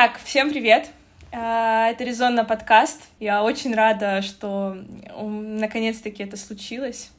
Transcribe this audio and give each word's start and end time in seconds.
Итак, 0.00 0.20
всем 0.22 0.50
привет! 0.50 0.90
А, 1.32 1.88
это 1.88 2.04
Резонно 2.04 2.44
подкаст. 2.44 3.02
Я 3.18 3.42
очень 3.42 3.74
рада, 3.74 4.22
что 4.22 4.76
наконец-таки 5.18 6.22
это 6.22 6.36
случилось. 6.36 7.10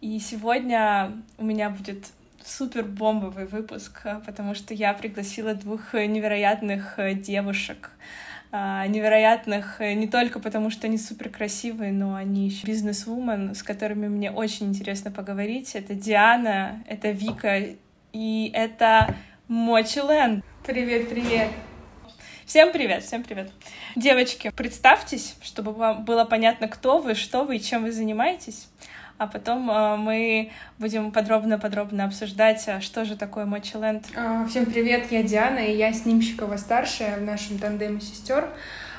И 0.00 0.18
сегодня 0.18 1.12
у 1.38 1.44
меня 1.44 1.70
будет 1.70 2.08
супер 2.44 2.82
бомбовый 2.82 3.46
выпуск, 3.46 4.04
потому 4.26 4.56
что 4.56 4.74
я 4.74 4.92
пригласила 4.92 5.54
двух 5.54 5.94
невероятных 5.94 6.98
девушек. 7.22 7.92
А, 8.50 8.84
невероятных 8.88 9.78
не 9.78 10.08
только 10.08 10.40
потому, 10.40 10.70
что 10.70 10.88
они 10.88 10.98
супер 10.98 11.28
красивые, 11.28 11.92
но 11.92 12.16
они 12.16 12.46
еще 12.48 12.66
бизнес-вумен, 12.66 13.54
с 13.54 13.62
которыми 13.62 14.08
мне 14.08 14.32
очень 14.32 14.66
интересно 14.70 15.12
поговорить. 15.12 15.76
Это 15.76 15.94
Диана, 15.94 16.82
это 16.88 17.12
Вика 17.12 17.62
и 18.12 18.50
это 18.52 19.14
Мочи 19.46 20.00
Лэн. 20.00 20.42
Привет, 20.64 21.08
привет. 21.08 21.50
Всем 22.46 22.70
привет, 22.70 23.02
всем 23.02 23.24
привет. 23.24 23.50
Девочки, 23.96 24.52
представьтесь, 24.54 25.34
чтобы 25.42 25.72
вам 25.72 26.04
было 26.04 26.24
понятно, 26.24 26.68
кто 26.68 26.98
вы, 26.98 27.16
что 27.16 27.42
вы 27.42 27.56
и 27.56 27.60
чем 27.60 27.82
вы 27.82 27.90
занимаетесь. 27.90 28.68
А 29.18 29.26
потом 29.26 29.68
э, 29.68 29.96
мы 29.96 30.52
будем 30.78 31.10
подробно-подробно 31.10 32.04
обсуждать, 32.04 32.62
а 32.68 32.80
что 32.80 33.04
же 33.04 33.16
такое 33.16 33.46
Мочиленд. 33.46 34.06
А, 34.14 34.46
всем 34.46 34.64
привет, 34.66 35.10
я 35.10 35.24
Диана, 35.24 35.58
и 35.58 35.76
я 35.76 35.92
снимщикова 35.92 36.56
старшая 36.56 37.16
в 37.16 37.22
нашем 37.22 37.58
тандеме 37.58 38.00
сестер. 38.00 38.48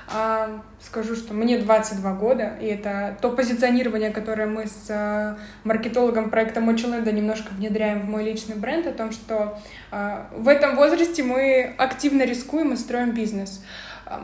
А, 0.09 0.61
скажу, 0.79 1.17
что 1.17 1.33
мне 1.33 1.57
22 1.57 2.13
года, 2.13 2.53
и 2.61 2.65
это 2.65 3.17
то 3.21 3.29
позиционирование, 3.29 4.09
которое 4.11 4.47
мы 4.47 4.65
с 4.65 4.87
а, 4.89 5.37
маркетологом 5.65 6.29
проекта 6.29 6.61
Мочеленда 6.61 7.11
немножко 7.11 7.49
внедряем 7.51 8.01
в 8.01 8.05
мой 8.05 8.23
личный 8.23 8.55
бренд, 8.55 8.87
о 8.87 8.93
том, 8.93 9.11
что 9.11 9.59
а, 9.91 10.29
в 10.31 10.47
этом 10.47 10.77
возрасте 10.77 11.23
мы 11.23 11.75
активно 11.77 12.23
рискуем 12.23 12.71
и 12.73 12.77
строим 12.77 13.11
бизнес. 13.11 13.61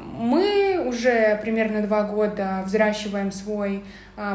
Мы 0.01 0.81
уже 0.87 1.37
примерно 1.41 1.81
два 1.81 2.03
года 2.03 2.63
взращиваем 2.65 3.33
свой 3.33 3.83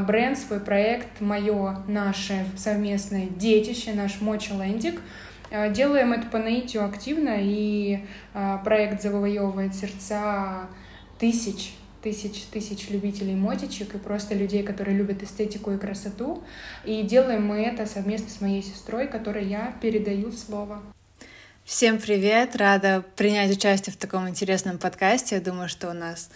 бренд, 0.06 0.36
свой 0.36 0.60
проект, 0.60 1.22
мое, 1.22 1.78
наше 1.88 2.44
совместное 2.58 3.28
детище, 3.28 3.94
наш 3.94 4.20
Мочелендик. 4.20 5.00
Делаем 5.70 6.12
это 6.12 6.26
по 6.26 6.36
наитию 6.36 6.84
активно, 6.84 7.36
и 7.38 8.04
проект 8.62 9.00
завоевывает 9.00 9.74
сердца 9.74 10.68
тысяч, 11.18 11.74
тысяч, 12.02 12.44
тысяч 12.50 12.88
любителей 12.90 13.34
мотичек 13.34 13.94
и 13.94 13.98
просто 13.98 14.34
людей, 14.34 14.62
которые 14.62 14.96
любят 14.96 15.22
эстетику 15.22 15.72
и 15.72 15.78
красоту. 15.78 16.42
И 16.84 17.02
делаем 17.02 17.46
мы 17.46 17.62
это 17.62 17.86
совместно 17.86 18.28
с 18.28 18.40
моей 18.40 18.62
сестрой, 18.62 19.08
которой 19.08 19.46
я 19.46 19.76
передаю 19.82 20.32
слово. 20.32 20.82
Всем 21.64 21.98
привет! 21.98 22.56
Рада 22.56 23.04
принять 23.16 23.50
участие 23.50 23.92
в 23.92 23.98
таком 23.98 24.26
интересном 24.28 24.78
подкасте. 24.78 25.34
Я 25.34 25.40
думаю, 25.42 25.68
что 25.68 25.90
у 25.90 25.92
нас 25.92 26.30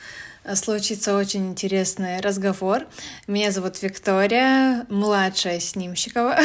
случится 0.55 1.17
очень 1.17 1.49
интересный 1.49 2.21
разговор. 2.21 2.87
Меня 3.27 3.51
зовут 3.51 3.81
Виктория, 3.83 4.87
младшая 4.89 5.61
Снимщикова. 5.61 6.39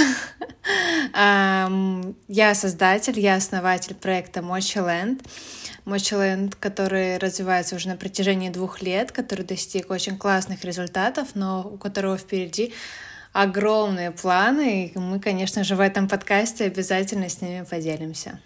Я 1.14 2.56
создатель, 2.56 3.20
я 3.20 3.36
основатель 3.36 3.96
проекта 3.96 4.42
Land. 4.42 5.26
Mochiland, 5.86 6.56
который 6.60 7.18
развивается 7.18 7.76
уже 7.76 7.88
на 7.88 7.96
протяжении 7.96 8.50
двух 8.50 8.82
лет, 8.82 9.14
который 9.14 9.46
достиг 9.46 9.90
очень 9.90 10.18
классных 10.18 10.66
результатов, 10.66 11.30
но 11.34 11.62
у 11.74 11.78
которого 11.78 12.18
впереди 12.18 12.74
огромные 13.32 14.12
планы, 14.12 14.88
и 14.88 15.00
мы, 15.00 15.20
конечно 15.20 15.64
же, 15.64 15.76
в 15.76 15.80
этом 15.80 16.10
подкасте 16.10 16.66
обязательно 16.66 17.30
с 17.30 17.42
ними 17.42 17.64
поделимся. 17.64 18.40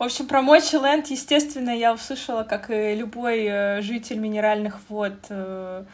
В 0.00 0.02
общем, 0.02 0.26
про 0.26 0.40
Mochiland, 0.40 1.04
естественно, 1.10 1.68
я 1.68 1.92
услышала, 1.92 2.42
как 2.42 2.70
и 2.70 2.94
любой 2.94 3.44
э, 3.44 3.82
житель 3.82 4.16
минеральных 4.18 4.80
вод 4.88 5.26
э, 5.28 5.84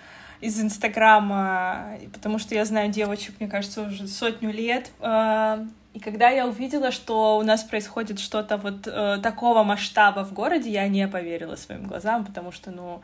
из 0.40 0.60
Инстаграма, 0.60 1.98
потому 2.12 2.38
что 2.38 2.54
я 2.54 2.64
знаю 2.64 2.88
девочек, 2.92 3.34
мне 3.40 3.48
кажется, 3.48 3.82
уже 3.82 4.06
сотню 4.06 4.52
лет. 4.52 4.92
Э, 5.00 5.66
и 5.92 5.98
когда 5.98 6.28
я 6.28 6.46
увидела, 6.46 6.92
что 6.92 7.36
у 7.36 7.42
нас 7.42 7.64
происходит 7.64 8.20
что-то 8.20 8.58
вот 8.58 8.86
э, 8.86 9.18
такого 9.20 9.64
масштаба 9.64 10.24
в 10.24 10.32
городе, 10.32 10.70
я 10.70 10.86
не 10.86 11.08
поверила 11.08 11.56
своим 11.56 11.88
глазам, 11.88 12.24
потому 12.24 12.52
что, 12.52 12.70
ну, 12.70 13.00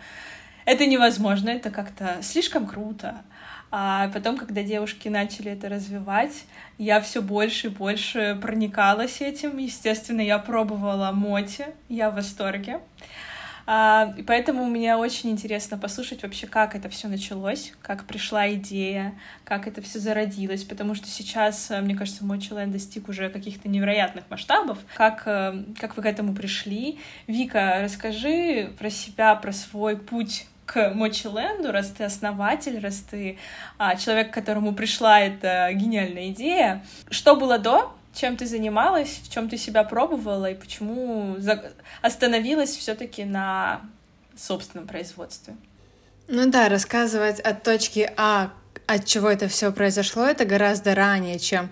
это 0.67 0.87
невозможно, 0.87 1.51
это 1.51 1.71
как-то 1.71 2.19
слишком 2.23 2.65
круто. 2.65 3.23
А 3.75 4.09
потом, 4.09 4.37
когда 4.37 4.63
девушки 4.63 5.09
начали 5.09 5.51
это 5.51 5.71
развивать, 5.71 6.45
я 6.77 7.01
все 7.01 7.23
больше 7.23 7.69
и 7.69 7.71
больше 7.71 8.39
проникалась 8.41 9.23
этим. 9.23 9.57
Естественно, 9.57 10.21
я 10.21 10.39
пробовала 10.39 11.11
моти, 11.11 11.65
я 11.89 12.11
в 12.11 12.17
восторге. 12.17 12.81
А, 13.65 14.13
и 14.19 14.23
поэтому 14.23 14.67
мне 14.67 14.95
очень 14.97 15.31
интересно 15.31 15.79
послушать 15.79 16.23
вообще, 16.23 16.47
как 16.47 16.75
это 16.75 16.91
все 16.91 17.09
началось, 17.09 17.73
как 17.81 18.05
пришла 18.05 18.53
идея, 18.55 19.15
как 19.45 19.67
это 19.67 19.81
все 19.81 20.01
зародилось, 20.01 20.65
потому 20.65 20.95
что 20.95 21.07
сейчас, 21.07 21.71
э, 21.71 21.81
мне 21.81 21.95
кажется, 21.95 22.27
мой 22.27 22.41
Челен 22.41 22.73
достиг 22.73 23.09
уже 23.09 23.31
каких-то 23.31 23.69
невероятных 23.69 24.25
масштабов. 24.29 24.79
Как, 24.97 25.23
э, 25.27 25.65
как 25.79 25.97
вы 25.97 26.03
к 26.03 26.07
этому 26.07 26.35
пришли? 26.35 26.99
Вика, 27.27 27.79
расскажи 27.83 28.73
про 28.79 28.91
себя, 28.91 29.35
про 29.37 29.53
свой 29.53 29.97
путь 29.97 30.47
к 30.73 30.95
Мочиленду, 30.95 31.71
раз 31.73 31.91
ты 31.91 32.05
основатель, 32.05 32.79
раз 32.79 33.05
ты 33.11 33.39
а, 33.79 33.97
человек, 33.97 34.31
к 34.31 34.35
которому 34.35 34.75
пришла 34.75 35.21
эта 35.21 35.71
гениальная 35.73 36.31
идея. 36.31 36.85
Что 37.11 37.37
было 37.37 37.59
до? 37.59 37.95
чем 38.15 38.37
ты 38.37 38.47
занималась, 38.47 39.21
в 39.25 39.33
чем 39.33 39.49
ты 39.49 39.57
себя 39.57 39.85
пробовала 39.85 40.51
и 40.51 40.55
почему 40.55 41.37
остановилась 42.03 42.77
все-таки 42.77 43.25
на 43.25 43.81
собственном 44.37 44.87
производстве? 44.87 45.57
Ну 46.29 46.51
да, 46.51 46.69
рассказывать 46.69 47.41
от 47.41 47.63
точки 47.63 48.11
А, 48.17 48.53
от 48.87 49.07
чего 49.07 49.31
это 49.31 49.49
все 49.49 49.73
произошло, 49.73 50.25
это 50.25 50.45
гораздо 50.45 50.95
ранее, 50.95 51.39
чем 51.39 51.71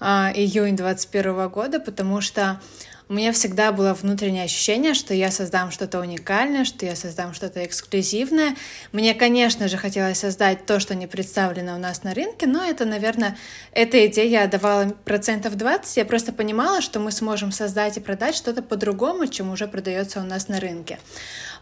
а, 0.00 0.32
июнь 0.34 0.76
2021 0.76 1.48
года, 1.48 1.80
потому 1.80 2.20
что 2.20 2.60
у 3.08 3.14
меня 3.14 3.30
всегда 3.32 3.70
было 3.70 3.94
внутреннее 3.94 4.44
ощущение, 4.44 4.92
что 4.92 5.14
я 5.14 5.30
создам 5.30 5.70
что-то 5.70 6.00
уникальное, 6.00 6.64
что 6.64 6.84
я 6.84 6.96
создам 6.96 7.34
что-то 7.34 7.64
эксклюзивное. 7.64 8.56
Мне, 8.90 9.14
конечно 9.14 9.68
же, 9.68 9.76
хотелось 9.76 10.18
создать 10.18 10.66
то, 10.66 10.80
что 10.80 10.96
не 10.96 11.06
представлено 11.06 11.76
у 11.76 11.78
нас 11.78 12.02
на 12.02 12.14
рынке, 12.14 12.46
но 12.48 12.64
это, 12.64 12.84
наверное, 12.84 13.36
эта 13.70 14.04
идея 14.06 14.48
давала 14.48 14.88
процентов 15.04 15.54
20. 15.54 15.96
Я 15.96 16.04
просто 16.04 16.32
понимала, 16.32 16.80
что 16.80 16.98
мы 16.98 17.12
сможем 17.12 17.52
создать 17.52 17.96
и 17.96 18.00
продать 18.00 18.34
что-то 18.34 18.62
по-другому, 18.62 19.28
чем 19.28 19.52
уже 19.52 19.68
продается 19.68 20.20
у 20.20 20.24
нас 20.24 20.48
на 20.48 20.58
рынке. 20.58 20.98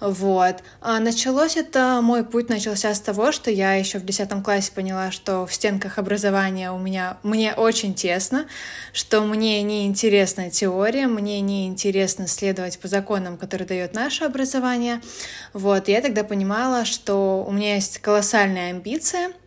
Вот. 0.00 0.56
А 0.80 0.98
началось 0.98 1.56
это, 1.56 2.00
мой 2.02 2.24
путь 2.24 2.48
начался 2.48 2.94
с 2.94 3.00
того, 3.00 3.32
что 3.32 3.50
я 3.50 3.74
еще 3.74 3.98
в 3.98 4.04
10 4.04 4.42
классе 4.42 4.72
поняла, 4.74 5.10
что 5.10 5.46
в 5.46 5.54
стенках 5.54 5.98
образования 5.98 6.72
у 6.72 6.78
меня, 6.78 7.18
мне 7.22 7.54
очень 7.54 7.94
тесно, 7.94 8.46
что 8.92 9.22
мне 9.22 9.62
не 9.62 9.86
интересна 9.86 10.50
теория, 10.50 11.06
мне 11.06 11.33
не 11.40 11.66
интересно 11.66 12.26
следовать 12.26 12.78
по 12.78 12.88
законам, 12.88 13.36
которые 13.36 13.66
дает 13.66 13.94
наше 13.94 14.24
образование. 14.24 15.00
Вот. 15.52 15.88
Я 15.88 16.00
тогда 16.00 16.24
понимала, 16.24 16.84
что 16.84 17.44
у 17.46 17.52
меня 17.52 17.74
есть 17.74 17.98
колоссальная 17.98 18.70
амбиция— 18.70 19.32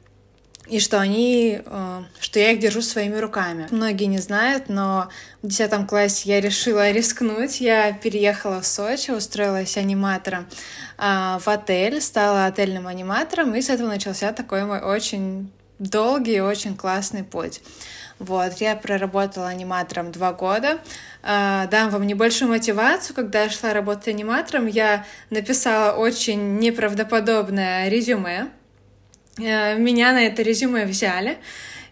и 0.69 0.79
что 0.79 0.99
они, 0.99 1.61
э, 1.65 2.03
что 2.19 2.39
я 2.39 2.51
их 2.51 2.59
держу 2.59 2.81
своими 2.81 3.15
руками. 3.15 3.67
Многие 3.71 4.05
не 4.05 4.17
знают, 4.17 4.67
но 4.67 5.09
в 5.41 5.47
10 5.47 5.87
классе 5.87 6.29
я 6.29 6.41
решила 6.41 6.91
рискнуть. 6.91 7.61
Я 7.61 7.93
переехала 7.93 8.61
в 8.61 8.67
Сочи, 8.67 9.11
устроилась 9.11 9.77
аниматором 9.77 10.47
а, 10.97 11.39
в 11.39 11.47
отель, 11.47 12.01
стала 12.01 12.45
отельным 12.45 12.87
аниматором, 12.87 13.55
и 13.55 13.61
с 13.61 13.69
этого 13.69 13.87
начался 13.87 14.33
такой 14.33 14.65
мой 14.65 14.81
очень 14.81 15.51
долгий 15.79 16.37
и 16.37 16.41
очень 16.41 16.75
классный 16.75 17.23
путь. 17.23 17.61
Вот, 18.19 18.53
я 18.55 18.75
проработала 18.75 19.47
аниматором 19.47 20.11
два 20.11 20.33
года. 20.33 20.79
А, 21.23 21.67
дам 21.67 21.89
вам 21.89 22.07
небольшую 22.07 22.49
мотивацию. 22.49 23.15
Когда 23.15 23.43
я 23.43 23.49
шла 23.49 23.73
работать 23.73 24.07
аниматором, 24.07 24.65
я 24.67 25.05
написала 25.29 25.95
очень 25.95 26.57
неправдоподобное 26.57 27.89
резюме, 27.89 28.49
Э, 29.39 29.77
меня 29.77 30.13
на 30.13 30.25
это 30.25 30.41
резюме 30.41 30.85
взяли, 30.85 31.37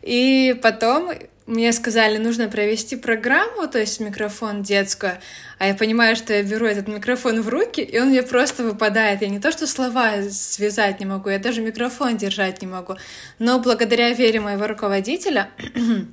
и 0.01 0.57
потом 0.61 1.11
мне 1.47 1.71
сказали, 1.73 2.17
нужно 2.17 2.47
провести 2.47 2.95
программу, 2.95 3.67
то 3.67 3.79
есть 3.79 3.99
микрофон 3.99 4.63
детскую, 4.63 5.19
а 5.59 5.67
я 5.67 5.75
понимаю, 5.75 6.15
что 6.15 6.33
я 6.33 6.41
беру 6.41 6.65
этот 6.65 6.87
микрофон 6.87 7.41
в 7.41 7.49
руки, 7.49 7.81
и 7.81 7.99
он 7.99 8.09
мне 8.09 8.23
просто 8.23 8.63
выпадает. 8.63 9.21
Я 9.21 9.27
не 9.27 9.39
то, 9.39 9.51
что 9.51 9.67
слова 9.67 10.23
связать 10.29 10.99
не 10.99 11.05
могу, 11.05 11.29
я 11.29 11.37
даже 11.37 11.61
микрофон 11.61 12.17
держать 12.17 12.61
не 12.61 12.67
могу. 12.67 12.95
Но 13.37 13.59
благодаря 13.59 14.11
вере 14.11 14.39
моего 14.39 14.65
руководителя 14.65 15.49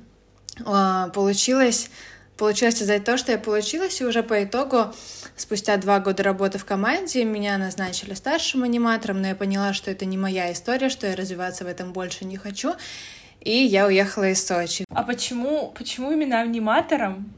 а, 0.65 1.09
получилось 1.09 1.89
получилось 2.37 2.75
сказать 2.75 3.03
то, 3.03 3.17
что 3.17 3.31
я 3.31 3.37
получилась, 3.37 4.01
и 4.01 4.05
уже 4.05 4.23
по 4.23 4.43
итогу, 4.43 4.93
спустя 5.35 5.77
два 5.77 5.99
года 5.99 6.23
работы 6.23 6.57
в 6.57 6.65
команде, 6.65 7.23
меня 7.23 7.57
назначили 7.57 8.13
старшим 8.15 8.63
аниматором, 8.63 9.21
но 9.21 9.29
я 9.29 9.35
поняла, 9.35 9.73
что 9.73 9.91
это 9.91 10.05
не 10.05 10.17
моя 10.17 10.51
история, 10.51 10.89
что 10.89 11.07
я 11.07 11.15
развиваться 11.15 11.63
в 11.63 11.67
этом 11.67 11.93
больше 11.93 12.25
не 12.25 12.37
хочу, 12.37 12.73
и 13.43 13.65
я 13.65 13.85
уехала 13.87 14.29
из 14.29 14.45
Сочи. 14.45 14.85
А 14.89 15.03
почему, 15.03 15.73
почему 15.77 16.11
именно 16.11 16.39
аниматором? 16.39 17.31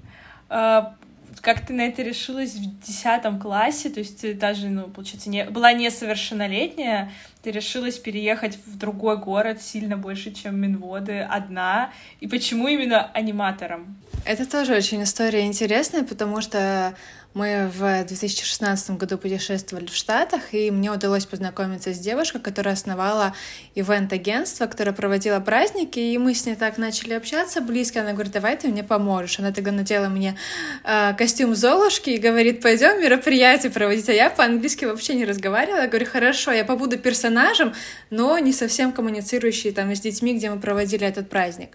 А, 0.49 0.95
как 1.41 1.65
ты 1.65 1.73
на 1.73 1.81
это 1.81 2.01
решилась 2.01 2.53
в 2.53 2.85
десятом 2.85 3.39
классе, 3.39 3.89
то 3.89 3.99
есть 3.99 4.21
ты 4.21 4.33
даже, 4.33 4.67
ну, 4.69 4.83
получается, 4.83 5.29
не, 5.29 5.45
была 5.45 5.73
несовершеннолетняя, 5.73 7.11
ты 7.41 7.51
решилась 7.51 7.97
переехать 7.97 8.57
в 8.65 8.77
другой 8.77 9.17
город 9.17 9.61
сильно 9.61 9.97
больше, 9.97 10.31
чем 10.31 10.59
Минводы, 10.59 11.19
одна, 11.19 11.91
и 12.19 12.27
почему 12.27 12.67
именно 12.67 13.05
аниматором? 13.11 13.97
Это 14.25 14.49
тоже 14.49 14.75
очень 14.75 15.03
история 15.03 15.45
интересная, 15.45 16.03
потому 16.03 16.41
что 16.41 16.95
мы 17.35 17.69
в 17.69 18.05
2016 18.05 18.91
году 18.91 19.17
путешествовали 19.17 19.87
в 19.87 19.93
Штатах, 19.93 20.53
и 20.53 20.71
мне 20.71 20.89
удалось 20.89 21.25
познакомиться 21.25 21.93
с 21.93 21.99
девушкой, 21.99 22.39
которая 22.39 22.75
основала 22.75 23.35
ивент-агентство, 23.75 24.67
которое 24.67 24.93
проводило 24.93 25.41
праздники, 25.41 25.99
и 25.99 26.17
мы 26.17 26.33
с 26.33 26.45
ней 26.45 26.55
так 26.55 26.77
начали 26.77 27.13
общаться 27.13 27.59
близко. 27.59 27.99
Она 27.99 28.13
говорит, 28.13 28.31
давай 28.31 28.55
ты 28.55 28.69
мне 28.69 28.85
поможешь. 28.85 29.37
Она 29.37 29.51
тогда 29.51 29.73
надела 29.73 30.07
мне 30.07 30.37
э, 30.85 31.13
костюм 31.17 31.55
Золушки 31.55 32.11
и 32.11 32.17
говорит, 32.17 32.61
пойдем 32.61 33.01
мероприятие 33.01 33.69
проводить. 33.69 34.07
А 34.07 34.13
я 34.13 34.29
по-английски 34.29 34.85
вообще 34.85 35.13
не 35.15 35.25
разговаривала. 35.25 35.81
Я 35.81 35.87
говорю, 35.89 36.05
хорошо, 36.05 36.53
я 36.53 36.63
побуду 36.63 36.97
персонажем, 36.97 37.73
но 38.11 38.39
не 38.39 38.53
совсем 38.53 38.93
коммуницирующий 38.93 39.73
там 39.73 39.93
с 39.93 39.99
детьми, 39.99 40.35
где 40.35 40.49
мы 40.49 40.61
проводили 40.61 41.05
этот 41.05 41.29
праздник. 41.29 41.71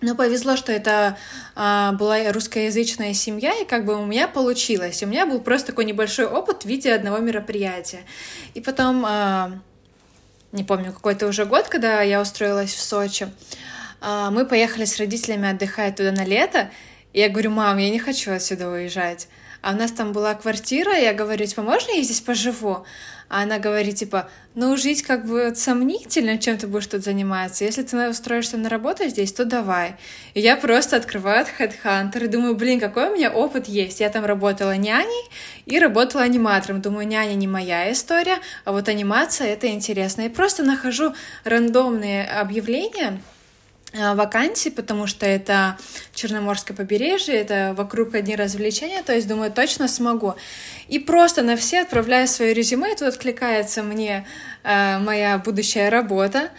Но 0.00 0.14
повезло, 0.14 0.56
что 0.56 0.72
это 0.72 1.18
а, 1.54 1.92
была 1.92 2.32
русскоязычная 2.32 3.12
семья, 3.12 3.52
и 3.60 3.66
как 3.66 3.84
бы 3.84 3.96
у 3.96 4.06
меня 4.06 4.28
получилось. 4.28 5.02
У 5.02 5.06
меня 5.06 5.26
был 5.26 5.40
просто 5.40 5.68
такой 5.68 5.84
небольшой 5.84 6.26
опыт 6.26 6.62
в 6.62 6.66
виде 6.66 6.92
одного 6.92 7.18
мероприятия. 7.18 8.00
И 8.54 8.60
потом, 8.62 9.04
а, 9.06 9.52
не 10.52 10.64
помню, 10.64 10.92
какой-то 10.92 11.26
уже 11.26 11.44
год, 11.44 11.68
когда 11.68 12.00
я 12.00 12.20
устроилась 12.20 12.72
в 12.72 12.80
Сочи, 12.80 13.28
а, 14.00 14.30
мы 14.30 14.46
поехали 14.46 14.86
с 14.86 14.96
родителями 14.98 15.50
отдыхать 15.50 15.96
туда 15.96 16.12
на 16.12 16.24
лето. 16.24 16.70
И 17.12 17.20
я 17.20 17.28
говорю, 17.28 17.50
мам, 17.50 17.76
я 17.76 17.90
не 17.90 17.98
хочу 17.98 18.32
отсюда 18.32 18.68
уезжать. 18.68 19.28
А 19.60 19.72
у 19.72 19.76
нас 19.76 19.92
там 19.92 20.12
была 20.12 20.34
квартира, 20.34 20.96
я 20.96 21.12
говорю, 21.12 21.44
типа, 21.44 21.60
можно 21.60 21.92
я 21.92 22.02
здесь 22.02 22.22
поживу? 22.22 22.86
А 23.30 23.42
она 23.42 23.60
говорит, 23.60 23.94
типа, 23.94 24.28
ну, 24.56 24.76
жить 24.76 25.02
как 25.02 25.24
бы 25.24 25.52
сомнительно, 25.54 26.36
чем 26.36 26.58
ты 26.58 26.66
будешь 26.66 26.88
тут 26.88 27.04
заниматься. 27.04 27.64
Если 27.64 27.84
ты 27.84 28.08
устроишься 28.08 28.56
на 28.56 28.68
работу 28.68 29.08
здесь, 29.08 29.32
то 29.32 29.44
давай. 29.44 29.94
И 30.34 30.40
я 30.40 30.56
просто 30.56 30.96
открываю 30.96 31.46
HeadHunter 31.56 32.24
и 32.24 32.26
думаю, 32.26 32.56
блин, 32.56 32.80
какой 32.80 33.08
у 33.08 33.14
меня 33.14 33.30
опыт 33.30 33.68
есть. 33.68 34.00
Я 34.00 34.10
там 34.10 34.24
работала 34.24 34.76
няней 34.76 35.30
и 35.64 35.78
работала 35.78 36.24
аниматором. 36.24 36.82
Думаю, 36.82 37.06
няня 37.06 37.34
не 37.34 37.46
моя 37.46 37.92
история, 37.92 38.38
а 38.64 38.72
вот 38.72 38.88
анимация— 38.88 39.46
это 39.52 39.68
интересно. 39.68 40.22
И 40.22 40.28
просто 40.28 40.64
нахожу 40.64 41.14
рандомные 41.44 42.26
объявления, 42.26 43.22
вакансий, 43.92 44.70
потому 44.70 45.06
что 45.06 45.26
это 45.26 45.76
Черноморское 46.14 46.76
побережье, 46.76 47.34
это 47.34 47.74
вокруг 47.76 48.14
одни 48.14 48.36
развлечения, 48.36 49.02
то 49.02 49.14
есть 49.14 49.26
думаю, 49.26 49.50
точно 49.50 49.88
смогу. 49.88 50.34
И 50.88 50.98
просто 50.98 51.42
на 51.42 51.56
все 51.56 51.80
отправляю 51.82 52.28
свое 52.28 52.54
резюме, 52.54 52.92
и 52.92 52.96
тут 52.96 53.08
откликается 53.08 53.82
мне 53.82 54.26
э, 54.62 54.98
моя 54.98 55.38
будущая 55.38 55.90
работа, 55.90 56.50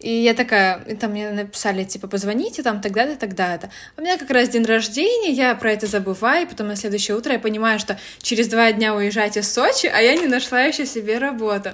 и 0.00 0.10
я 0.10 0.32
такая, 0.32 0.82
и 0.84 0.94
там 0.94 1.10
мне 1.10 1.30
написали, 1.30 1.84
типа, 1.84 2.08
позвоните 2.08 2.62
там 2.62 2.80
тогда-то, 2.80 3.16
тогда-то. 3.16 3.70
У 3.98 4.00
меня 4.00 4.16
как 4.16 4.30
раз 4.30 4.48
день 4.48 4.64
рождения, 4.64 5.30
я 5.30 5.54
про 5.54 5.72
это 5.72 5.86
забываю, 5.86 6.46
и 6.46 6.48
потом 6.48 6.68
на 6.68 6.76
следующее 6.76 7.16
утро 7.16 7.34
я 7.34 7.38
понимаю, 7.38 7.78
что 7.78 7.98
через 8.22 8.48
два 8.48 8.72
дня 8.72 8.94
уезжать 8.94 9.36
из 9.36 9.52
Сочи, 9.52 9.86
а 9.86 10.00
я 10.00 10.16
не 10.16 10.26
нашла 10.26 10.62
еще 10.62 10.86
себе 10.86 11.18
работу. 11.18 11.72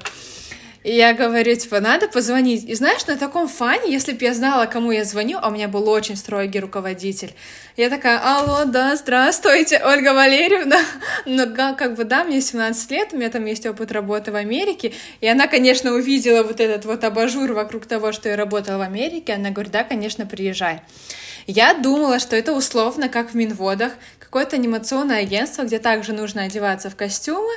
И 0.86 0.94
я 0.94 1.14
говорю, 1.14 1.56
типа, 1.56 1.80
надо 1.80 2.06
позвонить. 2.06 2.62
И 2.62 2.74
знаешь, 2.76 3.04
на 3.08 3.16
таком 3.16 3.48
фане, 3.48 3.90
если 3.90 4.12
бы 4.12 4.24
я 4.24 4.32
знала, 4.32 4.66
кому 4.66 4.92
я 4.92 5.02
звоню, 5.02 5.36
а 5.42 5.48
у 5.48 5.50
меня 5.50 5.66
был 5.66 5.88
очень 5.88 6.14
строгий 6.14 6.60
руководитель, 6.60 7.32
я 7.76 7.90
такая, 7.90 8.20
алло, 8.22 8.64
да, 8.66 8.94
здравствуйте, 8.94 9.82
Ольга 9.84 10.14
Валерьевна. 10.14 10.78
Ну, 11.26 11.52
как 11.56 11.96
бы, 11.96 12.04
да, 12.04 12.22
мне 12.22 12.40
17 12.40 12.90
лет, 12.92 13.08
у 13.12 13.16
меня 13.16 13.30
там 13.30 13.44
есть 13.46 13.66
опыт 13.66 13.90
работы 13.90 14.30
в 14.30 14.36
Америке, 14.36 14.92
и 15.20 15.26
она, 15.26 15.48
конечно, 15.48 15.92
увидела 15.92 16.44
вот 16.44 16.60
этот 16.60 16.84
вот 16.84 17.02
абажур 17.02 17.52
вокруг 17.52 17.86
того, 17.86 18.12
что 18.12 18.28
я 18.28 18.36
работала 18.36 18.78
в 18.78 18.82
Америке, 18.82 19.32
она 19.32 19.50
говорит, 19.50 19.72
да, 19.72 19.82
конечно, 19.82 20.24
приезжай. 20.24 20.82
Я 21.48 21.74
думала, 21.74 22.18
что 22.18 22.34
это 22.34 22.52
условно, 22.52 23.08
как 23.08 23.30
в 23.30 23.34
Минводах, 23.34 23.92
какое-то 24.36 24.56
анимационное 24.56 25.22
агентство, 25.22 25.62
где 25.62 25.78
также 25.78 26.12
нужно 26.12 26.42
одеваться 26.42 26.90
в 26.90 26.94
костюмы, 26.94 27.54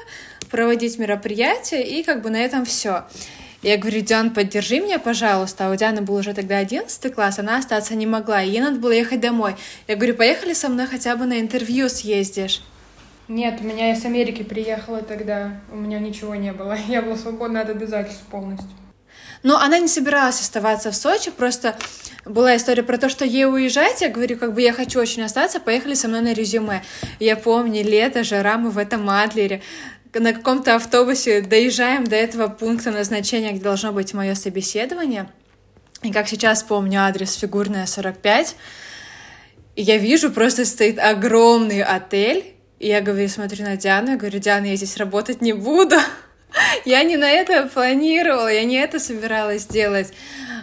проводить 0.49 0.97
мероприятия, 0.97 1.83
и 1.83 2.03
как 2.03 2.21
бы 2.21 2.29
на 2.29 2.37
этом 2.37 2.63
все. 2.63 3.03
Я 3.61 3.75
говорю, 3.75 3.99
Диан, 3.99 4.33
поддержи 4.33 4.79
меня, 4.79 4.97
пожалуйста. 4.97 5.67
А 5.67 5.71
у 5.71 5.75
Дианы 5.75 6.01
был 6.03 6.15
уже 6.15 6.33
тогда 6.33 6.57
11 6.57 7.13
класс, 7.13 7.37
она 7.37 7.57
остаться 7.57 7.95
не 7.95 8.05
могла, 8.05 8.39
ей 8.39 8.61
надо 8.61 8.79
было 8.79 8.91
ехать 8.91 9.19
домой. 9.19 9.57
Я 9.89 9.97
говорю, 9.97 10.15
поехали 10.15 10.53
со 10.53 10.69
мной 10.69 10.87
хотя 10.87 11.17
бы 11.17 11.25
на 11.25 11.41
интервью 11.41 11.89
съездишь. 11.89 12.63
Нет, 13.27 13.59
у 13.59 13.65
меня 13.65 13.91
из 13.91 14.05
Америки 14.05 14.43
приехала 14.43 15.01
тогда, 15.01 15.59
у 15.73 15.75
меня 15.75 15.99
ничего 15.99 16.33
не 16.35 16.53
было. 16.53 16.77
Я 16.87 17.01
была 17.01 17.17
свободна 17.17 17.59
от 17.59 17.69
обязательств 17.69 18.23
полностью. 18.31 18.69
Но 19.43 19.57
она 19.57 19.79
не 19.79 19.89
собиралась 19.89 20.39
оставаться 20.39 20.91
в 20.91 20.95
Сочи, 20.95 21.29
просто 21.29 21.75
была 22.25 22.55
история 22.55 22.83
про 22.83 22.97
то, 22.97 23.09
что 23.09 23.25
ей 23.25 23.45
уезжать, 23.45 24.01
я 24.01 24.09
говорю, 24.09 24.37
как 24.37 24.53
бы 24.53 24.61
я 24.61 24.73
хочу 24.73 24.99
очень 24.99 25.23
остаться, 25.23 25.59
поехали 25.59 25.93
со 25.93 26.07
мной 26.07 26.21
на 26.21 26.33
резюме. 26.33 26.83
Я 27.19 27.35
помню, 27.35 27.83
лето, 27.83 28.23
жара, 28.23 28.57
мы 28.57 28.71
в 28.71 28.77
этом 28.77 29.09
Адлере, 29.09 29.61
на 30.13 30.33
каком-то 30.33 30.75
автобусе 30.75 31.41
доезжаем 31.41 32.05
до 32.05 32.15
этого 32.15 32.47
пункта 32.47 32.91
назначения, 32.91 33.51
где 33.51 33.61
должно 33.61 33.91
быть 33.91 34.13
мое 34.13 34.35
собеседование. 34.35 35.29
И 36.01 36.11
как 36.11 36.27
сейчас 36.27 36.63
помню, 36.63 37.01
адрес 37.01 37.33
фигурная 37.33 37.85
45. 37.85 38.55
И 39.75 39.81
я 39.81 39.97
вижу, 39.97 40.31
просто 40.31 40.65
стоит 40.65 40.97
огромный 40.97 41.83
отель. 41.83 42.55
И 42.79 42.87
я 42.87 43.01
говорю, 43.01 43.27
смотрю 43.27 43.65
на 43.65 43.77
Диану, 43.77 44.11
я 44.11 44.17
говорю, 44.17 44.39
Диана, 44.39 44.65
я 44.65 44.75
здесь 44.75 44.97
работать 44.97 45.41
не 45.41 45.53
буду. 45.53 45.97
Я 46.85 47.03
не 47.03 47.17
на 47.17 47.29
это 47.29 47.67
планировала, 47.67 48.51
я 48.51 48.63
не 48.63 48.75
это 48.75 48.99
собиралась 48.99 49.65
делать. 49.65 50.13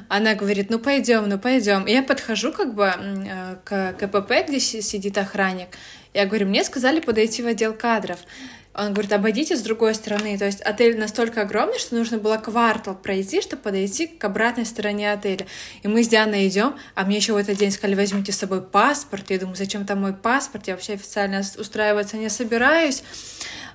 Она 0.08 0.34
говорит, 0.34 0.70
ну 0.70 0.78
пойдем, 0.78 1.28
ну 1.28 1.38
пойдем. 1.38 1.86
Я 1.86 2.02
подхожу 2.02 2.52
как 2.52 2.74
бы 2.74 2.92
э, 2.96 3.56
к 3.64 3.94
КПП, 3.94 4.48
где 4.48 4.60
сидит 4.60 5.18
охранник. 5.18 5.68
Я 6.14 6.26
говорю, 6.26 6.46
мне 6.46 6.64
сказали 6.64 7.00
подойти 7.00 7.42
в 7.42 7.46
отдел 7.46 7.74
кадров. 7.74 8.18
Он 8.78 8.92
говорит, 8.92 9.12
обойдите 9.12 9.56
с 9.56 9.62
другой 9.62 9.94
стороны. 9.94 10.36
То 10.38 10.44
есть 10.44 10.60
отель 10.60 10.98
настолько 10.98 11.42
огромный, 11.42 11.78
что 11.78 11.94
нужно 11.94 12.18
было 12.18 12.36
квартал 12.36 12.94
пройти, 12.94 13.40
чтобы 13.40 13.62
подойти 13.62 14.06
к 14.06 14.22
обратной 14.22 14.66
стороне 14.66 15.12
отеля. 15.12 15.46
И 15.82 15.88
мы 15.88 16.04
с 16.04 16.08
Дианой 16.08 16.46
идем, 16.46 16.76
а 16.94 17.04
мне 17.04 17.16
еще 17.16 17.32
в 17.32 17.36
этот 17.36 17.56
день 17.56 17.70
сказали, 17.70 17.96
возьмите 17.96 18.32
с 18.32 18.38
собой 18.38 18.62
паспорт. 18.62 19.30
Я 19.30 19.38
думаю, 19.38 19.56
зачем 19.56 19.86
там 19.86 20.02
мой 20.02 20.12
паспорт? 20.12 20.68
Я 20.68 20.74
вообще 20.74 20.92
официально 20.92 21.42
устраиваться 21.58 22.18
не 22.18 22.28
собираюсь. 22.28 23.02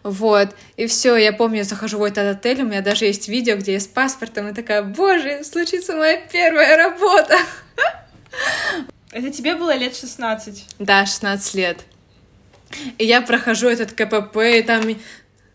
Вот, 0.04 0.56
и 0.78 0.88
все, 0.88 1.16
я 1.16 1.32
помню, 1.32 1.60
я 1.60 1.64
захожу 1.64 2.00
в 2.00 2.04
этот 2.04 2.38
отель, 2.38 2.62
у 2.62 2.66
меня 2.66 2.82
даже 2.82 3.06
есть 3.06 3.28
видео, 3.28 3.56
где 3.56 3.74
я 3.74 3.80
с 3.80 3.88
паспортом, 3.88 4.48
и 4.48 4.54
такая, 4.54 4.82
боже, 4.82 5.44
случится 5.44 5.96
моя 5.96 6.18
первая 6.32 6.76
работа. 6.76 7.38
Это 9.12 9.30
тебе 9.30 9.56
было 9.56 9.76
лет 9.76 9.96
16? 9.96 10.66
Да, 10.80 11.06
16 11.06 11.54
лет. 11.54 11.80
И 12.98 13.06
я 13.06 13.22
прохожу 13.22 13.68
этот 13.68 13.92
КПП, 13.92 14.38
и 14.38 14.64
там 14.64 14.84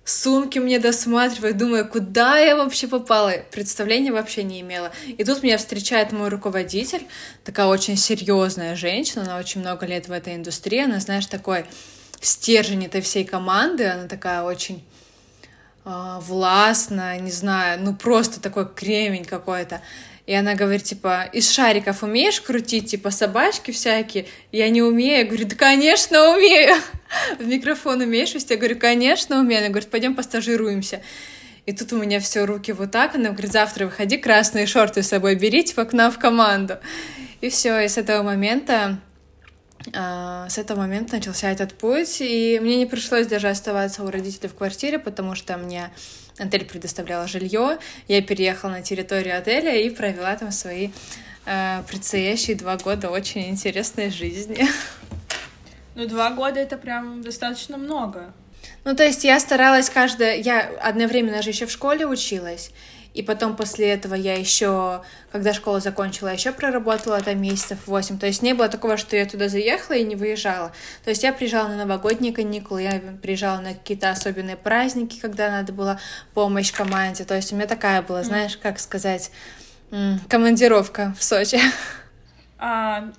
сумки 0.04 0.58
мне 0.58 0.78
досматриваю, 0.78 1.54
думаю, 1.54 1.88
куда 1.88 2.38
я 2.38 2.56
вообще 2.56 2.86
попала. 2.86 3.32
Представления 3.50 4.12
вообще 4.12 4.44
не 4.44 4.60
имела. 4.60 4.92
И 5.06 5.24
тут 5.24 5.42
меня 5.42 5.58
встречает 5.58 6.12
мой 6.12 6.28
руководитель, 6.28 7.06
такая 7.44 7.66
очень 7.66 7.96
серьезная 7.96 8.76
женщина, 8.76 9.22
она 9.22 9.38
очень 9.38 9.60
много 9.60 9.86
лет 9.86 10.08
в 10.08 10.12
этой 10.12 10.36
индустрии, 10.36 10.84
она, 10.84 11.00
знаешь, 11.00 11.26
такой 11.26 11.66
стержень 12.20 12.86
этой 12.86 13.00
всей 13.00 13.24
команды, 13.24 13.84
она 13.84 14.08
такая 14.08 14.42
очень 14.42 14.84
э, 15.84 16.18
властная, 16.20 17.18
не 17.18 17.30
знаю, 17.30 17.80
ну 17.82 17.94
просто 17.94 18.40
такой 18.40 18.68
кремень 18.68 19.24
какой-то. 19.24 19.80
И 20.26 20.34
она 20.34 20.54
говорит, 20.54 20.82
типа, 20.82 21.28
из 21.32 21.48
шариков 21.50 22.02
умеешь 22.02 22.40
крутить, 22.40 22.90
типа, 22.90 23.12
собачки 23.12 23.70
всякие? 23.70 24.26
Я 24.50 24.68
не 24.70 24.82
умею. 24.82 25.18
Я 25.20 25.24
говорю, 25.24 25.46
да, 25.46 25.54
конечно, 25.54 26.32
умею. 26.34 26.74
В 27.38 27.46
микрофон 27.46 28.00
умеешь 28.00 28.34
вести? 28.34 28.54
Я 28.54 28.58
говорю, 28.58 28.76
конечно, 28.76 29.38
умею. 29.38 29.60
Она 29.60 29.68
говорит, 29.68 29.88
пойдем 29.88 30.16
постажируемся. 30.16 31.00
И 31.64 31.72
тут 31.72 31.92
у 31.92 31.96
меня 31.96 32.18
все 32.18 32.44
руки 32.44 32.72
вот 32.72 32.90
так. 32.90 33.14
Она 33.14 33.30
говорит, 33.30 33.52
завтра 33.52 33.86
выходи, 33.86 34.16
красные 34.16 34.66
шорты 34.66 35.04
с 35.04 35.08
собой 35.08 35.36
бери, 35.36 35.62
типа, 35.62 35.84
к 35.84 35.92
нам 35.92 36.10
в 36.10 36.18
команду. 36.18 36.78
И 37.40 37.48
все, 37.48 37.78
и 37.78 37.88
с 37.88 37.96
этого 37.96 38.24
момента 38.24 38.98
с 39.92 40.58
этого 40.58 40.80
момента 40.80 41.16
начался 41.16 41.50
этот 41.50 41.74
путь, 41.74 42.20
и 42.20 42.58
мне 42.60 42.76
не 42.76 42.86
пришлось 42.86 43.26
даже 43.26 43.48
оставаться 43.48 44.02
у 44.02 44.10
родителей 44.10 44.48
в 44.48 44.54
квартире, 44.54 44.98
потому 44.98 45.34
что 45.34 45.56
мне 45.56 45.90
отель 46.38 46.64
предоставлял 46.64 47.26
жилье. 47.26 47.78
Я 48.08 48.22
переехала 48.22 48.70
на 48.70 48.82
территорию 48.82 49.38
отеля 49.38 49.74
и 49.74 49.90
провела 49.90 50.36
там 50.36 50.50
свои 50.50 50.90
э, 51.44 51.82
предстоящие 51.88 52.56
два 52.56 52.76
года 52.76 53.10
очень 53.10 53.48
интересной 53.48 54.10
жизни. 54.10 54.66
Ну, 55.94 56.06
два 56.06 56.30
года 56.30 56.60
это 56.60 56.76
прям 56.76 57.22
достаточно 57.22 57.78
много. 57.78 58.32
Ну, 58.84 58.94
то 58.94 59.04
есть 59.04 59.24
я 59.24 59.40
старалась 59.40 59.88
каждое... 59.88 60.36
Я 60.36 60.68
одновременно 60.82 61.42
же 61.42 61.50
еще 61.50 61.66
в 61.66 61.70
школе 61.70 62.06
училась, 62.06 62.70
И 63.16 63.22
потом 63.22 63.56
после 63.56 63.88
этого 63.88 64.14
я 64.14 64.34
еще, 64.34 65.02
когда 65.32 65.54
школу 65.54 65.80
закончила, 65.80 66.28
еще 66.28 66.52
проработала 66.52 67.18
там 67.22 67.40
месяцев 67.40 67.78
8. 67.86 68.18
То 68.18 68.26
есть 68.26 68.42
не 68.42 68.52
было 68.52 68.68
такого, 68.68 68.98
что 68.98 69.16
я 69.16 69.24
туда 69.24 69.48
заехала 69.48 69.96
и 69.96 70.04
не 70.04 70.16
выезжала. 70.16 70.70
То 71.02 71.08
есть 71.08 71.22
я 71.22 71.32
приезжала 71.32 71.68
на 71.68 71.76
новогодние 71.76 72.34
каникулы, 72.34 72.82
я 72.82 73.00
приезжала 73.22 73.60
на 73.60 73.72
какие-то 73.72 74.10
особенные 74.10 74.56
праздники, 74.56 75.18
когда 75.18 75.50
надо 75.50 75.72
было 75.72 75.98
помощь 76.34 76.70
команде. 76.70 77.24
То 77.24 77.34
есть 77.34 77.54
у 77.54 77.56
меня 77.56 77.66
такая 77.66 78.02
была, 78.02 78.22
знаешь, 78.22 78.58
как 78.58 78.78
сказать, 78.78 79.30
командировка 80.28 81.14
в 81.18 81.24
Сочи. 81.24 81.58
А, 82.58 83.12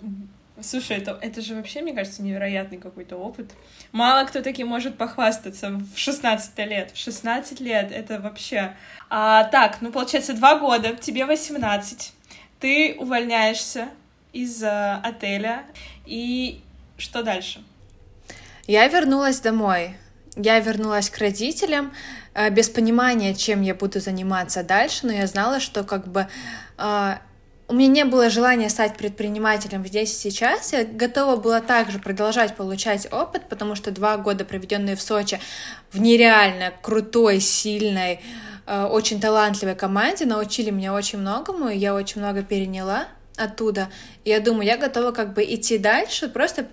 слушай, 0.62 0.98
это, 0.98 1.18
это 1.22 1.42
же 1.42 1.56
вообще, 1.56 1.82
мне 1.82 1.94
кажется, 1.94 2.22
невероятный 2.22 2.78
какой-то 2.78 3.16
опыт. 3.18 3.52
Мало 3.92 4.26
кто 4.26 4.42
таки 4.42 4.64
может 4.64 4.98
похвастаться 4.98 5.70
в 5.70 5.98
16 5.98 6.58
лет. 6.60 6.92
В 6.92 6.98
16 6.98 7.60
лет 7.60 7.92
это 7.92 8.20
вообще... 8.20 8.76
А, 9.10 9.46
так, 9.46 9.78
ну, 9.82 9.92
получается, 9.92 10.34
два 10.34 10.60
года, 10.60 10.96
тебе 10.96 11.26
18. 11.26 12.14
Ты 12.60 12.96
увольняешься 13.00 13.90
из 14.34 14.64
uh, 14.64 15.02
отеля. 15.02 15.64
И 16.06 16.62
что 16.98 17.24
дальше? 17.24 17.64
Я 18.68 18.88
вернулась 18.88 19.40
домой. 19.40 19.96
Я 20.36 20.60
вернулась 20.60 21.10
к 21.10 21.18
родителям 21.18 21.92
э, 22.36 22.52
без 22.52 22.70
понимания, 22.70 23.34
чем 23.34 23.62
я 23.62 23.74
буду 23.74 24.00
заниматься 24.00 24.64
дальше, 24.64 25.08
но 25.08 25.14
я 25.14 25.26
знала, 25.26 25.60
что 25.60 25.84
как 25.84 26.08
бы 26.08 26.28
э, 26.78 27.14
у 27.70 27.74
меня 27.74 27.90
не 27.90 28.06
было 28.06 28.30
желания 28.30 28.70
стать 28.70 28.96
предпринимателем 28.96 29.86
здесь 29.86 30.14
и 30.14 30.30
сейчас. 30.30 30.72
Я 30.72 30.86
готова 30.86 31.36
была 31.36 31.60
также 31.60 32.00
продолжать 32.00 32.56
получать 32.56 33.12
опыт, 33.12 33.50
потому 33.50 33.76
что 33.76 33.92
два 33.92 34.18
года, 34.18 34.46
проведенные 34.46 34.96
в 34.96 35.02
Сочи, 35.02 35.40
в 35.92 36.00
нереально 36.00 36.72
крутой, 36.82 37.42
сильной, 37.42 38.22
э, 38.66 38.84
очень 38.86 39.20
талантливой 39.20 39.76
команде, 39.76 40.26
научили 40.26 40.70
меня 40.70 40.94
очень 40.94 41.20
многому, 41.20 41.68
и 41.68 41.78
я 41.78 41.94
очень 41.94 42.22
много 42.22 42.42
переняла 42.42 43.08
оттуда. 43.36 43.90
И 44.24 44.30
я 44.30 44.40
думаю, 44.40 44.66
я 44.66 44.78
готова 44.78 45.12
как 45.12 45.34
бы 45.34 45.44
идти 45.44 45.78
дальше, 45.78 46.30
просто 46.30 46.68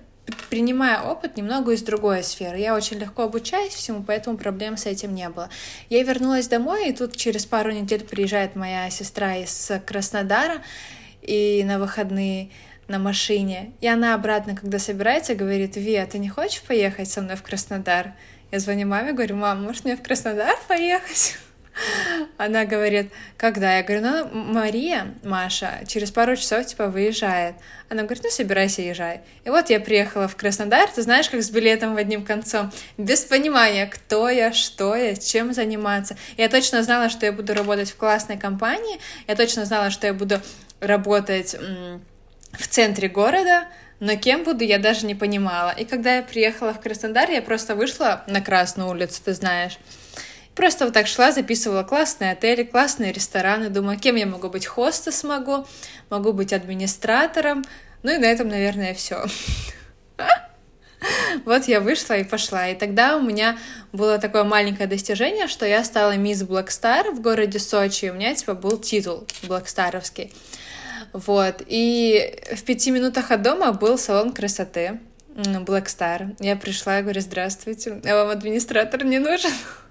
принимая 0.50 1.02
опыт 1.02 1.36
немного 1.36 1.72
из 1.72 1.82
другой 1.82 2.22
сферы. 2.22 2.58
Я 2.58 2.74
очень 2.74 2.98
легко 2.98 3.24
обучаюсь 3.24 3.74
всему, 3.74 4.02
поэтому 4.02 4.36
проблем 4.38 4.76
с 4.76 4.86
этим 4.86 5.14
не 5.14 5.28
было. 5.28 5.50
Я 5.90 6.02
вернулась 6.02 6.48
домой, 6.48 6.88
и 6.88 6.92
тут 6.92 7.16
через 7.16 7.44
пару 7.44 7.72
недель 7.72 8.04
приезжает 8.04 8.56
моя 8.56 8.88
сестра 8.90 9.36
из 9.36 9.70
Краснодара, 9.86 10.62
и 11.22 11.64
на 11.64 11.78
выходные 11.78 12.50
на 12.88 12.98
машине. 12.98 13.72
И 13.80 13.86
она 13.86 14.14
обратно, 14.14 14.54
когда 14.54 14.78
собирается, 14.78 15.34
говорит, 15.34 15.76
Ви, 15.76 15.96
а 15.96 16.06
ты 16.06 16.18
не 16.18 16.28
хочешь 16.28 16.62
поехать 16.62 17.10
со 17.10 17.22
мной 17.22 17.36
в 17.36 17.42
Краснодар? 17.42 18.12
Я 18.50 18.58
звоню 18.60 18.86
маме, 18.86 19.12
говорю, 19.12 19.36
мам, 19.36 19.62
может 19.64 19.84
мне 19.84 19.96
в 19.96 20.02
Краснодар 20.02 20.56
поехать? 20.68 21.38
Она 22.36 22.64
говорит, 22.64 23.12
когда? 23.36 23.76
Я 23.76 23.82
говорю, 23.82 24.02
ну, 24.02 24.28
Мария, 24.32 25.14
Маша, 25.22 25.80
через 25.86 26.10
пару 26.10 26.36
часов, 26.36 26.66
типа, 26.66 26.88
выезжает. 26.88 27.56
Она 27.88 28.02
говорит, 28.02 28.24
ну, 28.24 28.30
собирайся, 28.30 28.82
езжай. 28.82 29.20
И 29.44 29.50
вот 29.50 29.70
я 29.70 29.80
приехала 29.80 30.28
в 30.28 30.36
Краснодар, 30.36 30.88
ты 30.90 31.02
знаешь, 31.02 31.28
как 31.28 31.42
с 31.42 31.50
билетом 31.50 31.94
в 31.94 31.96
одним 31.96 32.24
концом, 32.24 32.72
без 32.96 33.24
понимания, 33.24 33.86
кто 33.86 34.28
я, 34.28 34.52
что 34.52 34.96
я, 34.96 35.14
чем 35.16 35.52
заниматься. 35.52 36.16
Я 36.36 36.48
точно 36.48 36.82
знала, 36.82 37.08
что 37.08 37.26
я 37.26 37.32
буду 37.32 37.54
работать 37.54 37.90
в 37.90 37.96
классной 37.96 38.38
компании, 38.38 38.98
я 39.26 39.34
точно 39.34 39.64
знала, 39.64 39.90
что 39.90 40.06
я 40.06 40.14
буду 40.14 40.40
работать 40.80 41.56
в 42.52 42.68
центре 42.68 43.08
города, 43.08 43.68
но 44.00 44.16
кем 44.16 44.44
буду, 44.44 44.64
я 44.64 44.78
даже 44.78 45.06
не 45.06 45.14
понимала. 45.14 45.70
И 45.70 45.84
когда 45.84 46.16
я 46.16 46.22
приехала 46.22 46.74
в 46.74 46.80
Краснодар, 46.80 47.30
я 47.30 47.42
просто 47.42 47.74
вышла 47.74 48.24
на 48.26 48.40
Красную 48.40 48.90
улицу, 48.90 49.22
ты 49.24 49.34
знаешь, 49.34 49.78
Просто 50.54 50.84
вот 50.84 50.94
так 50.94 51.06
шла, 51.06 51.32
записывала 51.32 51.82
классные 51.82 52.32
отели, 52.32 52.62
классные 52.62 53.12
рестораны. 53.12 53.70
Думаю, 53.70 53.98
кем 53.98 54.16
я 54.16 54.26
могу 54.26 54.48
быть? 54.48 54.66
Хостес 54.66 55.24
могу, 55.24 55.66
могу 56.10 56.32
быть 56.32 56.52
администратором. 56.52 57.64
Ну 58.02 58.12
и 58.12 58.18
на 58.18 58.26
этом, 58.26 58.48
наверное, 58.48 58.94
все. 58.94 59.24
Вот 61.44 61.64
я 61.64 61.80
вышла 61.80 62.14
и 62.14 62.24
пошла. 62.24 62.68
И 62.68 62.74
тогда 62.74 63.18
у 63.18 63.22
меня 63.22 63.58
было 63.92 64.18
такое 64.18 64.44
маленькое 64.44 64.88
достижение, 64.88 65.48
что 65.48 65.66
я 65.66 65.84
стала 65.84 66.16
мисс 66.16 66.42
Блэкстар 66.42 67.10
в 67.10 67.20
городе 67.20 67.58
Сочи. 67.58 68.06
У 68.06 68.14
меня, 68.14 68.34
типа, 68.34 68.54
был 68.54 68.78
титул 68.78 69.26
блэкстаровский. 69.42 70.32
Вот. 71.12 71.62
И 71.66 72.40
в 72.54 72.62
пяти 72.64 72.90
минутах 72.90 73.30
от 73.30 73.42
дома 73.42 73.72
был 73.72 73.98
салон 73.98 74.32
красоты 74.32 74.98
Black 75.34 75.86
Star. 75.86 76.34
Я 76.40 76.56
пришла 76.56 77.00
и 77.00 77.02
говорю, 77.02 77.20
здравствуйте, 77.20 78.00
а 78.04 78.24
вам 78.24 78.30
администратор 78.30 79.04
не 79.04 79.18
нужен? 79.18 79.52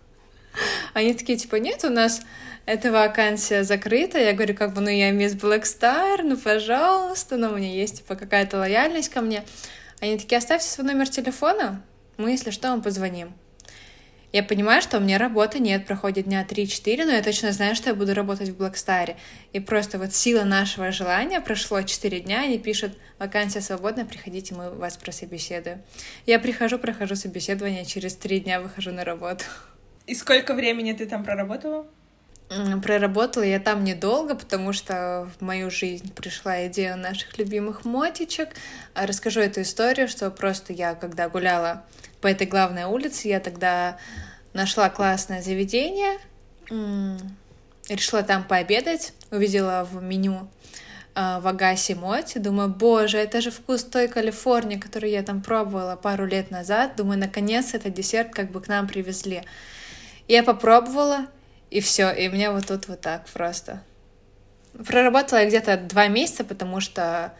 Они 0.93 1.13
такие, 1.13 1.37
типа, 1.37 1.55
нет, 1.55 1.83
у 1.83 1.89
нас 1.89 2.21
эта 2.65 2.91
вакансия 2.91 3.63
закрыта. 3.63 4.19
Я 4.19 4.33
говорю, 4.33 4.55
как 4.55 4.73
бы, 4.73 4.81
ну, 4.81 4.89
я 4.89 5.11
мисс 5.11 5.33
Black 5.33 5.63
Star, 5.63 6.21
ну, 6.23 6.37
пожалуйста, 6.37 7.37
ну, 7.37 7.49
у 7.49 7.57
меня 7.57 7.71
есть, 7.71 7.97
типа, 7.97 8.15
какая-то 8.15 8.57
лояльность 8.57 9.09
ко 9.09 9.21
мне. 9.21 9.43
Они 9.99 10.17
такие, 10.17 10.37
оставьте 10.37 10.67
свой 10.67 10.87
номер 10.87 11.09
телефона, 11.09 11.81
мы, 12.17 12.31
если 12.31 12.51
что, 12.51 12.69
вам 12.69 12.81
позвоним. 12.81 13.33
Я 14.33 14.41
понимаю, 14.41 14.81
что 14.81 14.97
у 14.97 14.99
меня 14.99 15.19
работы 15.19 15.59
нет, 15.59 15.85
проходит 15.85 16.25
дня 16.25 16.43
3-4, 16.43 17.05
но 17.05 17.11
я 17.11 17.21
точно 17.21 17.51
знаю, 17.51 17.75
что 17.75 17.89
я 17.89 17.95
буду 17.95 18.15
работать 18.15 18.49
в 18.49 18.57
Блэкстаре. 18.57 19.15
И 19.51 19.59
просто 19.59 19.99
вот 19.99 20.15
сила 20.15 20.43
нашего 20.43 20.91
желания 20.91 21.39
прошло 21.39 21.83
4 21.83 22.19
дня, 22.21 22.41
они 22.41 22.57
пишут, 22.57 22.93
вакансия 23.19 23.61
свободна, 23.61 24.05
приходите, 24.05 24.55
мы 24.55 24.71
вас 24.71 24.97
прособеседуем. 24.97 25.83
Я 26.25 26.39
прихожу, 26.39 26.79
прохожу 26.79 27.15
собеседование, 27.15 27.85
через 27.85 28.15
3 28.15 28.39
дня 28.39 28.59
выхожу 28.59 28.91
на 28.91 29.03
работу. 29.03 29.45
И 30.05 30.15
сколько 30.15 30.53
времени 30.53 30.93
ты 30.93 31.05
там 31.05 31.23
проработала? 31.23 31.85
Проработала 32.83 33.43
я 33.43 33.59
там 33.59 33.83
недолго, 33.83 34.35
потому 34.35 34.73
что 34.73 35.29
в 35.37 35.41
мою 35.43 35.71
жизнь 35.71 36.13
пришла 36.13 36.67
идея 36.67 36.95
наших 36.95 37.37
любимых 37.37 37.85
мотичек. 37.85 38.49
А 38.93 39.07
расскажу 39.07 39.39
эту 39.39 39.61
историю, 39.61 40.07
что 40.07 40.29
просто 40.29 40.73
я, 40.73 40.93
когда 40.93 41.29
гуляла 41.29 41.83
по 42.21 42.27
этой 42.27 42.45
главной 42.45 42.83
улице, 42.83 43.27
я 43.27 43.39
тогда 43.39 43.97
нашла 44.53 44.89
классное 44.89 45.41
заведение, 45.41 46.19
решила 47.89 48.23
там 48.23 48.43
пообедать, 48.43 49.13
увидела 49.31 49.87
в 49.89 50.03
меню 50.03 50.47
а, 51.15 51.39
в 51.39 51.47
Агасе 51.47 51.95
Моти. 51.95 52.37
Думаю, 52.37 52.69
боже, 52.69 53.17
это 53.17 53.41
же 53.41 53.51
вкус 53.51 53.83
той 53.83 54.07
Калифорнии, 54.07 54.77
которую 54.77 55.11
я 55.11 55.23
там 55.23 55.41
пробовала 55.41 55.95
пару 55.95 56.25
лет 56.25 56.51
назад. 56.51 56.95
Думаю, 56.97 57.19
наконец 57.19 57.73
этот 57.73 57.93
десерт 57.93 58.33
как 58.33 58.51
бы 58.51 58.61
к 58.61 58.67
нам 58.67 58.87
привезли. 58.87 59.43
Я 60.27 60.43
попробовала, 60.43 61.27
и 61.69 61.81
все, 61.81 62.11
и 62.11 62.27
меня 62.27 62.51
вот 62.51 62.67
тут 62.67 62.87
вот 62.87 63.01
так 63.01 63.25
просто. 63.27 63.83
Проработала 64.87 65.39
я 65.39 65.47
где-то 65.47 65.77
два 65.77 66.07
месяца, 66.07 66.43
потому 66.43 66.79
что, 66.79 67.33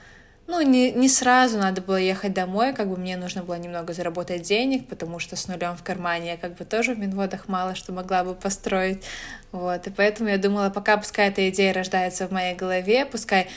ну, 0.48 0.62
не, 0.62 0.92
не 0.92 1.08
сразу 1.08 1.58
надо 1.58 1.82
было 1.82 1.96
ехать 1.96 2.34
домой, 2.34 2.74
как 2.74 2.90
бы 2.90 2.98
мне 2.98 3.16
нужно 3.16 3.44
было 3.44 3.56
немного 3.56 3.94
заработать 3.94 4.42
денег, 4.42 4.88
потому 4.88 5.20
что 5.20 5.36
с 5.36 5.48
нулем 5.48 5.78
в 5.78 5.84
кармане 5.84 6.32
я 6.32 6.38
как 6.38 6.56
бы 6.56 6.66
тоже 6.66 6.94
в 6.94 7.00
Минводах 7.00 7.48
мало 7.48 7.74
что 7.76 7.94
могла 7.94 8.24
бы 8.24 8.36
построить, 8.36 9.04
вот, 9.52 9.88
и 9.88 9.90
поэтому 9.90 10.30
я 10.30 10.38
думала, 10.38 10.70
пока 10.70 10.98
пускай 10.98 11.30
эта 11.30 11.50
идея 11.50 11.74
рождается 11.74 12.28
в 12.28 12.32
моей 12.32 12.56
голове, 12.56 13.06
пускай 13.06 13.48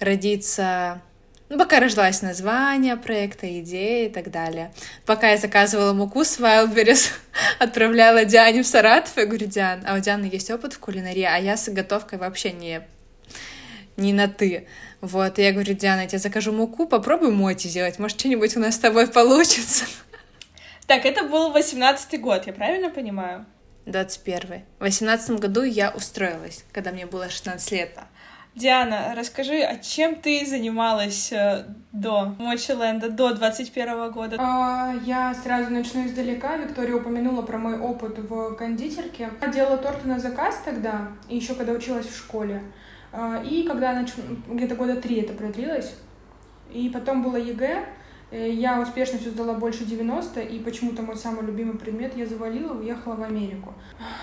родится 0.00 1.02
ну, 1.48 1.58
пока 1.58 1.78
рождалось 1.78 2.22
название 2.22 2.96
проекта, 2.96 3.60
идеи 3.60 4.06
и 4.06 4.08
так 4.08 4.30
далее. 4.30 4.72
Пока 5.04 5.30
я 5.30 5.36
заказывала 5.36 5.92
муку 5.92 6.24
с 6.24 6.40
Wildberries, 6.40 7.12
отправляла 7.58 8.24
Диане 8.24 8.62
в 8.62 8.66
Саратов, 8.66 9.16
я 9.16 9.26
говорю, 9.26 9.46
Диан, 9.46 9.84
а 9.86 9.94
у 9.94 10.00
Дианы 10.00 10.24
есть 10.24 10.50
опыт 10.50 10.72
в 10.72 10.80
кулинарии, 10.80 11.22
а 11.22 11.36
я 11.38 11.56
с 11.56 11.68
готовкой 11.68 12.18
вообще 12.18 12.52
не, 12.52 12.82
не 13.96 14.12
на 14.12 14.28
«ты». 14.28 14.66
Вот, 15.00 15.38
и 15.38 15.42
я 15.42 15.52
говорю, 15.52 15.74
Диана, 15.74 16.00
я 16.00 16.06
тебе 16.08 16.18
закажу 16.18 16.52
муку, 16.52 16.86
попробуй 16.86 17.30
моти 17.30 17.68
сделать, 17.68 17.98
может, 17.98 18.18
что-нибудь 18.18 18.56
у 18.56 18.60
нас 18.60 18.74
с 18.74 18.78
тобой 18.78 19.06
получится. 19.06 19.84
Так, 20.86 21.04
это 21.04 21.24
был 21.24 21.50
восемнадцатый 21.50 22.20
год, 22.20 22.46
я 22.46 22.52
правильно 22.52 22.90
понимаю? 22.90 23.44
21 23.86 24.62
В 24.78 24.82
восемнадцатом 24.82 25.36
году 25.38 25.64
я 25.64 25.90
устроилась, 25.90 26.64
когда 26.70 26.92
мне 26.92 27.06
было 27.06 27.28
16 27.28 27.72
лет. 27.72 27.98
Диана, 28.56 29.12
расскажи, 29.14 29.60
а 29.60 29.76
чем 29.76 30.14
ты 30.14 30.46
занималась 30.46 31.30
э, 31.30 31.66
до 31.92 32.34
Мочиленда, 32.38 33.10
до 33.10 33.34
21 33.34 34.10
года? 34.12 34.36
А, 34.38 34.94
я 35.04 35.34
сразу 35.34 35.70
начну 35.70 36.06
издалека. 36.06 36.56
Виктория 36.56 36.96
упомянула 36.96 37.42
про 37.42 37.58
мой 37.58 37.78
опыт 37.78 38.18
в 38.18 38.54
кондитерке. 38.54 39.28
Я 39.42 39.48
делала 39.48 39.76
торты 39.76 40.08
на 40.08 40.18
заказ 40.18 40.62
тогда, 40.64 41.08
еще 41.28 41.54
когда 41.54 41.72
училась 41.72 42.06
в 42.06 42.16
школе. 42.16 42.62
А, 43.12 43.42
и 43.44 43.64
когда 43.64 43.92
нач... 43.92 44.12
где-то 44.48 44.74
года 44.74 44.96
три 45.02 45.20
это 45.20 45.34
продлилось. 45.34 45.94
И 46.72 46.88
потом 46.88 47.22
было 47.22 47.36
ЕГЭ, 47.36 47.84
я 48.32 48.80
успешно 48.80 49.18
все 49.18 49.30
сдала 49.30 49.52
больше 49.52 49.84
90, 49.84 50.40
и 50.40 50.58
почему-то 50.60 51.02
мой 51.02 51.16
самый 51.16 51.44
любимый 51.44 51.76
предмет 51.76 52.16
я 52.16 52.24
завалила, 52.24 52.72
уехала 52.72 53.16
в 53.16 53.22
Америку. 53.22 53.74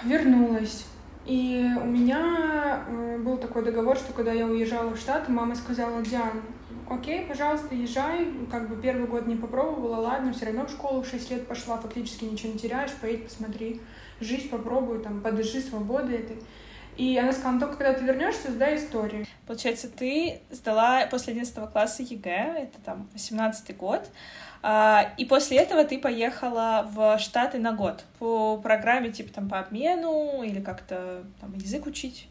Вернулась 0.03 0.85
и 1.25 1.65
у 1.81 1.85
меня 1.85 2.85
был 3.19 3.37
такой 3.37 3.63
договор, 3.63 3.95
что 3.95 4.13
когда 4.13 4.31
я 4.31 4.45
уезжала 4.45 4.89
в 4.89 4.97
Штаты, 4.97 5.31
мама 5.31 5.55
сказала, 5.55 6.01
Диан, 6.01 6.41
окей, 6.89 7.25
пожалуйста, 7.25 7.73
езжай, 7.75 8.27
как 8.51 8.69
бы 8.69 8.81
первый 8.81 9.07
год 9.07 9.25
не 9.27 9.35
попробовала, 9.35 9.97
ладно, 9.97 10.33
все 10.33 10.45
равно 10.45 10.65
в 10.65 10.71
школу 10.71 11.01
в 11.01 11.07
6 11.07 11.31
лет 11.31 11.47
пошла, 11.47 11.77
фактически 11.77 12.25
ничего 12.25 12.53
не 12.53 12.59
теряешь, 12.59 12.91
поедь, 13.01 13.25
посмотри, 13.25 13.81
жизнь 14.19 14.49
попробуй, 14.49 14.99
там, 14.99 15.21
подыши 15.21 15.61
свободы 15.61 16.13
этой. 16.15 16.37
И 16.97 17.17
она 17.17 17.31
сказала, 17.31 17.53
ну, 17.53 17.59
только 17.59 17.77
когда 17.77 17.93
ты 17.93 18.03
вернешься, 18.03 18.51
сдай 18.51 18.77
историю. 18.77 19.25
Получается, 19.47 19.89
ты 19.89 20.41
сдала 20.51 21.05
после 21.07 21.33
11 21.33 21.71
класса 21.71 22.03
ЕГЭ, 22.03 22.63
это 22.63 22.79
там 22.85 23.09
18 23.13 23.75
год, 23.77 24.09
а, 24.61 25.13
и 25.17 25.25
после 25.25 25.57
этого 25.57 25.83
ты 25.83 25.99
поехала 25.99 26.89
в 26.89 27.19
Штаты 27.19 27.57
на 27.57 27.73
год 27.73 28.05
по 28.17 28.57
программе 28.57 29.11
типа 29.11 29.33
там 29.33 29.49
по 29.49 29.59
обмену 29.59 30.41
или 30.41 30.61
как-то 30.61 31.25
там 31.41 31.53
язык 31.55 31.85
учить? 31.85 32.29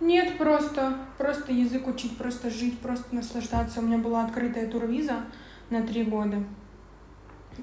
Нет, 0.00 0.38
просто, 0.38 0.94
просто 1.18 1.52
язык 1.52 1.86
учить, 1.86 2.16
просто 2.16 2.50
жить, 2.50 2.78
просто 2.78 3.14
наслаждаться. 3.14 3.80
У 3.80 3.82
меня 3.82 3.98
была 3.98 4.24
открытая 4.24 4.68
турвиза 4.68 5.24
на 5.68 5.82
три 5.86 6.04
года. 6.04 6.44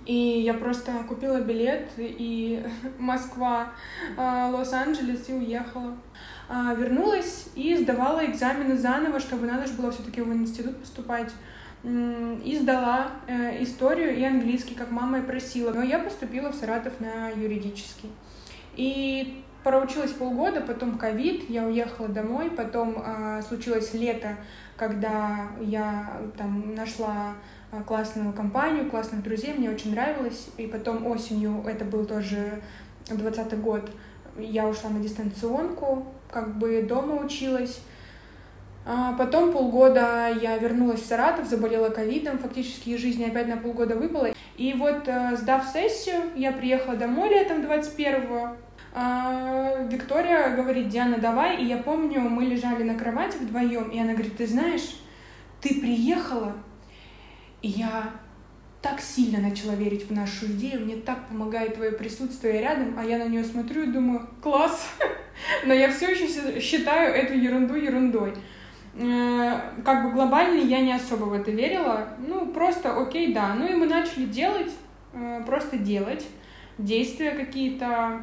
И 0.05 0.41
я 0.41 0.53
просто 0.55 0.91
купила 1.07 1.39
билет 1.41 1.89
и 1.97 2.63
Москва, 2.99 3.71
а, 4.17 4.49
Лос-Анджелес 4.49 5.29
и 5.29 5.33
уехала. 5.33 5.95
А, 6.49 6.73
вернулась 6.73 7.47
и 7.55 7.75
сдавала 7.77 8.25
экзамены 8.25 8.77
заново, 8.77 9.19
чтобы 9.19 9.47
надо 9.47 9.67
же 9.67 9.73
было 9.73 9.91
все-таки 9.91 10.21
в 10.21 10.33
институт 10.33 10.77
поступать. 10.77 11.31
И 11.83 12.57
сдала 12.61 13.11
э, 13.27 13.61
историю 13.61 14.15
и 14.15 14.23
английский, 14.23 14.73
как 14.73 14.89
мама 14.89 15.19
и 15.19 15.21
просила. 15.21 15.73
Но 15.73 15.83
я 15.83 15.99
поступила 15.99 16.49
в 16.49 16.55
Саратов 16.55 16.93
на 17.01 17.29
юридический. 17.29 18.09
И 18.77 19.43
проучилась 19.63 20.11
полгода, 20.11 20.61
потом 20.61 20.97
ковид, 20.97 21.49
я 21.49 21.65
уехала 21.65 22.07
домой, 22.07 22.51
потом 22.51 23.03
э, 23.05 23.41
случилось 23.47 23.93
лето, 23.93 24.37
когда 24.77 25.49
я 25.61 26.21
там 26.37 26.75
нашла 26.75 27.35
а, 27.71 27.81
классную 27.83 28.33
компанию, 28.33 28.89
классных 28.89 29.23
друзей, 29.23 29.53
мне 29.53 29.69
очень 29.69 29.91
нравилось. 29.91 30.49
И 30.57 30.67
потом 30.67 31.07
осенью, 31.07 31.63
это 31.65 31.85
был 31.85 32.05
тоже 32.05 32.61
двадцатый 33.09 33.57
год, 33.57 33.89
я 34.37 34.67
ушла 34.67 34.89
на 34.89 34.99
дистанционку, 34.99 36.07
как 36.33 36.57
бы 36.57 36.81
дома 36.81 37.15
училась. 37.15 37.81
А 38.85 39.13
потом 39.13 39.53
полгода 39.53 40.29
я 40.41 40.57
вернулась 40.57 41.01
в 41.01 41.05
Саратов, 41.05 41.47
заболела 41.47 41.89
ковидом, 41.89 42.37
фактически 42.37 42.89
из 42.89 42.99
жизни 42.99 43.23
опять 43.23 43.47
на 43.47 43.57
полгода 43.57 43.95
выпала. 43.95 44.29
И 44.57 44.73
вот, 44.73 45.07
э, 45.07 45.37
сдав 45.37 45.65
сессию, 45.65 46.23
я 46.35 46.51
приехала 46.51 46.97
домой 46.97 47.29
летом 47.29 47.61
21-го. 47.61 48.57
А, 48.93 49.87
Виктория 49.89 50.55
говорит, 50.55 50.89
Диана, 50.89 51.17
давай. 51.17 51.63
И 51.63 51.65
я 51.65 51.77
помню, 51.77 52.19
мы 52.19 52.43
лежали 52.43 52.83
на 52.83 52.95
кровати 52.95 53.37
вдвоем, 53.37 53.89
и 53.89 53.99
она 53.99 54.13
говорит, 54.13 54.37
ты 54.37 54.45
знаешь, 54.45 54.99
ты 55.61 55.79
приехала, 55.79 56.53
и 57.61 57.69
я 57.69 58.11
так 58.83 58.99
сильно 58.99 59.39
начала 59.39 59.75
верить 59.75 60.09
в 60.09 60.11
нашу 60.11 60.45
идею, 60.47 60.81
мне 60.81 60.97
так 60.97 61.29
помогает 61.29 61.75
твое 61.75 61.93
присутствие 61.93 62.61
рядом, 62.61 62.95
а 62.99 63.05
я 63.05 63.17
на 63.17 63.29
нее 63.29 63.45
смотрю 63.45 63.83
и 63.83 63.91
думаю, 63.91 64.27
класс, 64.41 64.89
но 65.65 65.73
я 65.73 65.89
все 65.89 66.11
еще 66.11 66.59
считаю 66.59 67.15
эту 67.15 67.33
ерунду 67.33 67.75
ерундой. 67.75 68.33
Э, 68.95 69.71
как 69.85 70.03
бы 70.03 70.11
глобально 70.11 70.59
я 70.59 70.81
не 70.81 70.91
особо 70.91 71.23
в 71.23 71.33
это 71.33 71.49
верила, 71.49 72.09
ну 72.19 72.47
просто 72.47 73.01
окей, 73.01 73.33
да, 73.33 73.55
ну 73.55 73.65
и 73.65 73.73
мы 73.73 73.85
начали 73.85 74.25
делать, 74.25 74.71
э, 75.13 75.41
просто 75.45 75.77
делать 75.77 76.27
действия 76.77 77.31
какие-то, 77.31 78.19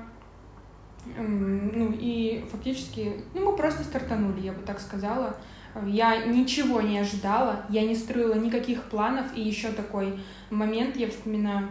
ну 1.16 1.96
и 1.98 2.44
фактически, 2.52 3.24
ну 3.32 3.50
мы 3.50 3.56
просто 3.56 3.82
стартанули, 3.82 4.42
я 4.42 4.52
бы 4.52 4.60
так 4.60 4.78
сказала, 4.78 5.36
я 5.86 6.26
ничего 6.26 6.80
не 6.80 6.98
ожидала, 6.98 7.64
я 7.68 7.82
не 7.82 7.94
строила 7.94 8.34
никаких 8.34 8.84
планов, 8.84 9.26
и 9.34 9.40
еще 9.40 9.68
такой 9.68 10.18
момент 10.50 10.96
я 10.96 11.08
вспоминаю. 11.08 11.68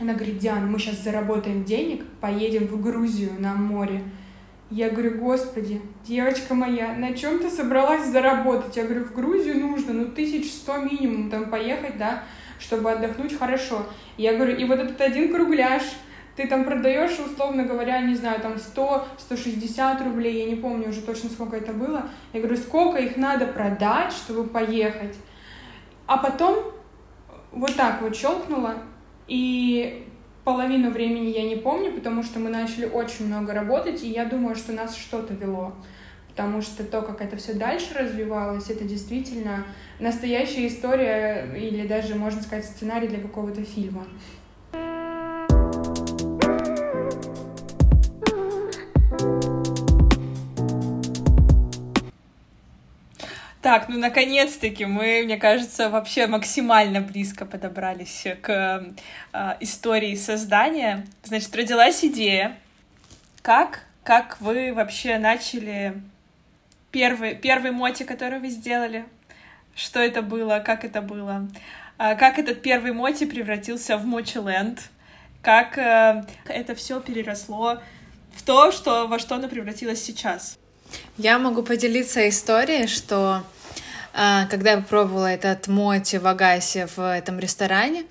Она 0.00 0.14
говорит, 0.14 0.38
Диан, 0.38 0.70
мы 0.70 0.78
сейчас 0.78 1.02
заработаем 1.02 1.64
денег, 1.64 2.04
поедем 2.20 2.66
в 2.66 2.80
Грузию 2.80 3.32
на 3.38 3.54
море. 3.54 4.02
Я 4.70 4.88
говорю, 4.88 5.18
господи, 5.18 5.82
девочка 6.06 6.54
моя, 6.54 6.94
на 6.94 7.12
чем 7.12 7.40
ты 7.40 7.50
собралась 7.50 8.06
заработать? 8.06 8.76
Я 8.76 8.84
говорю, 8.84 9.04
в 9.04 9.12
Грузию 9.12 9.58
нужно, 9.60 9.92
ну, 9.92 10.06
тысяч 10.06 10.50
сто 10.52 10.78
минимум 10.78 11.28
там 11.28 11.50
поехать, 11.50 11.98
да, 11.98 12.22
чтобы 12.58 12.92
отдохнуть 12.92 13.36
хорошо. 13.36 13.84
Я 14.16 14.34
говорю, 14.34 14.56
и 14.56 14.64
вот 14.64 14.78
этот 14.78 15.00
один 15.00 15.34
кругляш, 15.34 15.82
ты 16.36 16.46
там 16.46 16.64
продаешь, 16.64 17.18
условно 17.18 17.64
говоря, 17.64 18.00
не 18.00 18.14
знаю, 18.14 18.40
там 18.40 18.58
100, 18.58 19.06
160 19.18 20.02
рублей, 20.02 20.44
я 20.44 20.46
не 20.46 20.56
помню 20.56 20.88
уже 20.88 21.02
точно, 21.02 21.30
сколько 21.30 21.56
это 21.56 21.72
было. 21.72 22.08
Я 22.32 22.40
говорю, 22.40 22.56
сколько 22.56 22.98
их 22.98 23.16
надо 23.16 23.46
продать, 23.46 24.12
чтобы 24.12 24.44
поехать. 24.44 25.16
А 26.06 26.16
потом 26.16 26.72
вот 27.52 27.74
так 27.76 28.02
вот 28.02 28.16
щелкнула, 28.16 28.76
и 29.26 30.06
половину 30.44 30.90
времени 30.90 31.28
я 31.28 31.44
не 31.44 31.56
помню, 31.56 31.92
потому 31.92 32.22
что 32.22 32.38
мы 32.38 32.50
начали 32.50 32.86
очень 32.86 33.26
много 33.26 33.54
работать, 33.54 34.02
и 34.02 34.08
я 34.08 34.24
думаю, 34.24 34.56
что 34.56 34.72
нас 34.72 34.96
что-то 34.96 35.34
вело. 35.34 35.74
Потому 36.28 36.62
что 36.62 36.84
то, 36.84 37.02
как 37.02 37.20
это 37.20 37.36
все 37.36 37.54
дальше 37.54 37.94
развивалось, 37.94 38.70
это 38.70 38.84
действительно 38.84 39.64
настоящая 39.98 40.68
история 40.68 41.52
или 41.56 41.86
даже, 41.86 42.14
можно 42.14 42.40
сказать, 42.40 42.64
сценарий 42.64 43.08
для 43.08 43.20
какого-то 43.20 43.62
фильма. 43.64 44.06
Так, 53.62 53.90
ну 53.90 53.98
наконец-таки 53.98 54.86
мы, 54.86 55.22
мне 55.24 55.36
кажется, 55.36 55.90
вообще 55.90 56.26
максимально 56.26 57.02
близко 57.02 57.44
подобрались 57.44 58.26
к 58.40 58.86
э, 59.32 59.56
истории 59.60 60.14
создания. 60.14 61.06
Значит, 61.24 61.54
родилась 61.54 62.02
идея. 62.02 62.56
Как, 63.42 63.84
как 64.02 64.40
вы 64.40 64.72
вообще 64.72 65.18
начали 65.18 66.00
первый, 66.90 67.34
первый 67.34 67.70
моти, 67.70 68.04
который 68.04 68.38
вы 68.38 68.48
сделали? 68.48 69.04
Что 69.74 70.00
это 70.00 70.22
было, 70.22 70.62
как 70.64 70.86
это 70.86 71.02
было? 71.02 71.46
А, 71.98 72.14
как 72.14 72.38
этот 72.38 72.62
первый 72.62 72.92
моти 72.92 73.26
превратился 73.26 73.98
в 73.98 74.06
Мочиленд? 74.06 74.88
Как 75.42 75.76
э, 75.76 76.24
это 76.46 76.74
все 76.74 76.98
переросло 76.98 77.82
в 78.34 78.42
то, 78.42 78.72
что, 78.72 79.06
во 79.06 79.18
что 79.18 79.34
оно 79.34 79.48
превратилось 79.48 80.02
сейчас? 80.02 80.59
Я 81.18 81.38
могу 81.38 81.62
поделиться 81.62 82.28
историей, 82.28 82.86
что 82.86 83.42
а, 84.12 84.46
когда 84.46 84.72
я 84.72 84.76
попробовала 84.78 85.26
этот 85.26 85.68
моти 85.68 86.16
в 86.16 86.26
Агасе 86.26 86.88
в 86.94 86.98
этом 86.98 87.38
ресторане, 87.38 88.04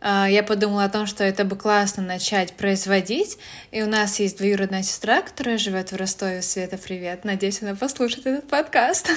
а, 0.00 0.28
я 0.28 0.42
подумала 0.42 0.84
о 0.84 0.88
том, 0.88 1.06
что 1.06 1.24
это 1.24 1.44
бы 1.44 1.56
классно 1.56 2.02
начать 2.02 2.52
производить. 2.52 3.38
И 3.70 3.82
у 3.82 3.86
нас 3.86 4.20
есть 4.20 4.36
двоюродная 4.38 4.82
сестра, 4.82 5.22
которая 5.22 5.56
живет 5.56 5.92
в 5.92 5.96
Ростове. 5.96 6.42
Света, 6.42 6.76
привет. 6.76 7.24
Надеюсь, 7.24 7.62
она 7.62 7.74
послушает 7.74 8.26
этот 8.26 8.48
подкаст. 8.48 9.10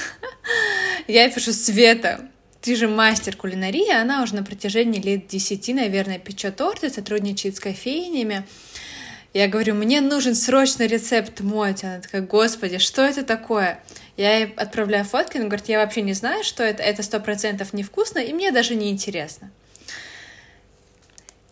Я 1.08 1.30
пишу, 1.30 1.52
Света, 1.52 2.22
ты 2.62 2.76
же 2.76 2.88
мастер 2.88 3.36
кулинарии, 3.36 3.92
она 3.92 4.24
уже 4.24 4.36
на 4.36 4.44
протяжении 4.44 5.02
лет 5.02 5.28
десяти, 5.28 5.74
наверное, 5.74 6.20
печет 6.20 6.56
торты, 6.56 6.90
сотрудничает 6.90 7.56
с 7.56 7.60
кофейнями. 7.60 8.46
Я 9.38 9.48
говорю, 9.48 9.76
мне 9.76 10.02
нужен 10.02 10.34
срочно 10.34 10.88
рецепт 10.88 11.42
моти. 11.42 11.86
Она 11.86 12.00
такая, 12.00 12.24
господи, 12.24 12.80
что 12.80 13.04
это 13.04 13.24
такое? 13.24 13.80
Я 14.16 14.36
ей 14.40 14.54
отправляю 14.58 15.06
фотки, 15.06 15.38
она 15.38 15.46
говорит, 15.46 15.70
я 15.70 15.78
вообще 15.78 16.02
не 16.02 16.14
знаю, 16.14 16.44
что 16.44 16.64
это, 16.64 16.82
это 16.82 17.04
сто 17.04 17.20
процентов 17.20 17.72
невкусно, 17.72 18.18
и 18.18 18.34
мне 18.34 18.52
даже 18.52 18.74
не 18.74 18.90
интересно. 18.90 19.52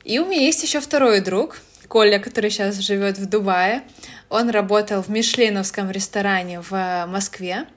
И 0.03 0.17
у 0.17 0.25
меня 0.25 0.41
есть 0.41 0.63
еще 0.63 0.79
второй 0.79 1.21
друг, 1.21 1.61
Коля, 1.87 2.17
который 2.17 2.49
сейчас 2.49 2.77
живет 2.79 3.19
в 3.19 3.29
Дубае. 3.29 3.83
Он 4.29 4.49
работал 4.49 5.03
в 5.03 5.09
Мишленовском 5.09 5.91
ресторане 5.91 6.61
в 6.61 7.05
Москве. 7.05 7.67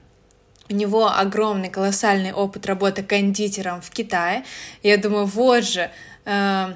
У 0.69 0.73
него 0.73 1.07
огромный, 1.07 1.69
колоссальный 1.69 2.33
опыт 2.33 2.65
работы 2.65 3.03
кондитером 3.03 3.79
в 3.81 3.91
Китае. 3.91 4.43
Я 4.81 4.97
думаю, 4.97 5.25
вот 5.25 5.65
же, 5.65 5.91
э, 6.25 6.73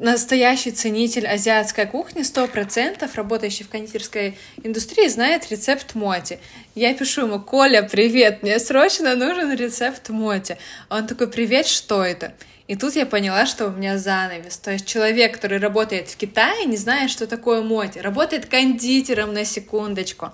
настоящий 0.00 0.70
ценитель 0.70 1.26
азиатской 1.26 1.86
кухни, 1.86 2.22
сто 2.22 2.46
процентов, 2.46 3.16
работающий 3.16 3.64
в 3.64 3.68
кондитерской 3.68 4.38
индустрии, 4.62 5.08
знает 5.08 5.50
рецепт 5.50 5.94
моти. 5.94 6.38
Я 6.74 6.94
пишу 6.94 7.22
ему, 7.26 7.40
Коля, 7.40 7.82
привет, 7.82 8.42
мне 8.42 8.58
срочно 8.58 9.16
нужен 9.16 9.52
рецепт 9.54 10.08
моти. 10.08 10.56
Он 10.88 11.06
такой, 11.06 11.28
привет, 11.28 11.66
что 11.66 12.04
это? 12.04 12.32
И 12.68 12.76
тут 12.76 12.94
я 12.96 13.06
поняла, 13.06 13.46
что 13.46 13.66
у 13.66 13.70
меня 13.70 13.98
занавес. 13.98 14.58
То 14.58 14.72
есть 14.72 14.86
человек, 14.86 15.34
который 15.34 15.58
работает 15.58 16.08
в 16.08 16.16
Китае, 16.16 16.66
не 16.66 16.76
знает, 16.76 17.10
что 17.10 17.26
такое 17.26 17.62
моти, 17.62 17.98
работает 17.98 18.46
кондитером 18.46 19.32
на 19.32 19.44
секундочку. 19.44 20.32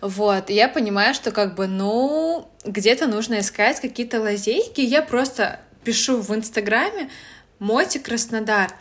Вот, 0.00 0.50
я 0.50 0.68
понимаю, 0.68 1.14
что 1.14 1.30
как 1.30 1.54
бы, 1.54 1.66
ну, 1.66 2.48
где-то 2.64 3.06
нужно 3.06 3.38
искать 3.40 3.80
какие-то 3.80 4.20
лазейки. 4.20 4.80
Я 4.80 5.02
просто 5.02 5.60
пишу 5.84 6.20
в 6.20 6.34
Инстаграме, 6.34 7.10
Моти 7.60 7.98
Краснодар. 7.98 8.74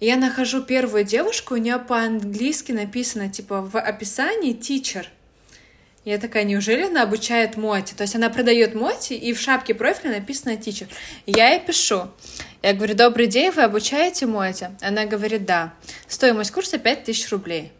Я 0.00 0.16
нахожу 0.16 0.62
первую 0.62 1.04
девушку, 1.04 1.54
у 1.54 1.56
нее 1.56 1.78
по-английски 1.78 2.72
написано, 2.72 3.30
типа, 3.30 3.62
в 3.62 3.78
описании 3.78 4.54
teacher. 4.54 5.06
Я 6.04 6.18
такая, 6.18 6.44
неужели 6.44 6.82
она 6.82 7.02
обучает 7.02 7.56
моти? 7.56 7.94
То 7.94 8.02
есть 8.02 8.14
она 8.14 8.28
продает 8.28 8.74
моти, 8.74 9.14
и 9.14 9.32
в 9.32 9.40
шапке 9.40 9.74
профиля 9.74 10.12
написано 10.12 10.52
teacher. 10.52 10.86
Я 11.26 11.50
ей 11.50 11.60
пишу. 11.60 12.08
Я 12.62 12.74
говорю, 12.74 12.94
добрый 12.94 13.26
день, 13.26 13.50
вы 13.50 13.62
обучаете 13.62 14.26
моти? 14.26 14.70
Она 14.82 15.06
говорит, 15.06 15.46
да. 15.46 15.72
Стоимость 16.06 16.50
курса 16.50 16.78
5000 16.78 17.30
рублей. 17.30 17.72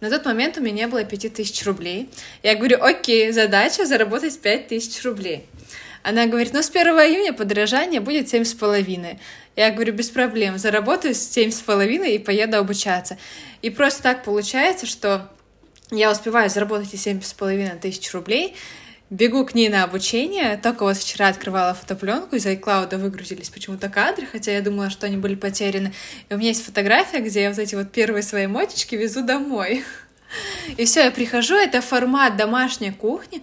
На 0.00 0.10
тот 0.10 0.26
момент 0.26 0.58
у 0.58 0.60
меня 0.60 0.74
не 0.74 0.86
было 0.88 1.04
5000 1.04 1.64
рублей. 1.64 2.10
Я 2.42 2.54
говорю, 2.54 2.82
окей, 2.82 3.32
задача 3.32 3.86
заработать 3.86 4.38
5000 4.38 5.04
рублей. 5.04 5.46
Она 6.02 6.26
говорит, 6.26 6.52
ну 6.52 6.62
с 6.62 6.70
1 6.70 6.86
июня 6.86 7.32
подорожание 7.32 8.00
будет 8.00 8.32
7,5. 8.32 9.18
Я 9.56 9.70
говорю, 9.70 9.94
без 9.94 10.10
проблем, 10.10 10.58
заработаю 10.58 11.14
7,5 11.14 12.14
и 12.14 12.18
поеду 12.18 12.58
обучаться. 12.58 13.18
И 13.62 13.70
просто 13.70 14.02
так 14.02 14.22
получается, 14.22 14.86
что 14.86 15.30
я 15.90 16.10
успеваю 16.12 16.50
заработать 16.50 16.92
эти 16.92 17.08
7,5 17.08 17.80
тысяч 17.80 18.12
рублей, 18.12 18.54
бегу 19.08 19.44
к 19.46 19.54
ней 19.54 19.68
на 19.68 19.84
обучение, 19.84 20.58
только 20.62 20.82
вот 20.82 20.96
вчера 20.96 21.28
открывала 21.28 21.74
фотопленку, 21.74 22.36
из 22.36 22.44
iCloud 22.44 22.96
выгрузились 22.98 23.50
почему-то 23.50 23.88
кадры, 23.88 24.26
хотя 24.26 24.52
я 24.52 24.60
думала, 24.60 24.90
что 24.90 25.06
они 25.06 25.16
были 25.16 25.36
потеряны. 25.36 25.92
И 26.28 26.34
у 26.34 26.38
меня 26.38 26.48
есть 26.48 26.64
фотография, 26.64 27.20
где 27.20 27.42
я 27.42 27.50
вот 27.50 27.58
эти 27.58 27.74
вот 27.74 27.92
первые 27.92 28.22
свои 28.22 28.46
мотички 28.46 28.94
везу 28.94 29.22
домой. 29.22 29.84
И 30.76 30.84
все, 30.84 31.04
я 31.04 31.10
прихожу, 31.10 31.54
это 31.54 31.80
формат 31.80 32.36
домашней 32.36 32.90
кухни. 32.90 33.42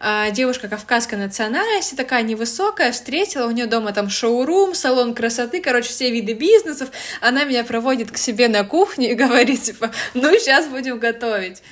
А, 0.00 0.30
девушка 0.30 0.68
кавказской 0.68 1.14
национальности, 1.14 1.94
такая 1.94 2.22
невысокая, 2.22 2.92
встретила, 2.92 3.46
у 3.46 3.50
нее 3.50 3.66
дома 3.66 3.92
там 3.92 4.08
шоурум, 4.08 4.74
салон 4.74 5.14
красоты, 5.14 5.60
короче, 5.60 5.90
все 5.90 6.10
виды 6.10 6.32
бизнесов. 6.32 6.90
Она 7.20 7.44
меня 7.44 7.64
проводит 7.64 8.10
к 8.10 8.16
себе 8.16 8.48
на 8.48 8.64
кухню 8.64 9.10
и 9.10 9.14
говорит, 9.14 9.62
типа, 9.62 9.92
ну, 10.14 10.32
сейчас 10.38 10.66
будем 10.66 10.98
готовить. 10.98 11.62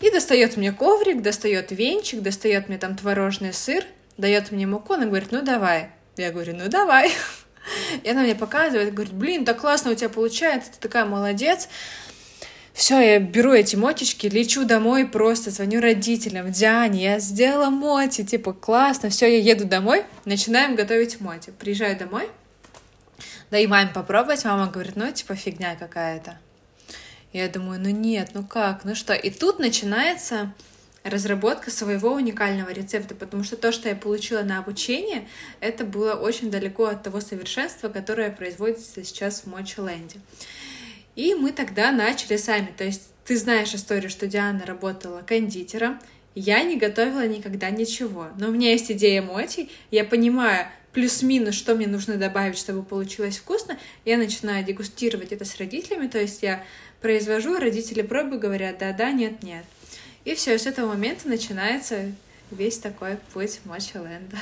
И 0.00 0.10
достает 0.10 0.56
мне 0.56 0.72
коврик, 0.72 1.22
достает 1.22 1.70
венчик, 1.70 2.20
достает 2.20 2.68
мне 2.68 2.78
там 2.78 2.96
творожный 2.96 3.52
сыр, 3.52 3.84
дает 4.16 4.50
мне 4.50 4.66
муку, 4.66 4.94
она 4.94 5.06
говорит, 5.06 5.30
ну, 5.30 5.42
давай. 5.42 5.90
Я 6.16 6.32
говорю, 6.32 6.54
ну, 6.56 6.68
давай. 6.68 7.12
И 8.02 8.10
она 8.10 8.22
мне 8.22 8.34
показывает, 8.34 8.92
говорит, 8.92 9.12
блин, 9.12 9.44
так 9.44 9.60
классно 9.60 9.90
у 9.90 9.94
тебя 9.94 10.08
получается, 10.08 10.72
ты 10.72 10.78
такая 10.80 11.04
молодец. 11.04 11.68
Все, 12.80 12.98
я 12.98 13.18
беру 13.18 13.52
эти 13.52 13.76
мотички, 13.76 14.26
лечу 14.26 14.64
домой, 14.64 15.06
просто 15.06 15.50
звоню 15.50 15.82
родителям, 15.82 16.50
Диане, 16.50 17.02
я 17.02 17.18
сделала 17.18 17.68
моти, 17.68 18.24
типа, 18.24 18.54
классно, 18.54 19.10
все, 19.10 19.30
я 19.30 19.52
еду 19.52 19.66
домой, 19.66 20.04
начинаем 20.24 20.76
готовить 20.76 21.20
моти. 21.20 21.52
Приезжаю 21.58 21.98
домой, 21.98 22.30
да 23.50 23.58
и 23.58 23.66
маме 23.66 23.90
попробовать, 23.92 24.46
мама 24.46 24.70
говорит, 24.72 24.96
ну, 24.96 25.12
типа, 25.12 25.34
фигня 25.34 25.76
какая-то. 25.76 26.38
Я 27.34 27.50
думаю, 27.50 27.78
ну 27.78 27.90
нет, 27.90 28.30
ну 28.32 28.46
как, 28.46 28.82
ну 28.84 28.94
что? 28.94 29.12
И 29.12 29.28
тут 29.28 29.58
начинается 29.58 30.54
разработка 31.04 31.70
своего 31.70 32.14
уникального 32.14 32.70
рецепта, 32.70 33.14
потому 33.14 33.44
что 33.44 33.58
то, 33.58 33.72
что 33.72 33.90
я 33.90 33.94
получила 33.94 34.40
на 34.40 34.58
обучение, 34.58 35.28
это 35.60 35.84
было 35.84 36.14
очень 36.14 36.50
далеко 36.50 36.86
от 36.86 37.02
того 37.02 37.20
совершенства, 37.20 37.90
которое 37.90 38.30
производится 38.30 39.04
сейчас 39.04 39.42
в 39.42 39.48
Мочи-Ленде. 39.48 40.16
И 41.16 41.34
мы 41.34 41.52
тогда 41.52 41.92
начали 41.92 42.36
сами. 42.36 42.72
То 42.76 42.84
есть 42.84 43.02
ты 43.24 43.36
знаешь 43.36 43.74
историю, 43.74 44.10
что 44.10 44.26
Диана 44.26 44.64
работала 44.66 45.22
кондитером. 45.22 46.00
Я 46.34 46.62
не 46.62 46.76
готовила 46.76 47.26
никогда 47.26 47.70
ничего. 47.70 48.28
Но 48.38 48.48
у 48.48 48.52
меня 48.52 48.70
есть 48.70 48.90
идея 48.90 49.22
моти. 49.22 49.68
Я 49.90 50.04
понимаю 50.04 50.66
плюс-минус, 50.92 51.54
что 51.54 51.74
мне 51.74 51.86
нужно 51.86 52.16
добавить, 52.16 52.58
чтобы 52.58 52.82
получилось 52.82 53.38
вкусно. 53.38 53.78
Я 54.04 54.16
начинаю 54.16 54.64
дегустировать 54.64 55.32
это 55.32 55.44
с 55.44 55.56
родителями. 55.58 56.06
То 56.06 56.18
есть 56.18 56.42
я 56.42 56.64
произвожу, 57.00 57.58
родители 57.58 58.02
пробуют, 58.02 58.42
говорят 58.42 58.78
да-да, 58.78 59.12
нет-нет. 59.12 59.64
И 60.24 60.34
все, 60.34 60.58
с 60.58 60.66
этого 60.66 60.88
момента 60.88 61.28
начинается 61.28 62.12
весь 62.50 62.78
такой 62.78 63.16
путь 63.32 63.60
Мочи-ленда. 63.64 64.36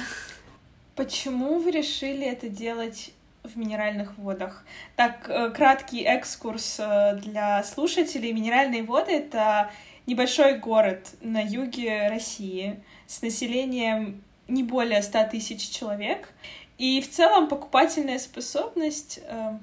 Почему 0.96 1.61
вы 1.61 1.70
решили 1.70 2.26
это 2.26 2.48
делать 2.48 3.12
в 3.48 3.56
минеральных 3.56 4.16
водах. 4.18 4.64
Так, 4.96 5.28
э, 5.28 5.50
краткий 5.50 6.02
экскурс 6.02 6.76
э, 6.78 7.18
для 7.22 7.62
слушателей. 7.64 8.32
Минеральные 8.32 8.82
воды— 8.82 9.12
это 9.12 9.70
небольшой 10.06 10.58
город 10.58 11.11
на 11.20 11.40
юге 11.40 12.08
России 12.08 12.82
с 13.06 13.22
населением 13.22 14.22
не 14.48 14.62
более 14.62 15.02
100 15.02 15.24
тысяч 15.30 15.68
человек. 15.68 16.32
И 16.78 17.00
в 17.00 17.11
целом 17.11 17.48
покупательная 17.48 18.18
способность 18.18 19.20
э, 19.22 19.58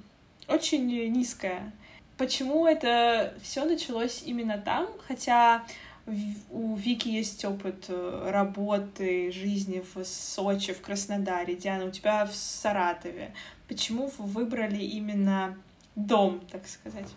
очень 0.47 0.85
низкая. 1.11 1.71
Почему 2.17 2.65
это 2.65 3.33
все 3.41 3.65
началось 3.65 4.23
именно 4.25 4.57
там? 4.57 4.87
Хотя 5.07 5.65
у 6.51 6.75
Вики 6.75 7.07
есть 7.07 7.43
опыт 7.45 7.89
работы, 7.89 9.31
жизни 9.31 9.83
в 9.93 10.05
Сочи, 10.05 10.73
в 10.73 10.81
Краснодаре. 10.81 11.55
Диана, 11.55 11.85
у 11.85 11.91
тебя 11.91 12.25
в 12.25 12.33
Саратове. 12.35 13.33
Почему 13.67 14.11
вы 14.17 14.25
выбрали 14.25 14.81
именно 14.81 15.55
дом, 15.95 16.41
так 16.51 16.67
сказать? 16.67 17.13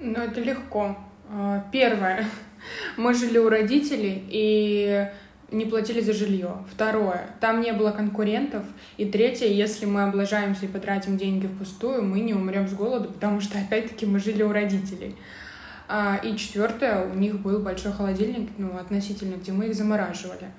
Ну, 0.00 0.18
это 0.18 0.40
легко. 0.40 0.96
А, 1.30 1.64
первое. 1.72 2.26
Мы 2.96 3.14
жили 3.14 3.38
у 3.38 3.48
родителей 3.48 4.24
и 4.28 5.08
не 5.50 5.64
платили 5.64 6.00
за 6.00 6.12
жилье. 6.12 6.64
Второе. 6.72 7.30
Там 7.40 7.60
не 7.60 7.72
было 7.72 7.90
конкурентов. 7.90 8.64
И 8.96 9.04
третье. 9.06 9.46
Если 9.46 9.86
мы 9.86 10.04
облажаемся 10.04 10.66
и 10.66 10.68
потратим 10.68 11.16
деньги 11.16 11.46
впустую, 11.46 12.02
мы 12.04 12.20
не 12.20 12.34
умрем 12.34 12.66
с 12.66 12.72
голоду, 12.72 13.10
потому 13.12 13.40
что, 13.40 13.58
опять-таки, 13.58 14.06
мы 14.06 14.18
жили 14.18 14.42
у 14.42 14.52
родителей. 14.52 15.16
А, 15.88 16.16
и 16.22 16.36
четвертое. 16.36 17.06
У 17.06 17.14
них 17.14 17.40
был 17.40 17.60
большой 17.60 17.92
холодильник, 17.92 18.50
ну, 18.58 18.76
относительно, 18.76 19.36
где 19.36 19.52
мы 19.52 19.66
их 19.66 19.74
замораживали. 19.74 20.50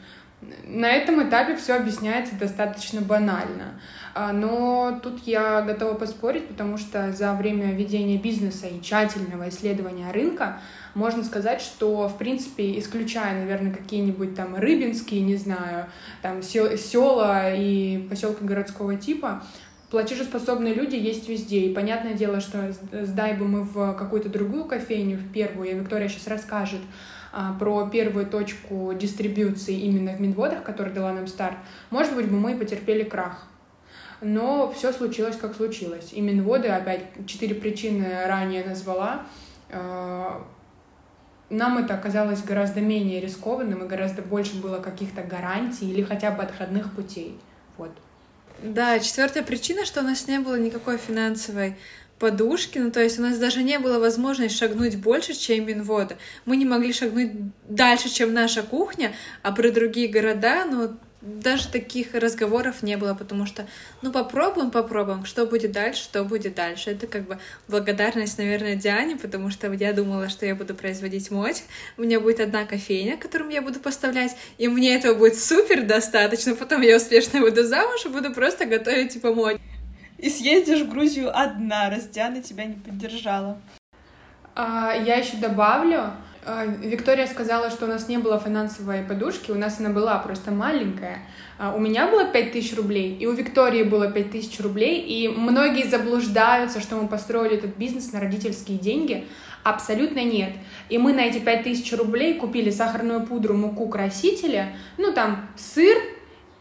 На 0.67 0.91
этом 0.91 1.28
этапе 1.28 1.56
все 1.56 1.73
объясняется 1.73 2.36
достаточно 2.36 3.02
банально. 3.02 3.80
А, 4.13 4.32
но 4.32 5.00
тут 5.02 5.26
я 5.26 5.62
готова 5.62 5.95
поспорить, 5.95 6.47
потому 6.47 6.78
что 6.78 7.12
за 7.12 7.34
время 7.34 7.73
ведения 7.73 8.17
бизнеса 8.17 8.67
и 8.67 8.80
тщательного 8.80 9.50
исследования 9.50 10.12
рынка 10.12 10.60
можно 10.93 11.23
сказать, 11.23 11.62
что, 11.62 12.08
в 12.08 12.17
принципе, 12.17 12.78
исключая, 12.78 13.39
наверное, 13.39 13.73
какие-нибудь 13.73 14.36
там 14.36 14.56
рыбинские, 14.56 15.21
не 15.21 15.38
знаю, 15.38 15.88
там 16.21 16.43
села 16.43 17.56
и 17.56 18.08
поселки 18.08 18.45
городского 18.45 18.95
типа, 18.95 19.43
платежеспособные 19.89 20.73
люди 20.73 20.95
есть 20.95 21.28
везде. 21.30 21.62
И 21.62 21.73
понятное 21.73 22.13
дело, 22.13 22.41
что 22.41 22.73
сдай 22.91 23.34
бы 23.34 23.47
мы 23.47 23.63
в 23.63 23.93
какую-то 23.93 24.30
другую 24.30 24.65
кофейню, 24.65 25.17
в 25.17 25.32
первую, 25.32 25.71
и 25.71 25.73
Виктория 25.73 26.10
сейчас 26.10 26.28
расскажет, 26.28 26.82
про 27.60 27.88
первую 27.88 28.26
точку 28.26 28.93
дистрибьюции 28.93 29.76
именно 29.80 30.13
в 30.13 30.21
Минводах, 30.21 30.63
которая 30.63 30.93
дала 30.93 31.13
нам 31.13 31.28
старт, 31.28 31.58
может 31.89 32.15
быть, 32.15 32.30
бы 32.30 32.39
мы 32.39 32.54
и 32.54 32.56
потерпели 32.56 33.04
крах. 33.04 33.47
Но 34.21 34.71
все 34.71 34.91
случилось, 34.91 35.36
как 35.36 35.56
случилось. 35.56 36.12
И 36.13 36.21
Минводы, 36.21 36.69
опять, 36.69 37.04
четыре 37.28 37.54
причины 37.54 38.26
ранее 38.26 38.65
назвала, 38.65 39.28
а, 39.69 40.43
нам 41.50 41.78
это 41.78 41.93
оказалось 41.93 42.41
гораздо 42.43 42.82
менее 42.82 43.21
рискованным 43.21 43.84
и 43.84 43.88
гораздо 43.88 44.21
больше 44.21 44.60
было 44.60 44.80
каких-то 44.80 45.21
гарантий 45.21 45.89
или 45.89 46.02
хотя 46.02 46.32
бы 46.32 46.43
отходных 46.43 46.91
путей. 46.93 47.39
Вот. 47.78 47.91
Да, 48.63 48.97
четвертая 49.00 49.43
причина, 49.43 49.86
что 49.86 50.02
у 50.02 50.04
нас 50.04 50.28
не 50.28 50.39
было 50.39 50.58
никакой 50.58 50.97
финансовой 50.97 51.76
подушки, 52.19 52.80
ну 52.80 52.91
то 52.91 53.01
есть 53.01 53.19
у 53.19 53.21
нас 53.21 53.38
даже 53.38 53.63
не 53.63 53.80
было 53.80 53.99
возможности 53.99 54.58
шагнуть 54.58 54.97
больше, 54.97 55.34
чем 55.34 55.65
Минвода. 55.65 56.17
Мы 56.45 56.58
не 56.58 56.65
могли 56.65 56.93
шагнуть 56.93 57.32
дальше, 57.67 58.10
чем 58.10 58.34
наша 58.34 58.63
кухня, 58.63 59.13
а 59.43 59.51
про 59.51 59.71
другие 59.71 60.08
города, 60.08 60.65
ну 60.65 60.97
даже 61.21 61.67
таких 61.67 62.13
разговоров 62.13 62.84
не 62.84 62.95
было, 62.95 63.13
потому 63.13 63.45
что, 63.45 63.67
ну, 64.01 64.12
попробуем, 64.12 64.69
попробуем, 64.69 65.25
что 65.25 65.45
будет 65.45 65.71
дальше, 65.71 66.03
что 66.03 66.23
будет 66.23 66.53
дальше. 66.53 66.91
Это 66.91 67.08
как 67.08 67.23
бы 67.27 67.39
благодарность, 67.67 68.38
наверное, 68.38 68.75
Диане, 68.75 69.17
потому 69.17 69.49
что 69.49 69.71
я 69.73 69.93
думала, 69.93 70.30
что 70.30 70.45
я 70.45 70.56
буду 70.56 70.75
производить 70.75 71.32
мотик, 71.32 71.63
у 71.97 72.03
меня 72.03 72.19
будет 72.19 72.39
одна 72.39 72.65
кофейня, 72.65 73.17
которую 73.17 73.51
я 73.51 73.62
буду 73.62 73.80
поставлять, 73.80 74.36
и 74.58 74.67
мне 74.67 74.95
этого 74.95 75.15
будет 75.15 75.38
супер 75.38 75.84
достаточно, 75.84 76.56
потом 76.56 76.82
я 76.82 76.95
успешно 76.95 77.41
выйду 77.41 77.63
замуж 77.63 78.06
и 78.06 78.10
буду 78.10 78.32
просто 78.32 78.65
готовить, 78.65 79.13
типа, 79.13 79.34
мотик 79.34 79.62
и 80.17 80.30
съездишь 80.30 80.82
в 80.82 80.89
Грузию 80.89 81.32
одна, 81.38 81.89
раз 81.89 82.08
Диана 82.08 82.41
тебя 82.41 82.65
не 82.65 82.75
поддержала. 82.75 83.58
А, 84.56 84.93
я 84.93 85.17
еще 85.17 85.38
добавлю, 85.38 86.13
а, 86.49 86.65
Виктория 86.65 87.27
сказала, 87.27 87.69
что 87.69 87.86
у 87.86 87.88
нас 87.89 88.08
не 88.08 88.17
было 88.17 88.39
финансовой 88.39 89.03
подушки, 89.03 89.51
у 89.51 89.56
нас 89.56 89.80
она 89.80 89.89
была 89.89 90.17
просто 90.19 90.51
маленькая. 90.51 91.19
А, 91.60 91.73
у 91.75 91.80
меня 91.80 92.08
было 92.08 92.25
5000 92.25 92.75
рублей, 92.75 93.17
и 93.17 93.25
у 93.25 93.34
Виктории 93.34 93.84
было 93.84 94.10
5000 94.10 94.62
рублей, 94.62 95.01
и 95.01 95.27
многие 95.27 95.88
заблуждаются, 95.88 96.80
что 96.80 96.95
мы 96.95 97.10
построили 97.10 97.58
этот 97.58 97.75
бизнес 97.75 98.13
на 98.13 98.21
родительские 98.21 98.77
деньги. 98.77 99.27
Абсолютно 99.63 100.23
нет. 100.23 100.53
И 100.88 100.97
мы 100.97 101.12
на 101.12 101.19
эти 101.19 101.39
5000 101.39 101.93
рублей 101.93 102.36
купили 102.36 102.69
сахарную 102.69 103.25
пудру, 103.25 103.53
муку, 103.53 103.89
красители, 103.89 104.67
ну 104.97 105.12
там 105.12 105.49
сыр, 105.58 105.97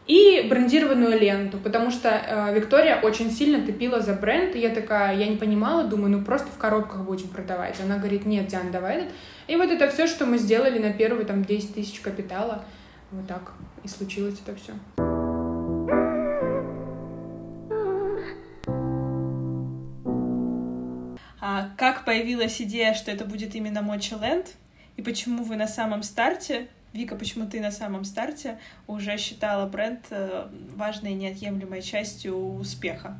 и 0.07 0.47
брендированную 0.49 1.19
ленту, 1.19 1.57
потому 1.57 1.91
что 1.91 2.09
э, 2.09 2.55
Виктория 2.55 3.01
очень 3.01 3.29
сильно 3.29 3.65
топила 3.65 3.99
за 3.99 4.13
бренд, 4.13 4.55
и 4.55 4.59
я 4.59 4.73
такая, 4.73 5.17
я 5.17 5.27
не 5.27 5.35
понимала, 5.35 5.83
думаю, 5.83 6.17
ну 6.17 6.23
просто 6.23 6.47
в 6.47 6.57
коробках 6.57 7.01
будем 7.01 7.27
продавать. 7.27 7.79
Она 7.81 7.97
говорит, 7.97 8.25
нет, 8.25 8.47
Диан, 8.47 8.71
давай 8.71 8.97
этот. 8.97 9.09
И 9.47 9.55
вот 9.57 9.69
это 9.69 9.89
все, 9.89 10.07
что 10.07 10.25
мы 10.25 10.37
сделали 10.37 10.79
на 10.79 10.93
первые 10.93 11.25
там 11.25 11.43
10 11.43 11.75
тысяч 11.75 11.99
капитала, 11.99 12.63
вот 13.11 13.27
так 13.27 13.53
и 13.83 13.87
случилось 13.89 14.35
это 14.45 14.57
все. 14.57 14.73
А 21.39 21.69
как 21.77 22.05
появилась 22.05 22.61
идея, 22.61 22.93
что 22.93 23.11
это 23.11 23.25
будет 23.25 23.55
именно 23.55 23.81
Мочи 23.81 24.15
Ленд, 24.15 24.47
и 24.95 25.01
почему 25.01 25.43
вы 25.43 25.55
на 25.57 25.67
самом 25.67 26.01
старте, 26.01 26.67
Вика, 26.93 27.15
почему 27.15 27.47
ты 27.47 27.59
на 27.59 27.71
самом 27.71 28.05
старте 28.05 28.57
уже 28.87 29.17
считала 29.17 29.67
бренд 29.67 30.05
э, 30.09 30.47
важной 30.75 31.11
и 31.11 31.15
неотъемлемой 31.15 31.81
частью 31.81 32.35
успеха? 32.35 33.17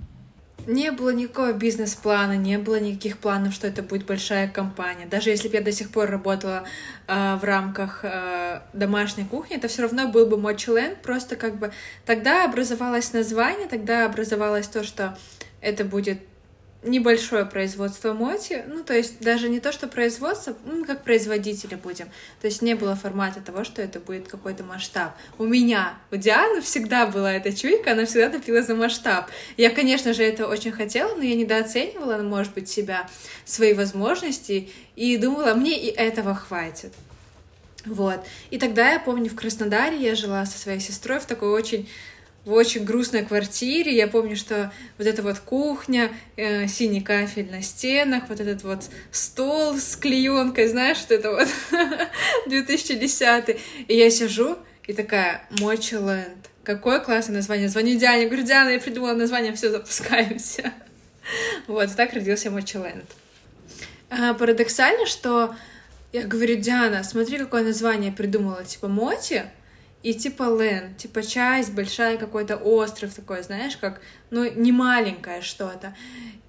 Не 0.65 0.91
было 0.91 1.12
никакого 1.12 1.53
бизнес-плана, 1.53 2.36
не 2.36 2.58
было 2.58 2.77
никаких 2.80 3.19
планов, 3.19 3.53
что 3.53 3.67
это 3.67 3.84
будет 3.84 4.06
большая 4.06 4.49
компания. 4.49 5.06
Даже 5.06 5.30
если 5.30 5.47
бы 5.47 5.56
я 5.56 5.62
до 5.62 5.71
сих 5.71 5.91
пор 5.91 6.10
работала 6.10 6.63
э, 7.08 7.36
в 7.36 7.43
рамках 7.43 8.01
э, 8.03 8.62
домашней 8.73 9.23
кухни, 9.23 9.56
это 9.56 9.67
все 9.67 9.84
равно 9.84 10.10
был 10.10 10.25
бы 10.25 10.38
Мочиленд. 10.38 11.01
Просто 11.01 11.36
как 11.36 11.58
бы 11.58 11.71
тогда 12.06 12.43
образовалось 12.43 13.13
название, 13.13 13.67
тогда 13.67 14.06
образовалось 14.06 14.67
то, 14.67 14.84
что 14.84 15.17
это 15.62 15.86
будет 15.86 16.19
небольшое 16.84 17.46
производство 17.46 18.13
моти, 18.13 18.63
ну, 18.68 18.84
то 18.84 18.94
есть 18.94 19.20
даже 19.20 19.50
не 19.50 19.60
то, 19.60 19.72
что 19.72 19.88
производство, 19.88 20.56
ну, 20.66 20.86
как 20.86 21.04
производители 21.04 21.76
будем. 21.76 22.08
То 22.40 22.48
есть 22.48 22.62
не 22.62 22.76
было 22.76 22.96
формата 22.96 23.42
того, 23.42 23.63
что 23.63 23.82
это 23.82 24.00
будет 24.00 24.28
какой-то 24.28 24.63
масштаб. 24.63 25.16
У 25.38 25.46
меня, 25.46 25.98
у 26.12 26.16
Дианы 26.16 26.62
всегда 26.62 27.08
была 27.08 27.34
эта 27.34 27.56
чуйка, 27.56 27.94
она 27.94 28.06
всегда 28.06 28.30
топила 28.30 28.62
за 28.62 28.76
масштаб. 28.76 29.30
Я, 29.58 29.70
конечно 29.70 30.13
же, 30.13 30.24
это 30.24 30.48
очень 30.48 30.72
хотела, 30.72 31.16
но 31.16 31.24
я 31.24 31.36
недооценивала, 31.36 32.22
может 32.22 32.54
быть, 32.54 32.70
себя, 32.70 33.10
свои 33.44 33.74
возможности, 33.74 34.70
и 34.96 35.18
думала, 35.18 35.54
мне 35.56 35.80
и 35.80 35.88
этого 35.88 36.36
хватит. 36.36 36.94
Вот. 37.86 38.20
И 38.50 38.58
тогда 38.60 38.92
я 38.92 39.00
помню, 39.00 39.30
в 39.30 39.36
Краснодаре 39.36 39.98
я 39.98 40.16
жила 40.16 40.46
со 40.46 40.58
своей 40.58 40.80
сестрой 40.80 41.20
в 41.20 41.26
такой 41.26 41.50
очень 41.50 41.90
в 42.48 42.54
очень 42.54 42.86
грустной 42.86 43.26
квартире. 43.26 43.94
Я 43.94 44.08
помню, 44.08 44.38
что 44.38 44.72
вот 44.98 45.06
эта 45.06 45.22
вот 45.22 45.38
кухня, 45.40 46.12
э, 46.38 46.66
синий 46.68 47.02
кафель 47.02 47.52
на 47.52 47.62
стенах, 47.62 48.24
вот 48.30 48.40
этот 48.40 48.64
вот 48.64 48.86
стол 49.12 49.78
с 49.78 49.98
клеенкой, 49.98 50.70
знаешь, 50.70 50.98
что 50.98 51.14
это 51.14 51.32
вот 51.32 51.48
2010 52.48 53.60
И 53.90 53.94
я 53.94 54.10
сижу 54.10 54.58
и 54.88 54.94
такая, 54.94 55.46
Мочиленд. 55.60 56.50
Какое 56.64 57.02
классное 57.02 57.36
название. 57.36 57.68
Звоню 57.68 58.00
Диане, 58.00 58.28
говорю, 58.28 58.44
Диана, 58.44 58.70
я 58.70 58.80
придумала 58.80 59.14
название, 59.14 59.54
все, 59.54 59.70
запускаемся. 59.70 60.74
Вот, 61.68 61.94
так 61.98 62.14
родился 62.14 62.50
Мочиленд. 62.50 63.04
А, 64.10 64.34
парадоксально, 64.34 65.06
что 65.06 65.54
я 66.14 66.24
говорю, 66.24 66.56
Диана, 66.56 67.04
смотри, 67.04 67.38
какое 67.38 67.64
название 67.64 68.14
придумала, 68.14 68.64
типа 68.64 68.88
Моти, 68.88 69.44
и 70.08 70.13
типа 70.13 70.43
Лен, 70.58 70.96
типа 70.96 71.22
часть, 71.22 71.74
большая 71.74 72.17
какой-то 72.17 72.56
остров 72.56 73.13
такой, 73.13 73.43
знаешь, 73.43 73.76
как, 73.76 74.00
ну, 74.30 74.50
не 74.50 74.72
маленькое 74.72 75.41
что-то. 75.41 75.93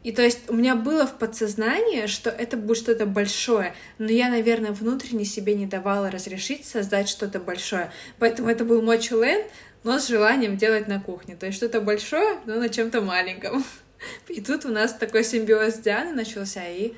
И 0.05 0.13
то 0.13 0.23
есть 0.23 0.49
у 0.49 0.55
меня 0.55 0.77
было 0.77 1.09
в 1.09 1.19
подсознании, 1.19 2.07
что 2.07 2.31
это 2.31 2.57
будет 2.57 2.77
что-то 2.77 3.05
большое, 3.05 3.75
но 3.99 4.13
я, 4.13 4.31
наверное, 4.31 4.71
внутренне 4.71 5.25
себе 5.25 5.55
не 5.55 5.67
давала 5.67 6.09
разрешить 6.09 6.67
создать 6.67 7.09
что-то 7.09 7.41
большое. 7.41 7.91
Поэтому 8.21 8.49
это 8.49 8.65
был 8.65 8.81
Мочи 8.81 9.15
Лен, 9.15 9.45
но 9.83 9.99
с 9.99 10.07
желанием 10.07 10.57
делать 10.57 10.87
на 10.87 11.01
кухне. 11.01 11.35
То 11.35 11.47
есть 11.47 11.59
что-то 11.59 11.81
большое, 11.81 12.39
но 12.47 12.61
на 12.61 12.69
чем-то 12.69 13.01
маленьком. 13.01 13.65
И 14.29 14.41
тут 14.41 14.67
у 14.67 14.69
нас 14.69 14.95
такой 14.95 15.25
симбиоз 15.25 15.75
с 15.75 15.79
Дианой 15.81 16.13
начался, 16.13 16.65
и 16.65 16.93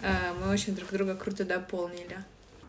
э, 0.00 0.08
мы 0.40 0.50
очень 0.50 0.74
друг 0.74 0.90
друга 0.92 1.14
круто 1.14 1.44
дополнили. 1.44 2.16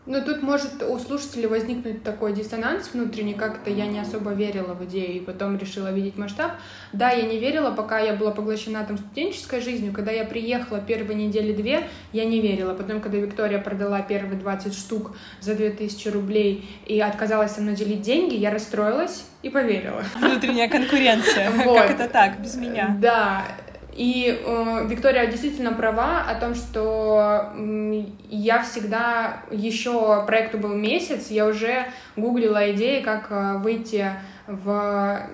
Ну, 0.04 0.20
тут 0.24 0.42
может 0.42 0.82
у 0.82 0.98
слушателей 0.98 1.46
возникнуть 1.46 2.02
такой 2.02 2.32
диссонанс 2.32 2.90
внутренний, 2.92 3.34
как-то 3.34 3.70
я 3.70 3.86
не 3.86 4.00
особо 4.00 4.32
верила 4.32 4.74
в 4.74 4.84
идею 4.84 5.14
и 5.14 5.20
потом 5.20 5.56
решила 5.56 5.92
видеть 5.92 6.18
масштаб. 6.18 6.52
Да, 6.92 7.10
я 7.10 7.22
не 7.22 7.38
верила, 7.38 7.70
пока 7.70 8.00
я 8.00 8.14
была 8.14 8.32
поглощена 8.32 8.84
там 8.84 8.98
студенческой 8.98 9.60
жизнью. 9.60 9.92
Когда 9.92 10.10
я 10.10 10.24
приехала 10.24 10.80
первые 10.80 11.14
недели 11.14 11.52
две, 11.52 11.88
я 12.12 12.24
не 12.24 12.40
верила. 12.40 12.74
Потом, 12.74 13.00
когда 13.00 13.18
Виктория 13.18 13.60
продала 13.60 14.02
первые 14.02 14.40
20 14.40 14.74
штук 14.74 15.16
за 15.40 15.54
2000 15.54 16.08
рублей 16.08 16.68
и 16.84 17.00
отказалась 17.00 17.52
со 17.52 17.60
мной 17.60 17.76
делить 17.76 18.02
деньги, 18.02 18.34
я 18.34 18.50
расстроилась 18.50 19.24
и 19.44 19.50
поверила. 19.50 20.02
Внутренняя 20.16 20.68
конкуренция. 20.68 21.52
Как 21.52 21.90
это 21.90 22.08
так, 22.08 22.40
без 22.40 22.56
меня? 22.56 22.96
Да, 23.00 23.44
и 23.94 24.40
э, 24.42 24.86
Виктория 24.88 25.26
действительно 25.26 25.72
права 25.72 26.22
о 26.22 26.34
том, 26.36 26.54
что 26.54 27.52
э, 27.54 28.04
я 28.30 28.62
всегда 28.62 29.42
еще 29.50 30.24
проекту 30.26 30.56
был 30.58 30.74
месяц, 30.74 31.30
я 31.30 31.46
уже 31.46 31.86
гуглила 32.16 32.72
идеи, 32.72 33.02
как 33.02 33.26
э, 33.30 33.58
выйти 33.58 34.10
в 34.46 35.28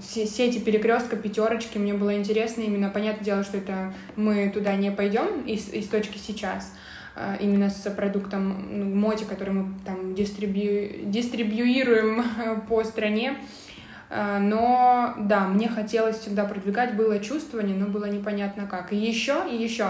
сети 0.00 0.58
перекрестка 0.58 1.16
пятерочки. 1.16 1.76
Мне 1.76 1.92
было 1.92 2.16
интересно 2.16 2.62
именно, 2.62 2.88
понятное 2.88 3.24
дело, 3.24 3.44
что 3.44 3.58
это 3.58 3.92
мы 4.16 4.50
туда 4.50 4.74
не 4.74 4.90
пойдем 4.90 5.42
из, 5.42 5.68
из 5.72 5.86
точки 5.88 6.16
сейчас 6.16 6.72
э, 7.14 7.36
именно 7.40 7.68
с 7.68 7.90
продуктом 7.90 8.68
ну, 8.70 8.94
моти, 8.94 9.24
который 9.24 9.52
мы 9.52 9.74
там 9.84 10.14
дистрибью, 10.14 11.10
дистрибьюируем 11.10 12.24
по 12.68 12.82
стране. 12.84 13.36
Э, 13.36 13.65
но 14.08 15.14
да, 15.18 15.48
мне 15.48 15.68
хотелось 15.68 16.18
всегда 16.18 16.44
продвигать, 16.44 16.94
было 16.94 17.18
чувствование, 17.18 17.76
но 17.76 17.86
было 17.86 18.04
непонятно 18.04 18.66
как. 18.66 18.92
И 18.92 18.96
еще, 18.96 19.42
и 19.50 19.56
еще, 19.56 19.86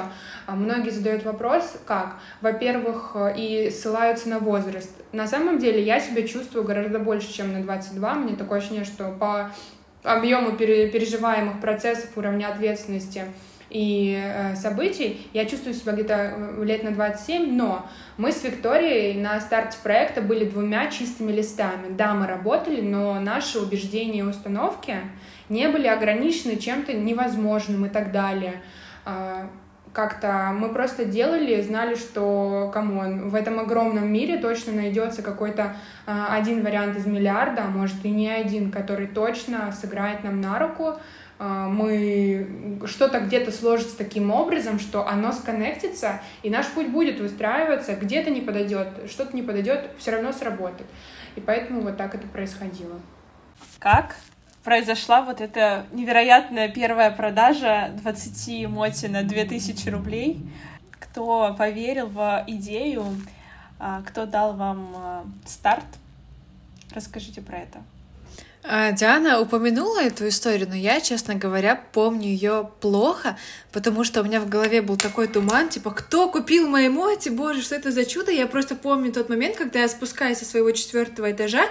а, 0.47 0.55
многие 0.55 0.91
задают 0.91 1.25
вопрос, 1.25 1.77
как? 1.85 2.17
Во-первых, 2.41 3.13
э, 3.15 3.35
и 3.37 3.71
ссылаются 3.71 4.29
на 4.29 4.39
возраст. 4.39 4.91
На 5.13 5.27
самом 5.27 5.59
деле 5.59 5.83
я 5.83 6.01
себя 6.01 6.27
чувствую 6.27 6.65
гораздо 6.65 6.99
больше, 6.99 7.33
чем 7.33 7.53
на 7.53 7.63
22. 7.63 8.15
Мне 8.15 8.37
такое 8.37 8.59
ощущение, 8.59 8.85
что 8.85 9.11
по 9.11 9.51
объему 10.03 10.53
переживаемых 10.57 11.61
процессов, 11.61 12.17
уровня 12.17 12.49
ответственности— 12.49 13.25
и 13.71 14.17
э, 14.17 14.55
событий. 14.55 15.29
Я 15.33 15.47
чувствую 15.47 15.75
себя 15.75 15.93
где-то 15.93 16.15
э, 16.15 16.65
лет 16.65 16.83
на 16.85 16.93
27, 16.93 17.57
но 17.57 17.87
мы 18.17 18.33
с 18.33 18.45
Викторией 18.45 19.21
на 19.21 19.41
старте 19.41 19.79
проекта 19.83 20.23
были 20.23 20.45
двумя 20.45 20.91
чистыми 20.91 21.33
листами. 21.33 21.95
Да, 21.97 22.15
мы 22.15 22.27
работали, 22.27 22.81
но 22.81 23.21
наши 23.21 23.59
убеждения 23.59 24.21
и 24.21 24.23
установки 24.23 24.97
не 25.49 25.69
были 25.69 25.87
ограничены 25.87 26.57
чем-то 26.57 26.93
невозможным 26.93 27.87
и 27.87 27.89
так 27.89 28.13
далее. 28.13 28.63
А, 29.05 29.49
как-то 29.93 30.53
мы 30.55 30.69
просто 30.75 31.07
делали, 31.07 31.63
знали, 31.63 31.95
что, 31.95 32.71
come 32.75 33.07
on, 33.07 33.31
в 33.31 33.35
этом 33.35 33.59
огромном 33.59 34.13
мире 34.13 34.37
точно 34.37 34.75
найдется 34.75 35.23
какой-то 35.23 35.75
а, 36.07 36.35
один 36.35 36.63
вариант 36.63 36.99
из 36.99 37.07
миллиарда, 37.07 37.65
а 37.65 37.69
может 37.69 38.05
и 38.05 38.11
не 38.11 38.29
один, 38.29 38.71
который 38.71 39.07
точно 39.07 39.73
сыграет 39.73 40.23
нам 40.23 40.41
на 40.41 40.59
руку, 40.59 40.97
мы 41.39 42.81
что-то 42.87 43.21
где-то 43.21 43.53
сложится 43.53 43.97
таким 43.99 44.31
образом, 44.31 44.79
что 44.79 45.07
оно 45.07 45.33
сконнектится, 45.33 46.21
и 46.43 46.51
наш 46.51 46.67
путь 46.69 46.89
будет 46.89 47.21
выстраиваться, 47.21 47.95
где-то 47.95 48.31
не 48.31 48.41
подойдет, 48.41 48.89
что-то 49.11 49.37
не 49.37 49.43
подойдет, 49.43 49.91
все 49.99 50.13
равно 50.13 50.33
сработает. 50.33 50.89
И 51.35 51.41
поэтому 51.41 51.83
вот 51.83 51.97
так 51.97 52.15
это 52.15 52.27
происходило. 52.27 52.99
Как 53.79 54.17
произошла 54.65 55.23
вот 55.23 55.41
эта 55.41 55.87
невероятная 55.93 56.69
первая 56.69 57.11
продажа 57.11 57.93
20 58.03 58.69
моти 58.69 59.07
на 59.07 59.23
2000 59.23 59.89
рублей? 59.91 60.45
Кто 60.99 61.55
поверил 61.57 62.09
в 62.09 62.45
идею? 62.49 63.05
А, 63.79 64.03
кто 64.03 64.27
дал 64.27 64.55
вам 64.55 64.93
а, 64.97 65.25
старт? 65.45 65.85
Расскажите 66.93 67.43
про 67.43 67.59
это. 67.59 67.83
А, 68.69 68.91
Диана 68.91 69.41
упомянула 69.41 70.03
эту 70.03 70.27
историю, 70.27 70.67
но 70.69 70.75
я, 70.75 71.01
честно 71.01 71.37
говоря, 71.37 71.81
помню 71.93 72.27
ее 72.27 72.69
плохо, 72.81 73.39
потому 73.71 74.03
что 74.03 74.21
у 74.21 74.25
меня 74.25 74.41
в 74.41 74.49
голове 74.49 74.83
был 74.83 74.97
такой 74.97 75.29
туман, 75.29 75.69
типа, 75.69 75.93
кто 75.93 76.29
купил 76.29 76.67
мои 76.67 76.89
моти, 76.89 77.29
боже, 77.29 77.63
что 77.63 77.77
это 77.77 77.93
за 77.93 78.05
чудо? 78.05 78.33
Я 78.33 78.49
просто 78.49 78.75
помню 78.75 79.13
тот 79.13 79.29
момент, 79.29 79.55
когда 79.57 79.83
я 79.83 79.89
спускаюсь 79.89 80.39
со 80.39 80.45
своего 80.45 80.73
четвертого 80.73 81.31
этажа, 81.31 81.69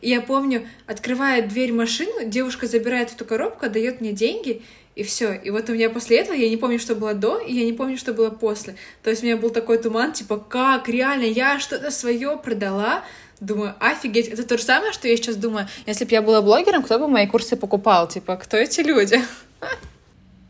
и 0.00 0.08
я 0.08 0.22
помню, 0.22 0.66
открывает 0.86 1.48
дверь 1.48 1.74
машину, 1.74 2.24
девушка 2.24 2.66
забирает 2.66 3.12
эту 3.12 3.26
коробку, 3.26 3.68
дает 3.68 4.00
мне 4.00 4.12
деньги, 4.12 4.62
и 4.94 5.02
все. 5.02 5.34
И 5.34 5.50
вот 5.50 5.68
у 5.68 5.74
меня 5.74 5.90
после 5.90 6.16
этого, 6.16 6.34
я 6.34 6.48
не 6.48 6.56
помню, 6.56 6.78
что 6.78 6.94
было 6.94 7.12
до, 7.12 7.38
и 7.38 7.52
я 7.52 7.66
не 7.66 7.74
помню, 7.74 7.98
что 7.98 8.14
было 8.14 8.30
после. 8.30 8.74
То 9.02 9.10
есть 9.10 9.22
у 9.22 9.26
меня 9.26 9.36
был 9.36 9.50
такой 9.50 9.76
туман, 9.76 10.12
типа, 10.12 10.38
как, 10.38 10.88
реально, 10.88 11.24
я 11.24 11.60
что-то 11.60 11.90
свое 11.90 12.40
продала, 12.42 13.04
Думаю, 13.40 13.74
офигеть, 13.78 14.28
это 14.28 14.44
то 14.44 14.58
же 14.58 14.64
самое, 14.64 14.92
что 14.92 15.06
я 15.06 15.16
сейчас 15.16 15.36
думаю, 15.36 15.68
если 15.86 16.04
бы 16.04 16.10
я 16.10 16.22
была 16.22 16.42
блогером, 16.42 16.82
кто 16.82 16.98
бы 16.98 17.06
мои 17.06 17.26
курсы 17.26 17.56
покупал? 17.56 18.08
Типа, 18.08 18.36
кто 18.36 18.56
эти 18.56 18.80
люди? 18.80 19.20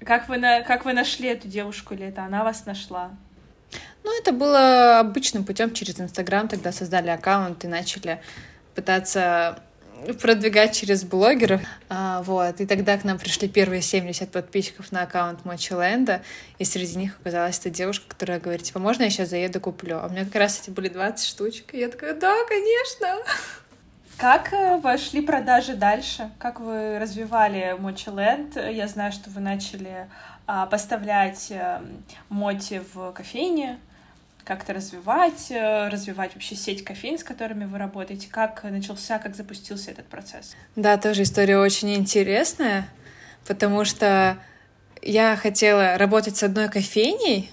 Как 0.05 0.29
вы, 0.29 0.39
на, 0.39 0.63
как 0.63 0.87
вы 0.87 0.95
нашли 0.95 1.29
эту 1.29 1.49
девушку, 1.49 1.93
или 1.93 2.07
это 2.07 2.23
она 2.23 2.43
вас 2.45 2.65
нашла? 2.65 3.11
Ну, 4.05 4.19
это 4.19 4.33
было 4.33 5.01
обычным 5.01 5.45
путем 5.45 5.75
через 5.75 6.01
Инстаграм. 6.01 6.49
Тогда 6.49 6.73
создали 6.73 7.11
аккаунт 7.11 7.65
и 7.65 7.69
начали 7.69 8.23
пытаться 8.75 9.63
продвигать 10.21 10.75
через 10.75 11.05
блогеров. 11.05 11.61
А, 11.89 12.23
вот. 12.23 12.61
И 12.61 12.67
тогда 12.67 12.97
к 12.99 13.05
нам 13.05 13.19
пришли 13.19 13.49
первые 13.49 13.83
70 13.83 14.31
подписчиков 14.31 14.93
на 14.93 15.03
аккаунт 15.03 15.45
Мочиленда, 15.45 16.23
и 16.59 16.65
среди 16.65 16.97
них 16.97 17.19
оказалась 17.21 17.59
эта 17.59 17.71
девушка, 17.71 18.07
которая 18.09 18.41
говорит, 18.41 18.65
типа, 18.65 18.79
можно 18.79 19.05
я 19.05 19.11
сейчас 19.11 19.31
заеду, 19.31 19.61
куплю? 19.61 19.99
А 19.99 20.07
у 20.07 20.11
меня 20.11 20.25
как 20.25 20.37
раз 20.37 20.61
эти 20.61 20.71
были 20.71 20.89
20 20.89 21.27
штучек, 21.27 21.75
и 21.75 21.79
я 21.79 21.89
такая, 21.89 22.15
да, 22.15 22.35
конечно. 22.49 23.19
Как 24.17 24.53
э, 24.53 24.79
вошли 24.79 25.21
продажи 25.21 25.75
дальше? 25.75 26.31
Как 26.39 26.59
вы 26.59 26.99
развивали 26.99 27.77
Мочи 27.79 28.11
Я 28.73 28.89
знаю, 28.89 29.13
что 29.13 29.31
вы 29.31 29.41
начали 29.41 30.09
а, 30.51 30.67
поставлять 30.67 31.53
а, 31.53 31.85
моти 32.29 32.83
в 32.93 33.13
кофейне, 33.13 33.79
как-то 34.49 34.73
развивать, 34.73 35.51
э, 35.51 35.89
развивать 35.91 36.33
вообще 36.33 36.55
сеть 36.57 36.83
кофеин, 36.83 37.19
с 37.19 37.23
которыми 37.23 37.67
вы 37.67 37.77
работаете. 37.77 38.29
Как 38.31 38.65
начался, 38.65 39.19
как 39.19 39.37
запустился 39.37 39.91
этот 39.91 40.07
процесс? 40.07 40.57
Да, 40.75 40.97
тоже 40.97 41.25
история 41.25 41.59
очень 41.59 41.95
интересная, 41.95 42.89
потому 43.47 43.85
что 43.85 44.39
я 45.03 45.37
хотела 45.37 45.99
работать 45.99 46.39
с 46.39 46.43
одной 46.43 46.71
кофейней, 46.71 47.51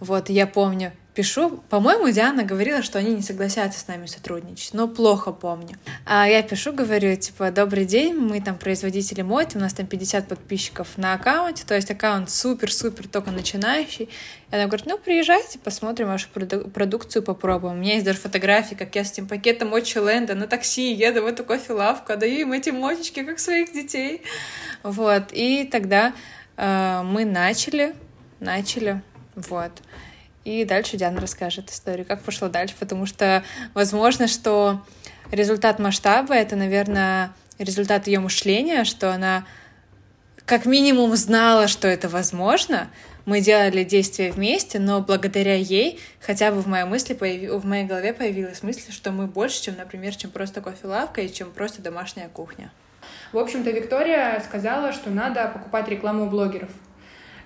вот, 0.00 0.30
я 0.30 0.46
помню, 0.46 0.92
пишу, 1.14 1.62
по-моему, 1.68 2.08
Диана 2.10 2.42
говорила, 2.42 2.82
что 2.82 2.98
они 2.98 3.14
не 3.14 3.22
согласятся 3.22 3.80
с 3.80 3.88
нами 3.88 4.06
сотрудничать, 4.06 4.72
но 4.72 4.88
плохо 4.88 5.32
помню. 5.32 5.76
А 6.06 6.26
я 6.26 6.42
пишу, 6.42 6.72
говорю, 6.72 7.14
типа, 7.16 7.50
добрый 7.50 7.84
день, 7.84 8.14
мы 8.14 8.40
там 8.40 8.56
производители 8.56 9.22
моти, 9.22 9.56
у 9.56 9.60
нас 9.60 9.74
там 9.74 9.86
50 9.86 10.28
подписчиков 10.28 10.88
на 10.96 11.14
аккаунте, 11.14 11.64
то 11.66 11.74
есть 11.74 11.90
аккаунт 11.90 12.30
супер-супер 12.30 13.08
только 13.08 13.30
начинающий. 13.30 14.08
И 14.50 14.54
она 14.54 14.66
говорит, 14.66 14.86
ну, 14.86 14.98
приезжайте, 14.98 15.58
посмотрим 15.58 16.08
вашу 16.08 16.28
проду- 16.32 16.68
продукцию, 16.70 17.22
попробуем. 17.22 17.74
У 17.74 17.78
меня 17.78 17.94
есть 17.94 18.06
даже 18.06 18.18
фотографии, 18.18 18.74
как 18.74 18.94
я 18.94 19.04
с 19.04 19.12
этим 19.12 19.28
пакетом 19.28 19.68
Мочи 19.68 19.98
Ленда 19.98 20.34
на 20.34 20.46
такси 20.46 20.92
еду 20.94 21.22
в 21.22 21.26
эту 21.26 21.44
кофе-лавку, 21.44 22.16
даю 22.16 22.40
им 22.40 22.52
эти 22.52 22.70
мочечки, 22.70 23.22
как 23.22 23.38
своих 23.38 23.72
детей. 23.72 24.22
Вот, 24.82 25.24
и 25.32 25.68
тогда 25.70 26.14
э, 26.56 27.02
мы 27.04 27.24
начали, 27.24 27.94
начали, 28.40 29.02
вот. 29.34 29.72
И 30.44 30.64
дальше 30.64 30.96
Диана 30.96 31.20
расскажет 31.20 31.70
историю, 31.70 32.04
как 32.04 32.22
пошло 32.22 32.48
дальше, 32.48 32.74
потому 32.78 33.06
что 33.06 33.44
возможно, 33.74 34.26
что 34.26 34.82
результат 35.30 35.78
масштаба— 35.78 36.34
это, 36.34 36.56
наверное, 36.56 37.32
результат 37.58 38.06
ее 38.08 38.18
мышления, 38.18 38.84
что 38.84 39.12
она 39.12 39.44
как 40.44 40.66
минимум 40.66 41.14
знала, 41.16 41.68
что 41.68 41.86
это 41.86 42.08
возможно. 42.08 42.90
Мы 43.24 43.40
делали 43.40 43.84
действия 43.84 44.32
вместе, 44.32 44.80
но 44.80 45.00
благодаря 45.00 45.54
ей 45.54 46.00
хотя 46.20 46.50
бы 46.50 46.60
в 46.60 46.66
моей 46.66 46.84
мысли 46.84 47.14
в 47.14 47.64
моей 47.64 47.84
голове 47.84 48.12
появилась 48.12 48.64
мысль, 48.64 48.90
что 48.90 49.12
мы 49.12 49.28
больше, 49.28 49.62
чем, 49.62 49.76
например, 49.76 50.16
чем 50.16 50.32
просто 50.32 50.60
кофе-лавка 50.60 51.20
и 51.20 51.32
чем 51.32 51.52
просто 51.52 51.82
домашняя 51.82 52.28
кухня. 52.28 52.72
В 53.32 53.38
общем-то, 53.38 53.70
Виктория 53.70 54.42
сказала, 54.46 54.92
что 54.92 55.10
надо 55.10 55.48
покупать 55.48 55.88
рекламу 55.88 56.28
блогеров. 56.28 56.70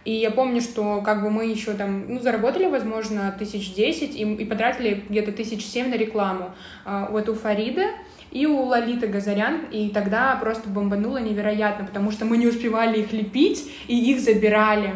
И 0.06 0.12
я 0.12 0.30
помню, 0.30 0.60
что 0.60 1.02
как 1.04 1.20
бы 1.20 1.30
мы 1.30 1.46
еще 1.46 1.72
там, 1.72 2.04
ну, 2.06 2.20
заработали, 2.20 2.66
возможно, 2.66 3.34
тысяч 3.36 3.74
десять 3.74 4.14
и, 4.14 4.22
и 4.22 4.44
потратили 4.44 5.02
где-то 5.08 5.32
тысяч 5.32 5.66
семь 5.66 5.90
на 5.90 5.96
рекламу. 5.96 6.54
А, 6.84 7.08
вот 7.10 7.28
у 7.28 7.34
Фарида 7.34 7.86
и 8.30 8.46
у 8.46 8.62
Лолиты 8.62 9.08
Газарян, 9.08 9.62
и 9.72 9.88
тогда 9.88 10.36
просто 10.36 10.68
бомбануло 10.68 11.18
невероятно, 11.18 11.84
потому 11.84 12.12
что 12.12 12.24
мы 12.24 12.38
не 12.38 12.46
успевали 12.46 13.00
их 13.00 13.12
лепить, 13.12 13.68
и 13.88 14.12
их 14.12 14.20
забирали. 14.20 14.94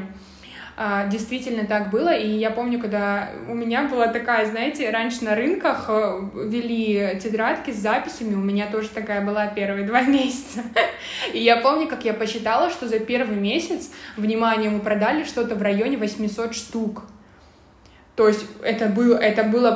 А, 0.83 1.07
действительно 1.09 1.67
так 1.67 1.91
было, 1.91 2.09
и 2.17 2.27
я 2.27 2.51
помню, 2.51 2.81
когда 2.81 3.29
у 3.47 3.55
меня 3.55 3.87
была 3.87 4.07
такая, 4.07 4.47
знаете, 4.51 4.89
раньше 4.89 5.23
на 5.25 5.35
рынках 5.35 5.85
э, 5.89 6.21
вели 6.47 7.21
тетрадки 7.23 7.71
с 7.71 7.77
записями, 7.77 8.33
у 8.33 8.39
меня 8.39 8.67
тоже 8.67 8.89
такая 8.89 9.23
была 9.23 9.47
первые 9.49 9.85
два 9.87 10.01
месяца. 10.01 10.63
И 11.35 11.39
я 11.39 11.59
помню, 11.59 11.87
как 11.87 12.07
я 12.07 12.15
посчитала, 12.15 12.71
что 12.71 12.89
за 12.89 12.99
первый 12.99 13.37
месяц, 13.37 13.91
внимание, 14.17 14.71
мы 14.71 14.81
продали 14.81 15.25
что-то 15.25 15.55
в 15.55 15.61
районе 15.61 15.99
800 15.99 16.55
штук. 16.55 17.03
То 18.17 18.27
есть 18.27 18.47
это 18.63 18.87
было, 18.87 19.19
это 19.19 19.45
было 19.45 19.73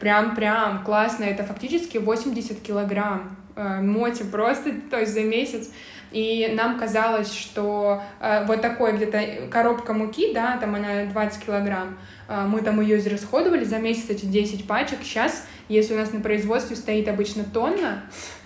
прям-прям 0.00 0.84
классно, 0.84 1.24
это 1.24 1.44
фактически 1.44 1.96
80 1.96 2.60
килограмм 2.60 3.38
э, 3.56 3.80
моти 3.80 4.22
просто, 4.22 4.72
то 4.90 5.00
есть 5.00 5.14
за 5.14 5.22
месяц 5.22 5.70
и 6.12 6.52
нам 6.54 6.78
казалось, 6.78 7.32
что 7.32 8.02
э, 8.20 8.44
вот 8.46 8.60
такой 8.60 8.92
где-то 8.92 9.48
коробка 9.50 9.92
муки, 9.92 10.32
да, 10.34 10.56
там 10.58 10.74
она 10.74 11.06
20 11.06 11.44
килограмм, 11.44 11.98
э, 12.28 12.44
мы 12.46 12.60
там 12.60 12.80
ее 12.80 12.98
израсходовали 12.98 13.64
за 13.64 13.78
месяц 13.78 14.10
эти 14.10 14.26
10 14.26 14.66
пачек. 14.66 14.98
Сейчас, 15.02 15.46
если 15.68 15.94
у 15.94 15.96
нас 15.96 16.12
на 16.12 16.20
производстве 16.20 16.76
стоит 16.76 17.08
обычно 17.08 17.44
тонна, 17.44 18.02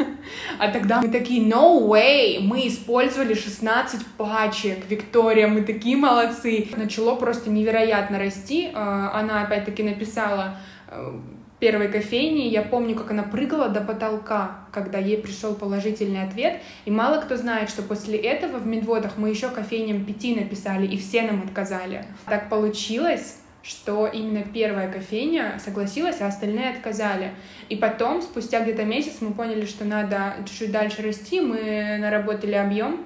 а 0.58 0.70
тогда 0.70 1.00
мы 1.00 1.08
такие, 1.08 1.44
no 1.44 1.86
way, 1.88 2.40
мы 2.40 2.68
использовали 2.68 3.34
16 3.34 4.06
пачек, 4.16 4.88
Виктория, 4.88 5.48
мы 5.48 5.62
такие 5.62 5.96
молодцы. 5.96 6.68
Начало 6.76 7.16
просто 7.16 7.50
невероятно 7.50 8.18
расти. 8.18 8.70
Э, 8.72 9.10
она 9.12 9.42
опять-таки 9.42 9.82
написала 9.82 10.58
э, 10.88 11.20
первой 11.58 11.88
кофейни. 11.88 12.48
Я 12.48 12.62
помню, 12.62 12.94
как 12.94 13.10
она 13.10 13.22
прыгала 13.22 13.68
до 13.68 13.80
потолка, 13.80 14.58
когда 14.72 14.98
ей 14.98 15.18
пришел 15.18 15.54
положительный 15.54 16.22
ответ. 16.22 16.60
И 16.84 16.90
мало 16.90 17.20
кто 17.20 17.36
знает, 17.36 17.70
что 17.70 17.82
после 17.82 18.18
этого 18.18 18.58
в 18.58 18.66
Медводах 18.66 19.16
мы 19.16 19.30
еще 19.30 19.48
кофейням 19.48 20.04
пяти 20.04 20.34
написали, 20.34 20.86
и 20.86 20.98
все 20.98 21.22
нам 21.22 21.42
отказали. 21.42 22.04
Так 22.26 22.48
получилось, 22.48 23.38
что 23.62 24.06
именно 24.06 24.42
первая 24.42 24.90
кофейня 24.90 25.58
согласилась, 25.62 26.20
а 26.20 26.28
остальные 26.28 26.70
отказали. 26.70 27.32
И 27.68 27.76
потом, 27.76 28.22
спустя 28.22 28.60
где-то 28.60 28.84
месяц, 28.84 29.16
мы 29.20 29.32
поняли, 29.32 29.66
что 29.66 29.84
надо 29.84 30.34
чуть-чуть 30.46 30.70
дальше 30.70 31.02
расти, 31.02 31.40
мы 31.40 31.96
наработали 31.98 32.54
объем, 32.54 33.04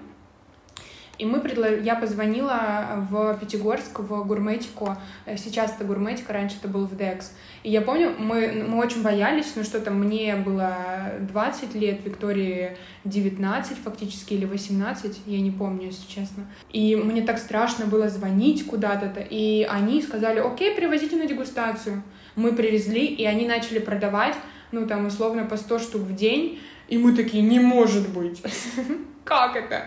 и 1.20 1.26
мы 1.26 1.40
предлож... 1.40 1.83
я 1.83 1.96
позвонила 1.96 3.06
в 3.11 3.37
Пятигорск, 3.38 3.98
в 3.98 4.24
гурметику. 4.24 4.96
Э, 5.26 5.37
сейчас 5.37 5.74
это 5.74 5.85
гурметика, 5.85 6.33
раньше 6.33 6.56
это 6.59 6.68
был 6.68 6.87
в 6.87 6.96
ДЭКС. 6.96 7.33
И 7.62 7.70
я 7.70 7.83
помню, 7.83 8.14
мы, 8.18 8.64
мы 8.66 8.78
очень 8.78 9.02
боялись, 9.02 9.52
ну 9.54 9.62
что 9.62 9.80
там, 9.80 10.00
мне 10.00 10.35
было 10.37 10.74
20 11.20 11.74
лет, 11.74 12.02
Виктории 12.02 12.78
19 13.04 13.76
фактически, 13.76 14.33
или 14.33 14.46
18, 14.46 15.20
я 15.26 15.40
не 15.42 15.50
помню, 15.50 15.88
если 15.88 16.09
честно. 16.09 16.46
И 16.72 16.96
мне 16.96 17.20
так 17.20 17.38
страшно 17.38 17.85
было 17.85 18.09
звонить 18.09 18.66
куда-то, 18.66 19.20
и 19.20 19.68
они 19.70 20.00
сказали, 20.00 20.40
окей, 20.40 20.74
привозите 20.74 21.16
на 21.16 21.26
дегустацию. 21.26 22.02
Мы 22.35 22.54
привезли, 22.54 23.04
и 23.04 23.26
они 23.26 23.46
начали 23.46 23.78
продавать, 23.78 24.37
ну 24.72 24.87
там 24.87 25.04
условно 25.04 25.44
по 25.44 25.59
100 25.59 25.78
штук 25.80 26.00
в 26.00 26.14
день, 26.14 26.61
и 26.88 26.96
мы 26.96 27.14
такие, 27.14 27.42
не 27.42 27.61
может 27.61 28.09
быть. 28.09 28.42
Как 29.24 29.54
это? 29.54 29.85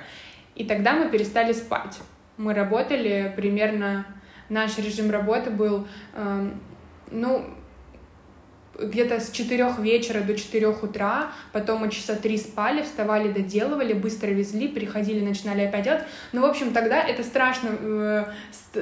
И 0.56 0.66
тогда 0.66 0.94
мы 0.94 1.10
перестали 1.10 1.54
спать. 1.54 2.00
Мы 2.38 2.54
работали 2.54 3.34
примерно... 3.36 4.06
Наш 4.50 4.78
режим 4.78 5.10
работы 5.10 5.50
был, 5.50 5.88
э, 6.14 6.50
ну, 7.10 7.46
где-то 8.80 9.20
с 9.20 9.32
4 9.32 9.76
вечера 9.80 10.22
до 10.22 10.36
4 10.36 10.68
утра, 10.68 11.32
потом 11.52 11.82
мы 11.82 11.92
часа 11.92 12.16
три 12.16 12.38
спали, 12.38 12.82
вставали, 12.82 13.32
доделывали, 13.32 13.94
быстро 13.94 14.28
везли, 14.32 14.68
приходили, 14.68 15.24
начинали 15.24 15.62
опять 15.62 15.84
делать. 15.84 16.04
Ну, 16.32 16.42
в 16.42 16.46
общем, 16.46 16.74
тогда 16.74 17.02
это 17.02 17.24
страшно, 17.24 17.70
э, 17.80 18.26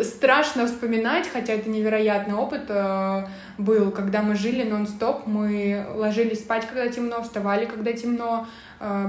страшно 0.03 0.65
вспоминать, 0.65 1.27
хотя 1.27 1.53
это 1.53 1.69
невероятный 1.69 2.35
опыт 2.35 2.63
э, 2.69 3.25
был, 3.57 3.91
когда 3.91 4.21
мы 4.21 4.35
жили 4.35 4.63
нон-стоп, 4.63 5.27
мы 5.27 5.85
ложились 5.93 6.39
спать, 6.39 6.65
когда 6.67 6.87
темно, 6.87 7.21
вставали, 7.21 7.65
когда 7.65 7.91
темно, 7.93 8.47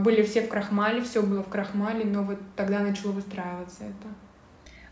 были 0.01 0.23
все 0.23 0.43
в 0.43 0.49
крахмале, 0.49 1.01
все 1.01 1.23
было 1.23 1.43
в 1.43 1.49
крахмале, 1.49 2.05
но 2.05 2.23
вот 2.25 2.39
тогда 2.57 2.81
начало 2.81 3.13
выстраиваться 3.13 3.85
это. 3.85 4.09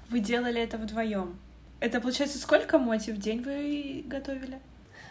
Вы 0.09 0.21
делали 0.21 0.61
это 0.61 0.79
вдвоем? 0.79 1.39
Это, 1.81 2.01
получается, 2.01 2.39
сколько 2.39 2.79
моти 2.79 3.11
в 3.11 3.19
день 3.19 3.43
вы 3.43 4.03
готовили? 4.07 4.59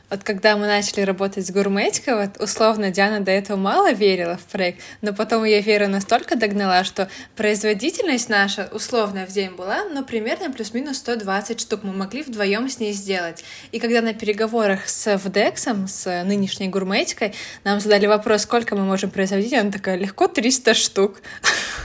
Вот 0.09 0.23
когда 0.23 0.57
мы 0.57 0.65
начали 0.65 1.01
работать 1.01 1.45
с 1.45 1.51
гурметикой, 1.51 2.15
вот 2.15 2.41
условно 2.41 2.89
Диана 2.89 3.19
до 3.19 3.31
этого 3.31 3.57
мало 3.57 3.91
верила 3.91 4.37
в 4.37 4.51
проект, 4.51 4.81
но 5.01 5.13
потом 5.13 5.43
ее 5.43 5.61
вера 5.61 5.87
настолько 5.87 6.35
догнала, 6.35 6.83
что 6.83 7.09
производительность 7.35 8.27
наша 8.27 8.69
условная 8.71 9.27
в 9.27 9.31
день 9.31 9.51
была, 9.51 9.85
ну, 9.85 10.03
примерно 10.03 10.51
плюс-минус 10.51 10.97
120 10.97 11.59
штук 11.59 11.81
мы 11.83 11.93
могли 11.93 12.23
вдвоем 12.23 12.69
с 12.69 12.79
ней 12.79 12.93
сделать. 12.93 13.43
И 13.71 13.79
когда 13.79 14.01
на 14.01 14.13
переговорах 14.13 14.89
с 14.89 15.17
ВДЭКСом, 15.17 15.87
с 15.87 16.23
нынешней 16.23 16.69
гурметикой, 16.69 17.33
нам 17.63 17.79
задали 17.79 18.07
вопрос, 18.07 18.43
сколько 18.43 18.75
мы 18.75 18.85
можем 18.85 19.11
производить, 19.11 19.53
она 19.53 19.71
такая, 19.71 19.95
легко 19.95 20.27
300 20.27 20.73
штук. 20.73 21.21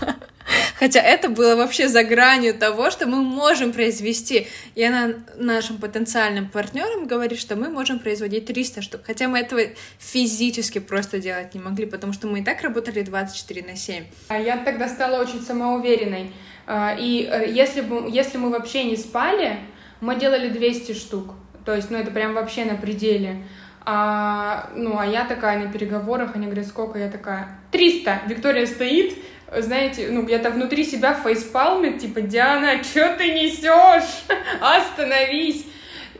Хотя 0.79 1.01
это 1.01 1.29
было 1.29 1.57
вообще 1.57 1.89
за 1.89 2.05
гранью 2.05 2.55
того, 2.55 2.91
что 2.91 3.07
мы 3.07 3.23
можем 3.23 3.73
произвести. 3.73 4.49
И 4.75 4.85
она 4.85 5.15
нашим 5.37 5.79
потенциальным 5.79 6.49
партнерам 6.49 7.07
говорит, 7.07 7.39
что 7.39 7.57
мы 7.57 7.71
можем 7.71 7.99
производить 7.99 8.47
300 8.47 8.83
штук. 8.83 9.01
Хотя 9.07 9.29
мы 9.29 9.39
этого 9.39 9.63
физически 9.99 10.81
просто 10.81 11.21
делать 11.21 11.55
не 11.55 11.61
могли, 11.61 11.87
потому 11.87 12.13
что 12.13 12.27
мы 12.27 12.41
и 12.41 12.45
так 12.45 12.63
работали 12.63 13.03
24 13.03 13.63
на 13.63 13.77
7. 13.77 14.05
А 14.29 14.39
я 14.39 14.59
тогда 14.59 14.89
стала 14.89 15.23
очень 15.23 15.41
самоуверенной. 15.41 16.33
А, 16.67 16.97
и 16.99 17.29
э, 17.31 17.51
если, 17.51 17.81
бы, 17.81 18.11
если 18.11 18.39
мы 18.39 18.51
вообще 18.51 18.85
не 18.85 18.97
спали, 18.97 19.59
мы 20.01 20.17
делали 20.17 20.49
200 20.49 20.93
штук. 20.93 21.35
То 21.65 21.75
есть, 21.75 21.91
ну, 21.91 21.99
это 21.99 22.11
прям 22.11 22.35
вообще 22.35 22.65
на 22.65 22.75
пределе. 22.75 23.45
А, 23.87 24.71
ну, 24.75 24.99
а 24.99 25.07
я 25.07 25.25
такая 25.25 25.59
на 25.59 25.71
переговорах, 25.71 26.35
они 26.35 26.47
говорят, 26.47 26.67
сколько? 26.67 26.99
Я 26.99 27.11
такая, 27.11 27.59
300. 27.71 28.23
Виктория 28.29 28.67
стоит, 28.67 29.15
знаете, 29.59 30.09
ну, 30.11 30.23
где-то 30.23 30.51
внутри 30.51 30.85
себя 30.85 31.15
фейспалмит, 31.15 31.99
типа, 31.99 32.21
Диана, 32.23 32.83
что 32.83 33.17
ты 33.17 33.33
несешь? 33.33 34.25
Остановись! 34.61 35.67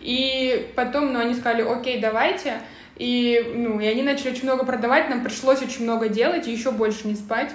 И 0.01 0.71
потом, 0.77 1.13
ну, 1.13 1.21
они 1.21 1.35
сказали, 1.35 1.63
окей, 1.63 2.01
давайте. 2.01 2.61
И, 2.97 3.53
ну, 3.55 3.81
и 3.81 3.87
они 3.87 4.03
начали 4.03 4.31
очень 4.31 4.45
много 4.45 4.65
продавать, 4.65 5.09
нам 5.09 5.25
пришлось 5.25 5.63
очень 5.63 5.85
много 5.85 6.09
делать 6.09 6.47
и 6.47 6.53
еще 6.53 6.71
больше 6.71 7.09
не 7.09 7.15
спать. 7.15 7.51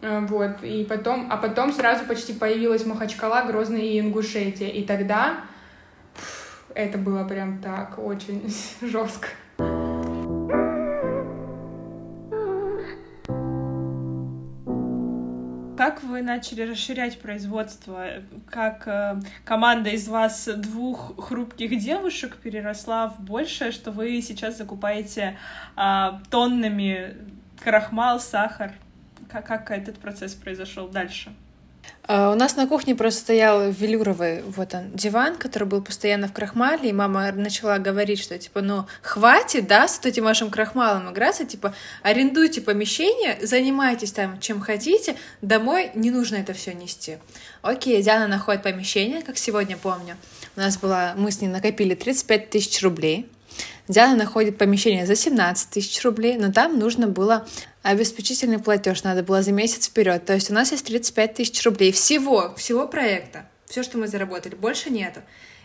Э, 0.00 0.20
вот, 0.20 0.62
и 0.62 0.84
потом, 0.84 1.28
а 1.30 1.36
потом 1.36 1.72
сразу 1.72 2.04
почти 2.04 2.32
появилась 2.32 2.86
Махачкала, 2.86 3.42
Грозный 3.42 3.88
и 3.88 4.00
Ингушетия. 4.00 4.68
И 4.68 4.84
тогда 4.84 5.40
это 6.74 6.98
было 6.98 7.24
прям 7.24 7.58
так 7.58 7.98
очень 7.98 8.42
жестко. 8.80 9.28
Как 15.76 16.02
вы 16.02 16.22
начали 16.22 16.62
расширять 16.62 17.18
производство? 17.20 18.06
Как 18.50 18.86
э, 18.86 19.20
команда 19.44 19.90
из 19.90 20.06
вас 20.06 20.48
двух 20.56 21.28
хрупких 21.28 21.78
девушек 21.78 22.36
переросла 22.36 23.08
в 23.08 23.20
большее, 23.20 23.72
что 23.72 23.90
вы 23.90 24.20
сейчас 24.20 24.58
закупаете 24.58 25.38
э, 25.76 26.10
тоннами 26.30 27.16
крахмал, 27.62 28.20
сахар? 28.20 28.72
Как, 29.30 29.46
как 29.46 29.70
этот 29.70 29.98
процесс 29.98 30.34
произошел 30.34 30.88
дальше? 30.88 31.32
Uh, 32.08 32.32
у 32.32 32.34
нас 32.34 32.56
на 32.56 32.66
кухне 32.66 32.96
просто 32.96 33.20
стоял 33.20 33.70
велюровый 33.70 34.42
вот 34.42 34.74
он 34.74 34.90
диван, 34.92 35.36
который 35.36 35.68
был 35.68 35.82
постоянно 35.82 36.26
в 36.26 36.32
крахмале, 36.32 36.90
и 36.90 36.92
мама 36.92 37.30
начала 37.30 37.78
говорить, 37.78 38.20
что 38.20 38.36
типа, 38.36 38.60
ну 38.60 38.86
хватит, 39.02 39.68
да, 39.68 39.86
с 39.86 40.00
этим 40.04 40.24
вашим 40.24 40.50
крахмалом 40.50 41.12
играться, 41.12 41.44
типа 41.44 41.74
арендуйте 42.02 42.60
помещение, 42.60 43.38
занимайтесь 43.40 44.10
там 44.10 44.40
чем 44.40 44.60
хотите, 44.60 45.16
домой 45.42 45.92
не 45.94 46.10
нужно 46.10 46.36
это 46.36 46.54
все 46.54 46.74
нести. 46.74 47.18
Окей, 47.62 48.02
Диана 48.02 48.26
находит 48.26 48.64
помещение, 48.64 49.22
как 49.22 49.38
сегодня 49.38 49.76
помню. 49.76 50.16
У 50.56 50.60
нас 50.60 50.76
была, 50.78 51.14
мы 51.16 51.30
с 51.30 51.40
ней 51.40 51.48
накопили 51.48 51.94
35 51.94 52.50
тысяч 52.50 52.82
рублей. 52.82 53.30
Диана 53.88 54.16
находит 54.16 54.58
помещение 54.58 55.06
за 55.06 55.14
17 55.14 55.70
тысяч 55.70 56.02
рублей, 56.02 56.36
но 56.36 56.52
там 56.52 56.78
нужно 56.78 57.06
было 57.06 57.46
обеспечительный 57.82 58.58
платеж, 58.58 59.02
надо 59.02 59.22
было 59.22 59.42
за 59.42 59.52
месяц 59.52 59.88
вперед. 59.88 60.24
То 60.24 60.34
есть 60.34 60.50
у 60.50 60.54
нас 60.54 60.72
есть 60.72 60.86
35 60.86 61.34
тысяч 61.34 61.64
рублей 61.64 61.92
всего, 61.92 62.54
всего 62.56 62.86
проекта, 62.86 63.48
все, 63.66 63.82
что 63.82 63.98
мы 63.98 64.06
заработали, 64.06 64.54
больше 64.54 64.90
нету. 64.90 65.20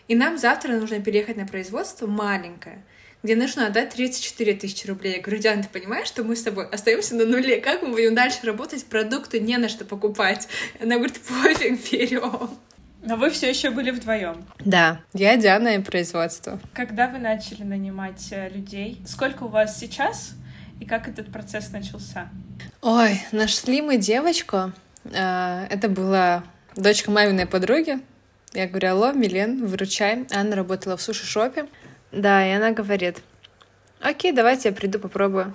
И 0.08 0.16
нам 0.16 0.38
завтра 0.38 0.74
нужно 0.74 1.00
переехать 1.00 1.38
на 1.38 1.46
производство 1.46 2.08
маленькое, 2.08 2.84
где 3.24 3.36
нужно 3.36 3.68
отдать 3.68 3.90
34 3.90 4.54
тысячи 4.54 4.88
рублей. 4.88 5.16
Я 5.16 5.22
говорю, 5.22 5.42
Диана, 5.42 5.64
ты 5.64 5.70
понимаешь, 5.70 6.08
что 6.08 6.24
мы 6.24 6.36
с 6.36 6.44
тобой 6.44 6.66
остаемся 6.68 7.16
на 7.16 7.26
нуле? 7.26 7.60
Как 7.60 7.82
мы 7.82 7.90
будем 7.90 8.16
дальше 8.16 8.40
работать? 8.44 8.86
Продукты 8.86 9.40
не 9.40 9.58
на 9.58 9.68
что 9.68 9.86
покупать. 9.86 10.48
Она 10.82 10.96
говорит, 10.96 11.20
пофиг, 11.20 11.92
берем. 11.92 12.58
Но 13.04 13.16
вы 13.16 13.30
все 13.30 13.50
еще 13.50 13.70
были 13.70 13.92
вдвоем. 13.92 14.46
Да, 14.60 15.02
я 15.14 15.38
Диана 15.38 15.76
и 15.76 15.80
производство. 15.80 16.60
Когда 16.74 17.08
вы 17.08 17.20
начали 17.20 17.64
нанимать 17.64 18.28
э, 18.32 18.50
людей? 18.50 19.02
Сколько 19.06 19.44
у 19.44 19.48
вас 19.48 19.80
сейчас? 19.80 20.34
И 20.80 20.86
как 20.86 21.08
этот 21.08 21.32
процесс 21.32 21.72
начался? 21.72 22.30
Ой, 22.82 23.22
нашли 23.32 23.82
мы 23.82 23.98
девочку. 23.98 24.72
Э, 25.06 25.66
это 25.70 25.90
была 25.90 26.44
дочка 26.76 27.12
маминой 27.12 27.46
подруги. 27.46 28.00
Я 28.54 28.68
говорю, 28.68 28.90
алло, 28.92 29.12
Милен, 29.12 29.66
выручай. 29.66 30.26
Она 30.32 30.56
работала 30.56 30.98
в 30.98 31.02
суши-шопе. 31.02 31.68
Да, 32.12 32.48
и 32.48 32.52
она 32.52 32.72
говорит, 32.72 33.22
окей, 34.00 34.32
давайте 34.32 34.70
я 34.70 34.76
приду, 34.76 35.00
попробую. 35.00 35.54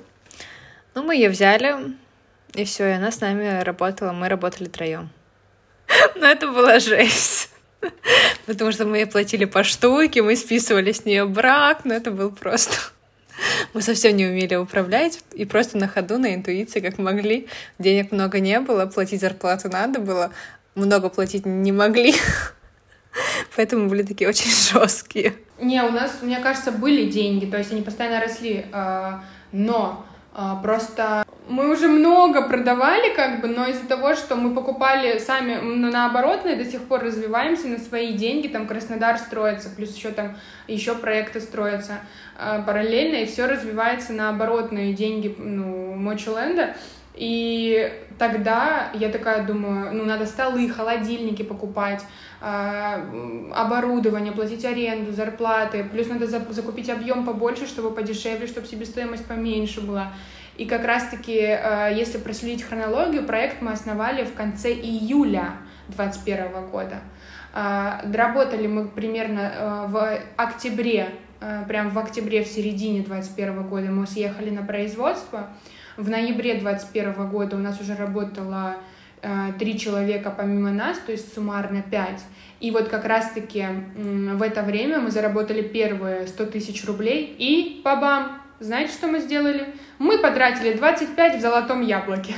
Ну, 0.95 1.03
мы 1.03 1.17
ее 1.17 1.31
взяли, 1.31 1.97
и 2.55 2.65
все, 2.65 2.89
и 2.89 2.93
она 2.93 3.11
с 3.11 3.21
нами 3.21 3.63
работала, 3.63 4.13
мы 4.13 4.29
работали 4.29 4.69
троем. 4.69 5.11
Но 6.17 6.27
это 6.27 6.49
была 6.49 6.79
жесть. 6.81 7.51
Потому 8.47 8.73
что 8.73 8.85
мы 8.85 9.07
платили 9.07 9.45
по 9.45 9.65
штуке, 9.65 10.23
мы 10.23 10.37
списывали 10.37 10.93
с 10.93 11.05
нее 11.05 11.25
брак, 11.27 11.85
но 11.85 11.95
это 11.95 12.11
был 12.11 12.31
просто... 12.31 12.77
Мы 13.73 13.83
совсем 13.83 14.17
не 14.17 14.27
умели 14.27 14.55
управлять, 14.55 15.21
и 15.33 15.45
просто 15.45 15.79
на 15.79 15.89
ходу, 15.89 16.19
на 16.19 16.35
интуиции, 16.35 16.81
как 16.81 16.99
могли. 16.99 17.49
Денег 17.79 18.13
много 18.13 18.41
не 18.41 18.61
было, 18.61 18.87
платить 18.87 19.21
зарплату 19.21 19.69
надо 19.69 20.01
было, 20.01 20.33
много 20.75 21.09
платить 21.09 21.47
не 21.47 21.73
могли. 21.73 22.15
Поэтому 23.57 23.89
были 23.89 24.03
такие 24.03 24.29
очень 24.29 24.51
жесткие. 24.73 25.35
Не, 25.61 25.83
у 25.83 25.91
нас, 25.91 26.19
мне 26.23 26.41
кажется, 26.41 26.73
были 26.73 27.11
деньги, 27.11 27.47
то 27.47 27.59
есть 27.59 27.73
они 27.73 27.83
постоянно 27.83 28.21
росли, 28.21 28.67
а, 28.73 29.25
но 29.53 30.05
просто 30.63 31.25
мы 31.49 31.71
уже 31.71 31.89
много 31.89 32.49
продавали, 32.49 33.15
как 33.15 33.41
бы, 33.41 33.49
но 33.49 33.67
из-за 33.67 33.87
того, 33.87 34.15
что 34.15 34.37
мы 34.37 34.55
покупали 34.55 35.19
сами 35.19 35.55
на 35.55 36.07
оборотные, 36.07 36.57
до 36.57 36.65
сих 36.65 36.83
пор 36.83 37.03
развиваемся 37.03 37.67
на 37.69 37.79
свои 37.79 38.15
деньги, 38.15 38.49
там 38.49 38.67
Краснодар 38.67 39.19
строится, 39.19 39.69
плюс 39.69 39.95
еще 39.95 40.11
там 40.11 40.37
еще 40.69 40.95
проекты 40.95 41.41
строятся 41.41 42.01
э, 42.39 42.63
параллельно, 42.65 43.17
и 43.17 43.27
все 43.27 43.47
развивается 43.47 44.13
на 44.13 44.31
оборотные 44.31 44.93
деньги, 44.93 45.35
ну, 45.37 45.95
Мочиленда. 45.95 46.75
И 47.15 47.93
тогда 48.19 48.91
я 48.95 49.11
такая 49.11 49.45
думаю, 49.45 49.95
ну, 49.95 50.05
надо 50.05 50.25
столы, 50.25 50.69
холодильники 50.71 51.43
покупать, 51.43 52.03
э, 52.41 53.51
оборудование, 53.55 54.33
платить 54.33 54.65
аренду, 54.65 55.13
зарплаты, 55.13 55.85
плюс 55.85 56.09
надо 56.09 56.27
закупить 56.27 56.89
объем 56.89 57.27
побольше, 57.27 57.67
чтобы 57.67 57.91
подешевле, 57.91 58.47
чтобы 58.47 58.67
себестоимость 58.67 59.27
поменьше 59.27 59.83
была. 59.83 60.13
И 60.57 60.65
как 60.65 60.87
раз-таки, 60.87 61.39
э, 61.39 61.93
если 61.95 62.17
проследить 62.17 62.63
хронологию, 62.63 63.25
проект 63.27 63.61
мы 63.61 63.73
основали 63.73 64.25
в 64.25 64.33
конце 64.33 64.73
июля 64.73 65.57
2021 65.89 66.71
года. 66.71 67.01
Э, 67.55 68.07
доработали 68.07 68.67
мы 68.67 68.89
примерно 68.89 69.87
в 69.89 70.19
октябре, 70.37 71.11
прям 71.69 71.91
в 71.91 71.99
октябре, 71.99 72.43
в 72.45 72.47
середине 72.47 73.01
2021 73.01 73.69
года 73.69 73.91
мы 73.91 74.07
съехали 74.07 74.49
на 74.49 74.63
производство. 74.63 75.51
В 75.97 76.09
ноябре 76.09 76.55
2021 76.55 77.29
года 77.29 77.57
у 77.57 77.59
нас 77.59 77.81
уже 77.81 77.95
работало 77.95 78.77
три 79.59 79.79
человека 79.79 80.35
помимо 80.37 80.73
нас, 80.73 80.99
то 80.99 81.13
есть 81.13 81.33
суммарно 81.33 81.83
пять. 81.83 82.21
И 82.61 82.71
вот 82.71 82.89
как 82.89 83.05
раз-таки 83.05 83.65
в 83.95 84.43
это 84.43 84.63
время 84.63 84.99
мы 84.99 85.11
заработали 85.11 85.63
первые 85.63 86.27
100 86.27 86.47
тысяч 86.47 86.85
рублей, 86.87 87.37
и 87.39 87.81
бабам, 87.85 88.43
знаете, 88.59 88.93
что 88.93 89.07
мы 89.07 89.21
сделали? 89.21 89.75
Мы 89.99 90.19
потратили 90.19 90.73
25 90.77 91.39
в 91.39 91.41
золотом 91.41 91.83
яблоке. 91.83 92.35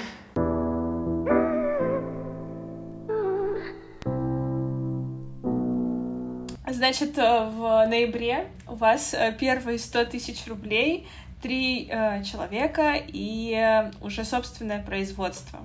Значит, 6.74 7.16
э, 7.18 7.48
в 7.50 7.86
ноябре 7.86 8.48
у 8.66 8.74
вас 8.74 9.14
э, 9.14 9.32
первые 9.38 9.78
100 9.78 10.06
тысяч 10.06 10.46
рублей, 10.48 11.06
три 11.44 11.86
э, 11.90 12.24
человека 12.24 12.94
и 13.06 13.52
э, 13.54 13.90
уже 14.00 14.24
собственное 14.24 14.82
производство. 14.82 15.60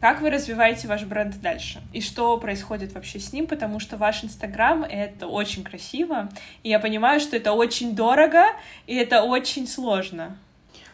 Как 0.00 0.22
вы 0.22 0.30
развиваете 0.30 0.88
ваш 0.88 1.02
бренд 1.02 1.38
дальше? 1.42 1.82
И 1.92 2.00
что 2.00 2.38
происходит 2.38 2.94
вообще 2.94 3.20
с 3.20 3.34
ним? 3.34 3.46
Потому 3.46 3.78
что 3.78 3.98
ваш 3.98 4.24
Инстаграм— 4.24 4.84
это 4.88 5.26
очень 5.26 5.64
красиво, 5.64 6.30
и 6.62 6.70
я 6.70 6.78
понимаю, 6.78 7.20
что 7.20 7.36
это 7.36 7.52
очень 7.52 7.94
дорого, 7.94 8.44
и 8.86 8.96
это 8.96 9.22
очень 9.22 9.68
сложно. 9.68 10.38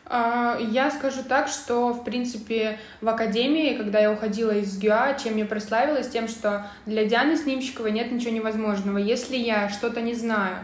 А, 0.07 0.59
я 0.59 0.91
скажу 0.91 1.22
так, 1.22 1.47
что, 1.47 1.93
в 1.93 2.03
принципе, 2.03 2.80
в 3.01 3.09
академии, 3.09 3.76
когда 3.76 4.01
я 4.01 4.11
уходила 4.11 4.51
из 4.51 4.76
ГЮА, 4.76 5.14
чем 5.14 5.37
я 5.37 5.45
прославилась? 5.45 6.09
Тем, 6.09 6.26
что 6.26 6.66
для 6.87 7.05
Дианы 7.05 7.37
Снимщиковой 7.37 7.93
нет 7.93 8.11
ничего 8.11 8.32
невозможного. 8.32 8.99
Если 8.99 9.37
я 9.37 9.68
что-то 9.68 10.03
не 10.03 10.14
знаю, 10.14 10.57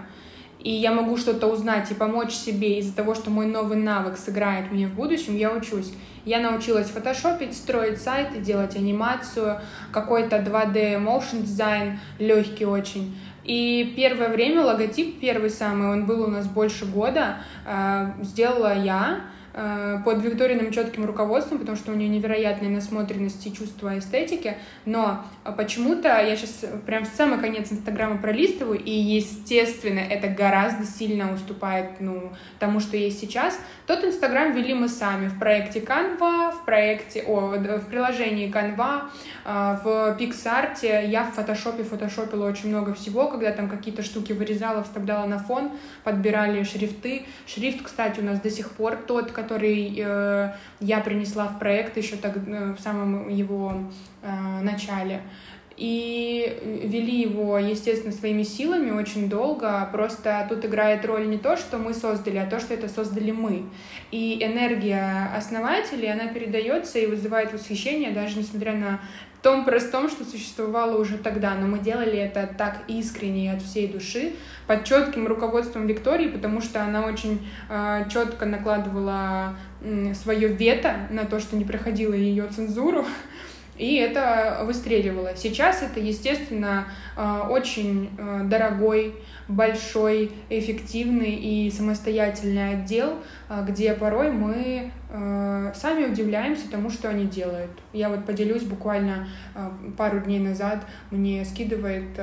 и 0.63 0.71
я 0.71 0.93
могу 0.93 1.17
что-то 1.17 1.47
узнать 1.47 1.91
и 1.91 1.95
помочь 1.95 2.33
себе 2.33 2.79
из-за 2.79 2.95
того, 2.95 3.15
что 3.15 3.31
мой 3.31 3.47
новый 3.47 3.79
навык 3.79 4.17
сыграет 4.17 4.71
мне 4.71 4.87
в 4.87 4.95
будущем, 4.95 5.37
я 5.37 5.53
учусь. 5.53 5.93
Я 6.27 6.41
научилась 6.41 6.91
фотошопить, 6.91 7.57
строить 7.57 8.01
сайты, 8.01 8.41
делать 8.41 8.77
анимацию, 8.77 9.61
какой-то 9.91 10.37
2D 10.37 11.03
motion 11.03 11.43
дизайн, 11.43 11.99
легкий 12.19 12.67
очень. 12.67 13.17
И 13.45 13.95
первое 13.97 14.29
время 14.29 14.63
логотип 14.63 15.19
первый 15.19 15.49
самый, 15.49 15.89
он 15.89 16.05
был 16.05 16.23
у 16.25 16.27
нас 16.27 16.47
больше 16.47 16.85
года, 16.85 17.39
э, 17.65 18.13
сделала 18.23 18.77
я, 18.77 19.21
под 19.53 20.23
Викториным 20.23 20.71
четким 20.71 21.05
руководством, 21.05 21.59
потому 21.59 21.77
что 21.77 21.93
у 21.93 21.95
нее 21.95 22.09
невероятная 22.09 22.69
насмотренность 22.69 23.47
и 23.47 23.53
чувство 23.53 23.99
эстетики, 23.99 24.57
но 24.85 25.25
почему-то 25.57 26.09
я 26.09 26.37
сейчас 26.37 26.65
прям 26.87 27.05
в 27.05 27.09
самый 27.09 27.41
конец 27.41 27.73
Инстаграма 27.73 28.19
пролистываю, 28.19 28.79
и, 28.79 28.91
естественно, 28.91 29.99
это 29.99 30.29
гораздо 30.29 30.85
сильно 30.85 31.33
уступает, 31.33 32.01
ну, 32.01 32.33
тому, 32.59 32.81
что 32.81 32.97
есть 32.97 33.21
сейчас. 33.21 33.59
Тот 33.87 34.05
Инстаграм 34.05 34.53
вели 34.53 34.75
мы 34.75 34.89
сами 34.89 35.29
в 35.29 35.39
проекте 35.39 35.81
Canva, 35.81 36.53
в 36.53 36.65
проекте, 36.65 37.23
о, 37.23 37.57
в 37.57 37.87
приложении 37.87 38.53
Canva, 38.53 39.03
э, 39.45 39.77
в 39.83 40.17
PixArt, 40.19 41.09
я 41.09 41.25
в 41.25 41.33
фотошопе 41.35 41.83
фотошопила 41.83 42.49
очень 42.49 42.69
много 42.69 42.95
всего, 42.95 43.29
когда 43.29 43.51
там 43.53 43.69
какие-то 43.69 44.03
штуки 44.03 44.33
вырезала, 44.33 44.83
вставляла 44.83 45.27
на 45.27 45.39
фон, 45.39 45.73
подбирали 46.05 46.63
шрифты. 46.63 47.27
Шрифт, 47.47 47.83
кстати, 47.83 48.21
у 48.21 48.25
нас 48.25 48.41
до 48.41 48.51
сих 48.51 48.71
пор 48.71 48.97
тот, 48.97 49.33
который 49.43 49.95
э, 49.97 50.53
я 50.81 51.01
принесла 51.01 51.47
в 51.49 51.59
проект 51.59 51.97
еще 51.97 52.17
так, 52.17 52.37
э, 52.37 52.75
в 52.77 52.81
самом 52.81 53.29
его 53.29 53.75
э, 54.23 54.61
начале. 54.63 55.21
И 55.81 56.59
вели 56.85 57.23
его, 57.23 57.59
естественно, 57.59 58.13
своими 58.13 58.43
силами 58.43 58.91
очень 58.91 59.31
долго. 59.31 59.89
Просто 59.91 60.47
тут 60.47 60.63
играет 60.67 61.07
роль 61.07 61.27
не 61.27 61.39
то, 61.39 61.57
что 61.57 61.79
мы 61.79 61.95
создали, 61.95 62.37
а 62.37 62.45
то, 62.45 62.61
что 62.61 62.75
это 62.75 62.87
создали 62.87 63.31
мы. 63.31 63.65
И 64.11 64.39
энергия 64.43 65.31
основателей, 65.35 66.13
она 66.13 66.27
передается 66.27 66.99
и 66.99 67.07
вызывает 67.07 67.55
восхищение, 67.55 68.11
даже 68.11 68.39
несмотря 68.39 68.75
на 68.75 69.01
том 69.43 69.65
простом, 69.65 70.11
что 70.11 70.25
существовало 70.25 71.01
уже 71.01 71.17
тогда, 71.17 71.55
но 71.55 71.67
мы 71.67 71.79
делали 71.79 72.19
это 72.19 72.47
так 72.59 72.81
искренне 72.89 73.47
и 73.47 73.49
от 73.49 73.63
всей 73.63 73.89
души, 73.89 74.35
под 74.67 74.85
четким 74.85 75.27
руководством 75.27 75.87
Виктории, 75.87 76.29
потому 76.29 76.61
что 76.61 76.83
она 76.83 77.07
очень 77.07 77.49
э, 77.71 78.05
четко 78.13 78.45
накладывала 78.45 79.57
э, 79.81 80.13
свое 80.13 80.49
вето 80.49 81.09
на 81.11 81.25
то, 81.25 81.41
что 81.41 81.57
не 81.57 81.65
проходила 81.65 82.13
ее 82.13 82.49
цензуру, 82.49 83.07
и 83.81 83.95
это 83.95 84.61
выстреливало. 84.65 85.31
Сейчас 85.35 85.83
это, 85.83 86.01
естественно, 86.01 86.89
э, 87.17 87.41
очень 87.49 88.11
э, 88.19 88.43
дорогой, 88.45 89.15
большой, 89.49 90.33
эффективный 90.51 91.35
и 91.35 91.71
самостоятельный 91.71 92.75
отдел, 92.75 93.15
э, 93.49 93.65
где 93.67 93.95
порой 93.95 94.31
мы 94.31 94.93
сами 95.75 96.05
удивляемся 96.05 96.71
тому, 96.71 96.89
что 96.89 97.09
они 97.09 97.25
делают. 97.25 97.73
Я 97.93 98.11
вот 98.11 98.27
поделюсь 98.27 98.63
буквально 98.63 99.27
пару 99.99 100.21
дней 100.21 100.39
назад, 100.39 100.87
мне 101.11 101.45
скидывает 101.45 102.17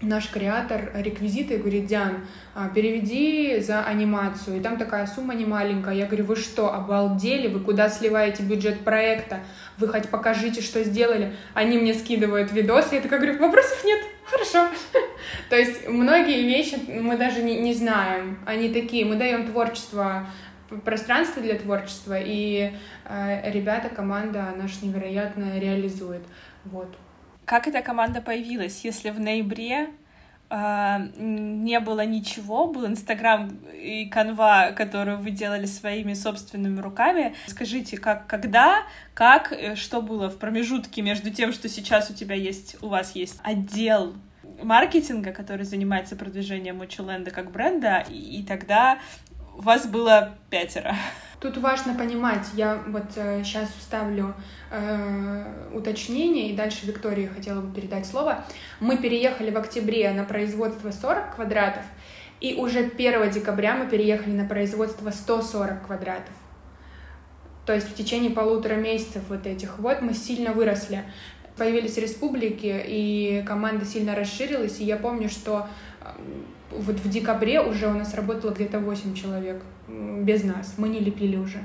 наш 0.00 0.28
креатор 0.28 0.90
реквизиты 0.94 1.54
и 1.54 1.58
говорит, 1.58 1.86
Диан, 1.86 2.18
а, 2.54 2.68
переведи 2.68 3.58
за 3.60 3.84
анимацию. 3.84 4.58
И 4.58 4.60
там 4.60 4.76
такая 4.76 5.06
сумма 5.06 5.34
не 5.34 5.44
маленькая. 5.44 5.94
Я 5.94 6.06
говорю, 6.06 6.24
вы 6.24 6.36
что, 6.36 6.72
обалдели? 6.72 7.48
Вы 7.48 7.60
куда 7.60 7.88
сливаете 7.88 8.44
бюджет 8.44 8.80
проекта? 8.80 9.40
Вы 9.78 9.88
хоть 9.88 10.08
покажите, 10.08 10.60
что 10.60 10.82
сделали. 10.82 11.34
Они 11.54 11.78
мне 11.78 11.94
скидывают 11.94 12.52
видосы. 12.52 12.96
Я 12.96 13.00
такая 13.00 13.20
говорю, 13.20 13.38
вопросов 13.38 13.84
нет. 13.84 14.00
Хорошо. 14.24 14.68
То 15.50 15.56
есть 15.56 15.88
многие 15.88 16.42
вещи 16.42 16.78
мы 16.88 17.16
даже 17.16 17.42
не, 17.42 17.58
не 17.60 17.74
знаем. 17.74 18.38
Они 18.44 18.72
такие. 18.72 19.04
Мы 19.04 19.16
даем 19.16 19.46
творчество 19.46 20.26
пространство 20.84 21.42
для 21.42 21.54
творчества, 21.54 22.18
и 22.18 22.72
э, 23.04 23.50
ребята, 23.50 23.88
команда 23.88 24.52
наш 24.56 24.82
невероятно 24.82 25.58
реализует. 25.58 26.22
Вот. 26.64 26.94
Как 27.44 27.66
эта 27.66 27.80
команда 27.80 28.20
появилась, 28.20 28.84
если 28.84 29.10
в 29.10 29.18
ноябре 29.18 29.88
не 30.50 31.78
было 31.80 32.06
ничего, 32.06 32.66
был 32.68 32.86
Инстаграм 32.86 33.50
и 33.74 34.06
канва, 34.06 34.72
которую 34.72 35.18
вы 35.18 35.30
делали 35.30 35.66
своими 35.66 36.14
собственными 36.14 36.80
руками. 36.80 37.34
Скажите, 37.46 37.98
как, 37.98 38.26
когда, 38.26 38.84
как, 39.12 39.52
э, 39.52 39.76
что 39.76 40.00
было 40.00 40.30
в 40.30 40.38
промежутке 40.38 41.02
между 41.02 41.30
тем, 41.30 41.52
что 41.52 41.68
сейчас 41.68 42.10
у 42.10 42.14
тебя 42.14 42.34
есть, 42.34 42.76
у 42.82 42.88
вас 42.88 43.14
есть 43.14 43.38
отдел 43.42 44.14
маркетинга, 44.62 45.32
который 45.32 45.64
занимается 45.64 46.16
продвижением 46.16 46.78
Мочеленда 46.78 47.30
как 47.30 47.50
бренда, 47.50 48.04
и, 48.08 48.40
и 48.40 48.42
тогда 48.42 48.98
вас 49.62 49.86
было 49.86 50.36
пятеро. 50.50 50.94
Тут 51.40 51.56
важно 51.58 51.94
понимать, 51.94 52.46
я 52.54 52.82
вот 52.88 53.16
э, 53.16 53.44
сейчас 53.44 53.68
вставлю 53.78 54.34
э, 54.72 55.44
уточнение, 55.72 56.50
и 56.50 56.56
дальше 56.56 56.84
Виктории 56.84 57.26
хотела 57.26 57.60
бы 57.60 57.72
передать 57.72 58.06
слово. 58.06 58.44
Мы 58.80 58.96
переехали 58.96 59.52
в 59.52 59.56
октябре 59.56 60.10
на 60.10 60.24
производство 60.24 60.90
40 60.90 61.36
квадратов, 61.36 61.84
и 62.40 62.54
уже 62.54 62.80
1 62.80 63.30
декабря 63.30 63.76
мы 63.76 63.86
переехали 63.86 64.32
на 64.32 64.46
производство 64.46 65.10
140 65.10 65.86
квадратов. 65.86 66.34
То 67.66 67.72
есть 67.74 67.88
в 67.88 67.94
течение 67.94 68.30
полутора 68.30 68.74
месяцев 68.74 69.22
вот 69.28 69.46
этих 69.46 69.78
вот 69.78 70.00
мы 70.00 70.14
сильно 70.14 70.52
выросли. 70.52 71.04
Появились 71.56 71.98
республики, 71.98 72.82
и 72.84 73.44
команда 73.46 73.84
сильно 73.84 74.16
расширилась, 74.16 74.80
и 74.80 74.84
я 74.84 74.96
помню, 74.96 75.28
что 75.28 75.68
вот 76.70 76.96
в 76.96 77.08
декабре 77.08 77.60
уже 77.60 77.88
у 77.88 77.94
нас 77.94 78.14
работало 78.14 78.52
где-то 78.52 78.78
8 78.78 79.14
человек 79.14 79.62
без 79.88 80.44
нас, 80.44 80.74
мы 80.76 80.88
не 80.88 81.00
лепили 81.00 81.36
уже. 81.36 81.58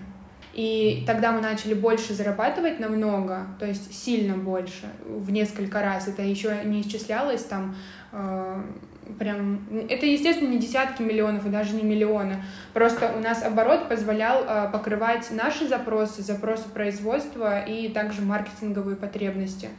И 0.53 1.03
тогда 1.07 1.31
мы 1.31 1.41
начали 1.41 1.73
больше 1.73 2.13
зарабатывать 2.13 2.79
намного, 2.79 3.47
то 3.59 3.65
есть 3.65 3.91
сильно 3.91 4.37
больше, 4.37 4.85
в 5.05 5.31
несколько 5.31 5.81
раз. 5.81 6.07
Это 6.07 6.21
еще 6.21 6.59
не 6.63 6.81
исчислялось 6.81 7.43
там 7.43 7.75
э, 8.11 8.63
прям... 9.17 9.67
Это, 9.89 10.05
естественно, 10.05 10.49
не 10.49 10.59
десятки 10.59 11.01
миллионов 11.01 11.45
и 11.47 11.49
даже 11.49 11.73
не 11.73 11.81
миллионы. 11.81 12.43
Просто 12.73 13.13
у 13.17 13.19
нас 13.19 13.43
оборот 13.43 13.89
позволял 13.89 14.43
э, 14.47 14.69
покрывать 14.71 15.31
наши 15.31 15.67
запросы, 15.67 16.21
запросы 16.21 16.69
производства 16.69 17.65
и 17.65 17.89
также 17.89 18.21
маркетинговые 18.21 18.95
потребности. 18.95 19.69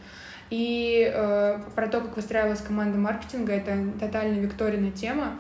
И 0.51 1.11
э, 1.13 1.61
про 1.75 1.89
то, 1.89 2.01
как 2.01 2.17
выстраивалась 2.17 2.61
команда 2.61 2.99
маркетинга, 2.99 3.53
это 3.53 3.77
тотально 3.99 4.39
Викторина 4.41 4.91
тема, 4.91 5.39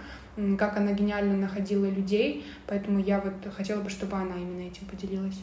как 0.58 0.76
она 0.76 0.92
гениально 0.92 1.36
находила 1.36 1.86
людей, 1.86 2.44
поэтому 2.66 2.98
я 2.98 3.20
вот 3.20 3.34
хотела 3.54 3.80
бы, 3.80 3.90
чтобы 3.90 4.16
она 4.16 4.34
именно 4.36 4.66
этим 4.66 4.86
поделилась. 4.86 5.38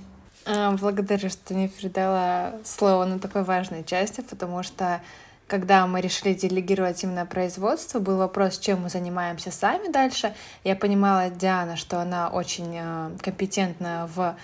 А, 0.45 0.71
благодарю, 0.71 1.29
что 1.29 1.53
не 1.53 1.69
передала 1.69 2.55
слово 2.63 3.05
на 3.05 3.19
такой 3.19 3.43
важной 3.43 3.83
части, 3.83 4.21
потому 4.21 4.63
что 4.63 5.01
когда 5.47 5.85
мы 5.85 5.99
решили 5.99 6.33
делегировать 6.33 7.03
именно 7.03 7.25
производство, 7.25 7.99
был 7.99 8.17
вопрос, 8.17 8.57
чем 8.57 8.83
мы 8.83 8.89
занимаемся 8.89 9.51
сами 9.51 9.91
дальше. 9.91 10.33
Я 10.63 10.77
понимала 10.77 11.29
Диана, 11.29 11.75
что 11.75 11.99
она 11.99 12.29
очень 12.29 12.73
э, 12.73 13.11
компетентна 13.21 14.09
в 14.15 14.37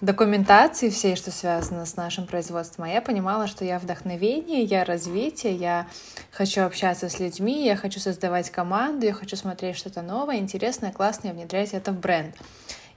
документации 0.00 0.88
всей, 0.88 1.16
что 1.16 1.30
связано 1.30 1.84
с 1.84 1.96
нашим 1.96 2.26
производством, 2.26 2.84
а 2.84 2.88
я 2.88 3.02
понимала, 3.02 3.46
что 3.46 3.64
я 3.64 3.78
вдохновение, 3.78 4.62
я 4.62 4.84
развитие, 4.84 5.54
я 5.54 5.86
хочу 6.30 6.62
общаться 6.62 7.08
с 7.08 7.20
людьми, 7.20 7.64
я 7.66 7.76
хочу 7.76 8.00
создавать 8.00 8.50
команду, 8.50 9.06
я 9.06 9.12
хочу 9.12 9.36
смотреть 9.36 9.76
что-то 9.76 10.02
новое, 10.02 10.36
интересное, 10.36 10.92
классное, 10.92 11.32
внедрять 11.32 11.74
это 11.74 11.92
в 11.92 12.00
бренд. 12.00 12.34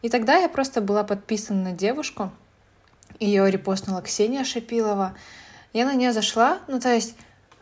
И 0.01 0.09
тогда 0.09 0.37
я 0.37 0.49
просто 0.49 0.81
была 0.81 1.03
подписана 1.03 1.63
на 1.63 1.71
девушку, 1.71 2.31
ее 3.19 3.49
репостнула 3.49 4.01
Ксения 4.01 4.43
Шипилова. 4.43 5.15
Я 5.73 5.85
на 5.85 5.93
нее 5.93 6.13
зашла, 6.13 6.59
ну 6.67 6.79
то 6.79 6.93
есть 6.93 7.15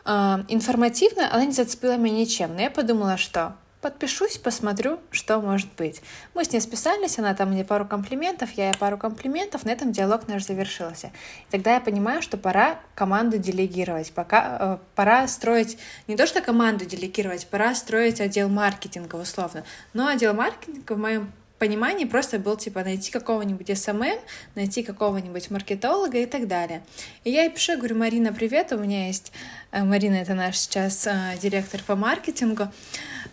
э, 0.04 0.10
информативно 0.48 1.32
она 1.32 1.44
не 1.44 1.52
зацепила 1.52 1.96
меня 1.96 2.18
ничем, 2.18 2.54
но 2.54 2.62
я 2.62 2.70
подумала, 2.70 3.16
что 3.16 3.56
подпишусь, 3.82 4.38
посмотрю, 4.38 5.00
что 5.10 5.40
может 5.40 5.68
быть. 5.76 6.00
Мы 6.34 6.44
с 6.44 6.52
ней 6.52 6.60
списались, 6.60 7.18
она 7.18 7.34
там 7.34 7.50
мне 7.50 7.64
пару 7.64 7.84
комплиментов, 7.84 8.52
я 8.52 8.68
ей 8.68 8.76
пару 8.78 8.96
комплиментов, 8.96 9.64
на 9.64 9.70
этом 9.70 9.90
диалог 9.90 10.28
наш 10.28 10.46
завершился. 10.46 11.08
И 11.08 11.50
тогда 11.50 11.74
я 11.74 11.80
понимаю, 11.80 12.22
что 12.22 12.38
пора 12.38 12.78
команду 12.94 13.38
делегировать, 13.38 14.12
пока, 14.12 14.56
э, 14.60 14.78
пора 14.94 15.26
строить, 15.26 15.78
не 16.06 16.16
то 16.16 16.26
что 16.26 16.40
команду 16.40 16.86
делегировать, 16.86 17.48
пора 17.48 17.74
строить 17.74 18.20
отдел 18.20 18.48
маркетинга 18.48 19.16
условно. 19.16 19.64
Но 19.92 20.06
отдел 20.06 20.32
маркетинга 20.32 20.92
в 20.92 20.98
моем 20.98 21.32
понимании 21.58 22.04
просто 22.04 22.40
был 22.40 22.56
типа 22.56 22.82
найти 22.82 23.12
какого-нибудь 23.12 23.70
SMM, 23.70 24.18
найти 24.54 24.82
какого-нибудь 24.82 25.48
маркетолога 25.50 26.18
и 26.18 26.26
так 26.26 26.48
далее. 26.48 26.82
И 27.22 27.30
я 27.30 27.42
ей 27.42 27.50
пишу, 27.50 27.76
говорю, 27.76 27.96
Марина, 27.96 28.32
привет, 28.32 28.72
у 28.72 28.78
меня 28.78 29.08
есть... 29.08 29.32
Э, 29.72 29.82
Марина— 29.82 30.14
это 30.22 30.34
наш 30.34 30.56
сейчас 30.56 31.06
э, 31.06 31.36
директор 31.40 31.80
по 31.84 31.96
маркетингу. 31.96 32.68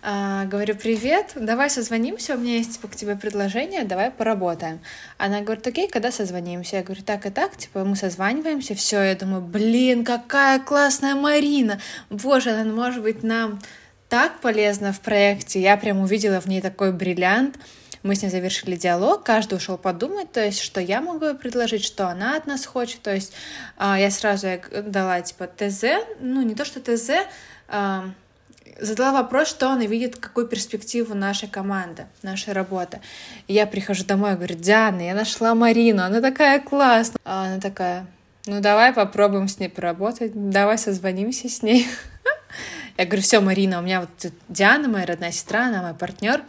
Э, 0.02 0.45
говорю, 0.45 0.76
привет, 0.76 1.34
давай 1.36 1.70
созвонимся, 1.70 2.36
у 2.36 2.38
меня 2.38 2.58
есть 2.58 2.76
типа, 2.76 2.88
к 2.88 2.95
тебе 2.95 3.16
предложение, 3.16 3.84
давай 3.84 4.12
поработаем. 4.12 4.80
Она 5.18 5.41
говорит, 5.41 5.68
окей, 5.68 5.89
когда 5.89 6.12
созвонимся? 6.12 6.78
Я 6.78 6.84
говорю, 6.84 7.04
так 7.04 7.26
и 7.26 7.30
так, 7.30 7.58
типа 7.58 7.84
мы 7.84 7.95
созваниваемся, 7.95 8.76
все, 8.76 9.02
я 9.02 9.16
думаю, 9.16 9.41
блин, 9.41 10.06
какая 10.06 10.60
классная 10.60 11.16
Марина, 11.16 11.82
боже, 12.10 12.52
она 12.52 12.72
может 12.72 13.04
быть 13.04 13.24
нам 13.24 13.60
так 14.08 14.39
полезна 14.39 14.93
в 14.93 15.02
проекте, 15.02 15.60
я 15.62 15.76
прям 15.76 16.00
увидела 16.00 16.39
в 16.39 16.45
ней 16.45 16.62
такой 16.62 16.93
бриллиант, 16.93 17.58
мы 18.02 18.16
с 18.16 18.22
ней 18.22 18.30
завершили 18.30 18.78
диалог, 18.78 19.24
каждый 19.24 19.56
ушел 19.56 19.78
подумать, 19.78 20.32
то 20.32 20.43
есть, 20.43 20.62
что 20.62 20.80
я 20.80 21.02
могу 21.02 21.34
предложить, 21.36 21.84
что 21.84 22.08
она 22.08 22.38
от 22.38 22.47
нас 22.47 22.66
хочет. 22.66 23.02
То 23.02 23.14
есть 23.14 23.34
а, 23.76 24.00
я 24.00 24.10
сразу 24.10 24.47
дала 24.86 25.20
типа 25.20 25.47
ТЗ, 25.47 25.84
ну 26.22 26.41
не 26.41 26.56
то 26.56 26.64
что 26.64 26.80
ТЗ, 26.80 27.28
а, 27.68 28.10
задала 28.80 29.22
вопрос, 29.22 29.48
что 29.48 29.70
она 29.70 29.86
видит, 29.86 30.18
какую 30.18 30.48
перспективу 30.48 31.16
нашей 31.16 31.48
команды, 31.48 32.06
нашей 32.22 32.54
работы. 32.54 33.02
И 33.48 33.54
я 33.54 33.66
прихожу 33.68 34.06
домой 34.06 34.36
говорю, 34.36 34.56
Диана, 34.56 35.02
я 35.02 35.14
нашла 35.14 35.56
Марину, 35.56 36.04
она 36.04 36.22
такая 36.22 36.60
классная. 36.60 37.20
А 37.26 37.46
она 37.46 37.60
такая, 37.60 38.06
ну 38.46 38.62
давай 38.62 38.94
попробуем 38.94 39.48
с 39.48 39.60
ней 39.60 39.70
поработать, 39.70 40.32
давай 40.34 40.78
созвонимся 40.78 41.50
с 41.50 41.62
ней. 41.62 41.88
Я 42.98 43.06
говорю, 43.06 43.22
все, 43.22 43.40
Марина, 43.40 43.80
у 43.80 43.82
меня 43.82 44.02
вот 44.02 44.34
Диана, 44.50 44.90
моя 44.90 45.06
родная 45.06 45.32
сестра, 45.32 45.68
она 45.68 45.82
мой 45.82 45.94
партнер, 45.94 46.44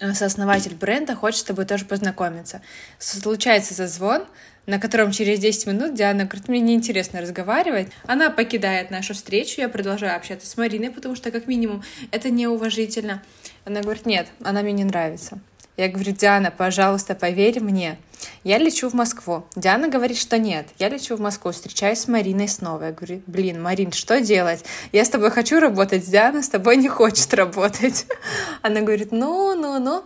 Э, 0.00 0.14
сооснователь 0.14 0.74
бренда 0.74 1.14
хочет 1.14 1.40
с 1.40 1.44
тобой 1.44 1.66
тоже 1.66 1.84
познакомиться. 1.84 2.62
Случается 2.98 3.74
зазвон, 3.74 4.24
на 4.66 4.78
котором 4.78 5.10
через 5.10 5.38
10 5.38 5.66
минут 5.66 5.94
Диана 5.94 6.24
говорит, 6.24 6.48
мне 6.48 6.60
неинтересно 6.60 7.20
разговаривать. 7.20 7.88
Она 8.06 8.30
покидает 8.30 8.90
нашу 8.90 9.14
встречу, 9.14 9.60
я 9.60 9.68
продолжаю 9.68 10.16
общаться 10.16 10.46
с 10.46 10.56
Мариной, 10.56 10.90
потому 10.90 11.16
что, 11.16 11.30
как 11.30 11.46
минимум, 11.46 11.82
это 12.10 12.30
неуважительно. 12.30 13.22
Она 13.64 13.80
говорит, 13.80 14.06
нет, 14.06 14.28
она 14.42 14.62
мне 14.62 14.72
не 14.72 14.84
нравится. 14.84 15.40
Я 15.76 15.88
говорю, 15.88 16.12
Диана, 16.12 16.50
пожалуйста, 16.50 17.14
поверь 17.14 17.60
мне. 17.60 17.96
Я 18.44 18.58
лечу 18.58 18.90
в 18.90 18.92
Москву. 18.92 19.44
Диана 19.56 19.88
говорит, 19.88 20.18
что 20.18 20.36
нет. 20.36 20.66
Я 20.78 20.90
лечу 20.90 21.16
в 21.16 21.20
Москву, 21.20 21.52
встречаюсь 21.52 22.00
с 22.00 22.08
Мариной 22.08 22.48
снова. 22.48 22.84
Я 22.84 22.92
говорю, 22.92 23.22
блин, 23.26 23.62
Марин, 23.62 23.92
что 23.92 24.20
делать? 24.20 24.62
Я 24.92 25.06
с 25.06 25.08
тобой 25.08 25.30
хочу 25.30 25.58
работать, 25.58 26.04
Диана 26.04 26.42
с 26.42 26.50
тобой 26.50 26.76
не 26.76 26.88
хочет 26.88 27.32
работать. 27.32 28.04
Она 28.62 28.82
говорит, 28.82 29.10
ну, 29.10 29.54
ну, 29.54 29.78
ну. 29.78 30.04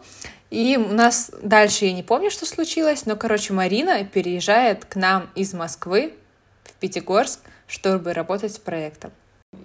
И 0.54 0.76
у 0.76 0.92
нас 0.92 1.32
дальше 1.42 1.86
я 1.86 1.92
не 1.92 2.04
помню, 2.04 2.30
что 2.30 2.46
случилось, 2.46 3.06
но, 3.06 3.16
короче, 3.16 3.52
Марина 3.52 4.04
переезжает 4.04 4.84
к 4.84 4.94
нам 4.94 5.28
из 5.34 5.52
Москвы 5.52 6.14
в 6.62 6.74
Пятигорск, 6.74 7.40
чтобы 7.66 8.12
работать 8.12 8.52
с 8.52 8.58
проектом. 8.58 9.10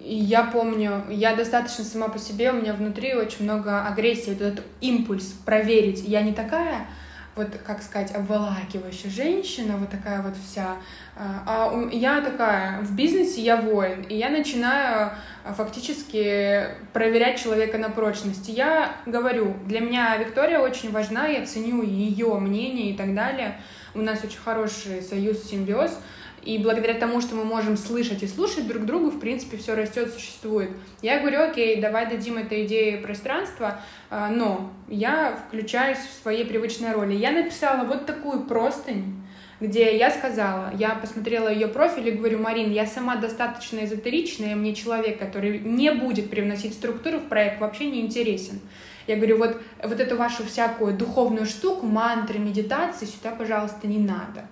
Я 0.00 0.42
помню, 0.42 1.04
я 1.08 1.36
достаточно 1.36 1.84
сама 1.84 2.08
по 2.08 2.18
себе, 2.18 2.50
у 2.50 2.54
меня 2.54 2.72
внутри 2.72 3.14
очень 3.14 3.44
много 3.44 3.86
агрессии, 3.86 4.30
вот 4.30 4.40
этот 4.40 4.64
импульс 4.80 5.26
проверить. 5.44 6.02
Я 6.02 6.22
не 6.22 6.32
такая, 6.32 6.88
вот, 7.36 7.48
как 7.64 7.82
сказать, 7.82 8.14
обволакивающая 8.14 9.10
женщина, 9.10 9.76
вот 9.76 9.90
такая 9.90 10.20
вот 10.20 10.34
вся. 10.36 10.76
А, 11.16 11.44
а 11.46 11.88
я 11.92 12.20
такая, 12.20 12.80
в 12.80 12.94
бизнесе 12.94 13.40
я 13.40 13.56
воин, 13.56 14.02
и 14.02 14.16
я 14.16 14.30
начинаю 14.30 15.12
а, 15.44 15.52
фактически 15.54 16.66
проверять 16.92 17.40
человека 17.40 17.78
на 17.78 17.88
прочность. 17.88 18.48
Я 18.48 18.96
говорю, 19.06 19.54
для 19.66 19.80
меня 19.80 20.16
Виктория 20.16 20.58
очень 20.58 20.90
важна, 20.90 21.26
я 21.26 21.46
ценю 21.46 21.82
ее 21.82 22.34
мнение 22.38 22.90
и 22.90 22.96
так 22.96 23.14
далее. 23.14 23.60
У 23.94 24.00
нас 24.00 24.22
очень 24.24 24.38
хороший 24.38 25.02
союз, 25.02 25.42
симбиоз. 25.44 25.98
И 26.42 26.58
благодаря 26.58 26.94
тому, 26.94 27.20
что 27.20 27.34
мы 27.34 27.44
можем 27.44 27.76
слышать 27.76 28.22
и 28.22 28.26
слушать 28.26 28.66
друг 28.66 28.86
друга, 28.86 29.10
в 29.10 29.20
принципе, 29.20 29.56
все 29.56 29.74
растет, 29.74 30.12
существует. 30.12 30.70
Я 31.02 31.20
говорю, 31.20 31.42
окей, 31.42 31.80
давай 31.80 32.08
дадим 32.08 32.38
этой 32.38 32.66
идее 32.66 32.96
пространство, 32.98 33.80
а, 34.08 34.28
но 34.28 34.72
я 34.88 35.38
включаюсь 35.46 35.98
в 35.98 36.22
своей 36.22 36.44
привычной 36.44 36.92
роли. 36.92 37.14
Я 37.14 37.32
написала 37.32 37.84
вот 37.84 38.06
такую 38.06 38.44
простынь, 38.44 39.22
где 39.60 39.96
я 39.98 40.10
сказала, 40.10 40.72
я 40.78 40.94
посмотрела 40.94 41.52
ее 41.52 41.68
профиль 41.68 42.08
и 42.08 42.12
говорю, 42.12 42.38
Марин, 42.38 42.72
я 42.72 42.86
сама 42.86 43.16
достаточно 43.16 43.84
эзотеричная, 43.84 44.56
мне 44.56 44.74
человек, 44.74 45.18
который 45.18 45.58
не 45.58 45.92
будет 45.92 46.30
привносить 46.30 46.72
структуру 46.72 47.18
в 47.18 47.28
проект, 47.28 47.60
вообще 47.60 47.90
не 47.90 48.00
интересен. 48.00 48.60
Я 49.06 49.16
говорю, 49.16 49.38
вот, 49.38 49.60
вот 49.82 50.00
эту 50.00 50.16
вашу 50.16 50.44
всякую 50.44 50.96
духовную 50.96 51.44
штуку, 51.44 51.84
мантры, 51.84 52.38
медитации 52.38 53.06
сюда, 53.06 53.32
пожалуйста, 53.32 53.86
не 53.86 53.98
надо. 53.98 54.46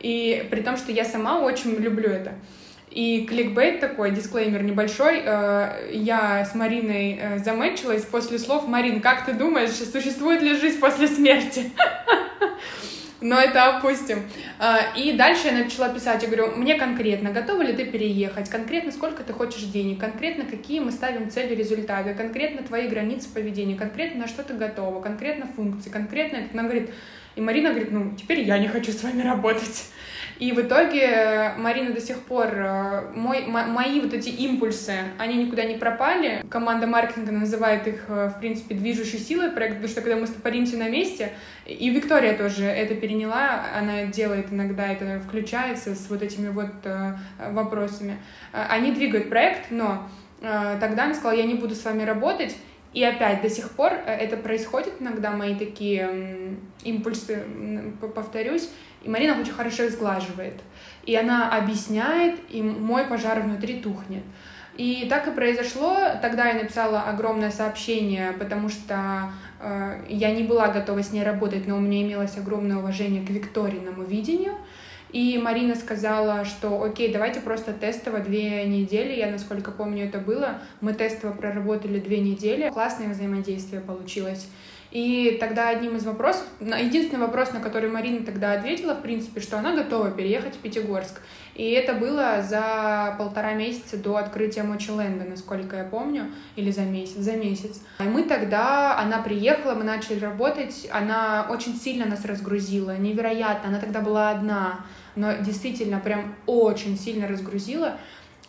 И 0.00 0.46
при 0.50 0.62
том, 0.62 0.76
что 0.76 0.92
я 0.92 1.04
сама 1.04 1.40
очень 1.40 1.76
люблю 1.76 2.08
это. 2.08 2.34
И 2.90 3.24
кликбейт 3.24 3.78
такой, 3.78 4.10
дисклеймер 4.10 4.64
небольшой, 4.64 5.22
э, 5.24 5.90
я 5.92 6.44
с 6.44 6.56
Мариной 6.56 7.18
э, 7.20 7.38
замечилась 7.38 8.04
после 8.04 8.36
слов 8.38 8.66
«Марин, 8.66 9.00
как 9.00 9.24
ты 9.26 9.32
думаешь, 9.32 9.70
существует 9.70 10.42
ли 10.42 10.56
жизнь 10.56 10.80
после 10.80 11.06
смерти?» 11.06 11.70
Но 13.20 13.38
это 13.38 13.76
опустим. 13.76 14.24
Э, 14.58 14.78
и 14.96 15.12
дальше 15.12 15.48
я 15.48 15.52
начала 15.52 15.88
писать, 15.90 16.24
я 16.24 16.28
говорю, 16.28 16.56
мне 16.56 16.74
конкретно, 16.74 17.30
готова 17.30 17.62
ли 17.62 17.74
ты 17.74 17.84
переехать, 17.84 18.50
конкретно 18.50 18.90
сколько 18.90 19.22
ты 19.22 19.32
хочешь 19.32 19.62
денег, 19.62 20.00
конкретно 20.00 20.44
какие 20.44 20.80
мы 20.80 20.90
ставим 20.90 21.30
цели, 21.30 21.54
результаты, 21.54 22.14
конкретно 22.14 22.64
твои 22.64 22.88
границы 22.88 23.28
поведения, 23.32 23.76
конкретно 23.76 24.22
на 24.22 24.26
что 24.26 24.42
ты 24.42 24.54
готова, 24.54 25.00
конкретно 25.00 25.46
функции, 25.46 25.90
конкретно... 25.90 26.40
Она 26.52 26.64
говорит, 26.64 26.90
и 27.36 27.40
Марина 27.40 27.70
говорит, 27.70 27.92
ну, 27.92 28.14
теперь 28.16 28.40
я 28.40 28.58
не 28.58 28.68
хочу 28.68 28.92
с 28.92 29.02
вами 29.02 29.22
работать. 29.22 29.84
И 30.40 30.52
в 30.52 30.60
итоге 30.60 31.52
Марина 31.58 31.92
до 31.92 32.00
сих 32.00 32.20
пор, 32.20 32.46
э, 32.46 33.10
мой, 33.14 33.44
мои 33.46 34.00
вот 34.00 34.14
эти 34.14 34.30
импульсы, 34.30 34.94
они 35.18 35.44
никуда 35.44 35.64
не 35.64 35.76
пропали. 35.76 36.42
Команда 36.48 36.86
маркетинга 36.86 37.30
называет 37.30 37.86
их, 37.86 38.04
э, 38.08 38.32
в 38.34 38.40
принципе, 38.40 38.74
движущей 38.74 39.18
силой 39.18 39.50
проекта, 39.50 39.76
потому 39.76 39.92
что 39.92 40.00
когда 40.00 40.16
мы 40.16 40.26
стопоримся 40.26 40.78
на 40.78 40.88
месте, 40.88 41.32
и 41.66 41.90
Виктория 41.90 42.38
тоже 42.38 42.64
это 42.64 42.94
переняла, 42.94 43.66
она 43.78 44.06
делает 44.06 44.46
иногда 44.50 44.88
это, 44.88 45.20
включается 45.20 45.94
с 45.94 46.08
вот 46.08 46.22
этими 46.22 46.48
вот 46.48 46.72
э, 46.84 47.16
вопросами. 47.50 48.16
Они 48.52 48.92
двигают 48.92 49.28
проект, 49.28 49.70
но 49.70 50.08
тогда 50.40 51.04
она 51.04 51.12
сказала, 51.12 51.36
я 51.36 51.44
не 51.44 51.54
буду 51.54 51.74
с 51.74 51.84
вами 51.84 52.02
работать, 52.02 52.56
и 52.92 53.04
опять 53.04 53.42
до 53.42 53.48
сих 53.48 53.70
пор 53.70 53.92
э, 53.92 54.12
это 54.12 54.36
происходит 54.36 54.94
иногда, 55.00 55.30
мои 55.30 55.54
такие 55.54 56.56
импульсы, 56.82 57.44
повторюсь, 58.14 58.68
и 59.02 59.08
Марина 59.08 59.40
очень 59.40 59.52
хорошо 59.52 59.84
их 59.84 59.92
сглаживает. 59.92 60.60
И 61.04 61.14
она 61.14 61.56
объясняет, 61.56 62.40
и 62.50 62.62
мой 62.62 63.04
пожар 63.04 63.40
внутри 63.40 63.80
тухнет. 63.80 64.22
И 64.76 65.06
так 65.08 65.28
и 65.28 65.32
произошло. 65.32 65.96
Тогда 66.22 66.48
я 66.48 66.54
написала 66.54 67.02
огромное 67.02 67.50
сообщение, 67.50 68.32
потому 68.32 68.68
что 68.68 69.30
э, 69.60 70.04
я 70.08 70.32
не 70.32 70.42
была 70.42 70.68
готова 70.68 71.02
с 71.02 71.12
ней 71.12 71.22
работать, 71.22 71.66
но 71.66 71.76
у 71.76 71.80
меня 71.80 72.02
имелось 72.02 72.36
огромное 72.36 72.78
уважение 72.78 73.24
к 73.24 73.30
Викториному 73.30 74.04
видению. 74.04 74.54
И 75.12 75.38
Марина 75.38 75.74
сказала, 75.74 76.44
что 76.44 76.82
окей, 76.82 77.12
давайте 77.12 77.40
просто 77.40 77.72
тестово 77.72 78.20
две 78.20 78.64
недели. 78.64 79.14
Я, 79.14 79.30
насколько 79.30 79.70
помню, 79.70 80.06
это 80.06 80.18
было. 80.18 80.60
Мы 80.80 80.94
тестово 80.94 81.32
проработали 81.32 81.98
две 81.98 82.20
недели. 82.20 82.70
Классное 82.70 83.08
взаимодействие 83.08 83.80
получилось. 83.80 84.48
И 84.90 85.36
тогда 85.38 85.68
одним 85.68 85.96
из 85.96 86.04
вопросов, 86.04 86.44
единственный 86.60 87.20
вопрос, 87.20 87.52
на 87.52 87.60
который 87.60 87.88
Марина 87.88 88.24
тогда 88.26 88.52
ответила, 88.54 88.94
в 88.94 89.02
принципе, 89.02 89.40
что 89.40 89.56
она 89.56 89.74
готова 89.74 90.10
переехать 90.10 90.54
в 90.56 90.58
Пятигорск. 90.58 91.20
И 91.54 91.70
это 91.70 91.94
было 91.94 92.42
за 92.42 93.14
полтора 93.16 93.52
месяца 93.52 93.96
до 93.96 94.16
открытия 94.16 94.64
Mochiland 94.64 95.13
а, 95.13 95.24
насколько 95.24 95.76
я 95.76 95.84
помню, 95.84 96.32
или 96.56 96.72
за 96.72 96.82
месяц, 96.82 97.18
за 97.18 97.32
месяц. 97.32 97.80
И 98.00 98.04
мы 98.04 98.24
тогда, 98.24 98.98
она 98.98 99.18
приехала, 99.22 99.74
мы 99.74 99.84
начали 99.84 100.18
работать, 100.18 100.88
она 100.90 101.46
очень 101.50 101.76
сильно 101.76 102.06
нас 102.06 102.24
разгрузила, 102.24 102.96
невероятно, 102.96 103.68
она 103.68 103.78
тогда 103.78 104.00
была 104.00 104.30
одна, 104.30 104.80
но 105.16 105.36
действительно 105.38 106.00
прям 106.00 106.34
очень 106.46 106.98
сильно 106.98 107.26
разгрузила. 107.28 107.98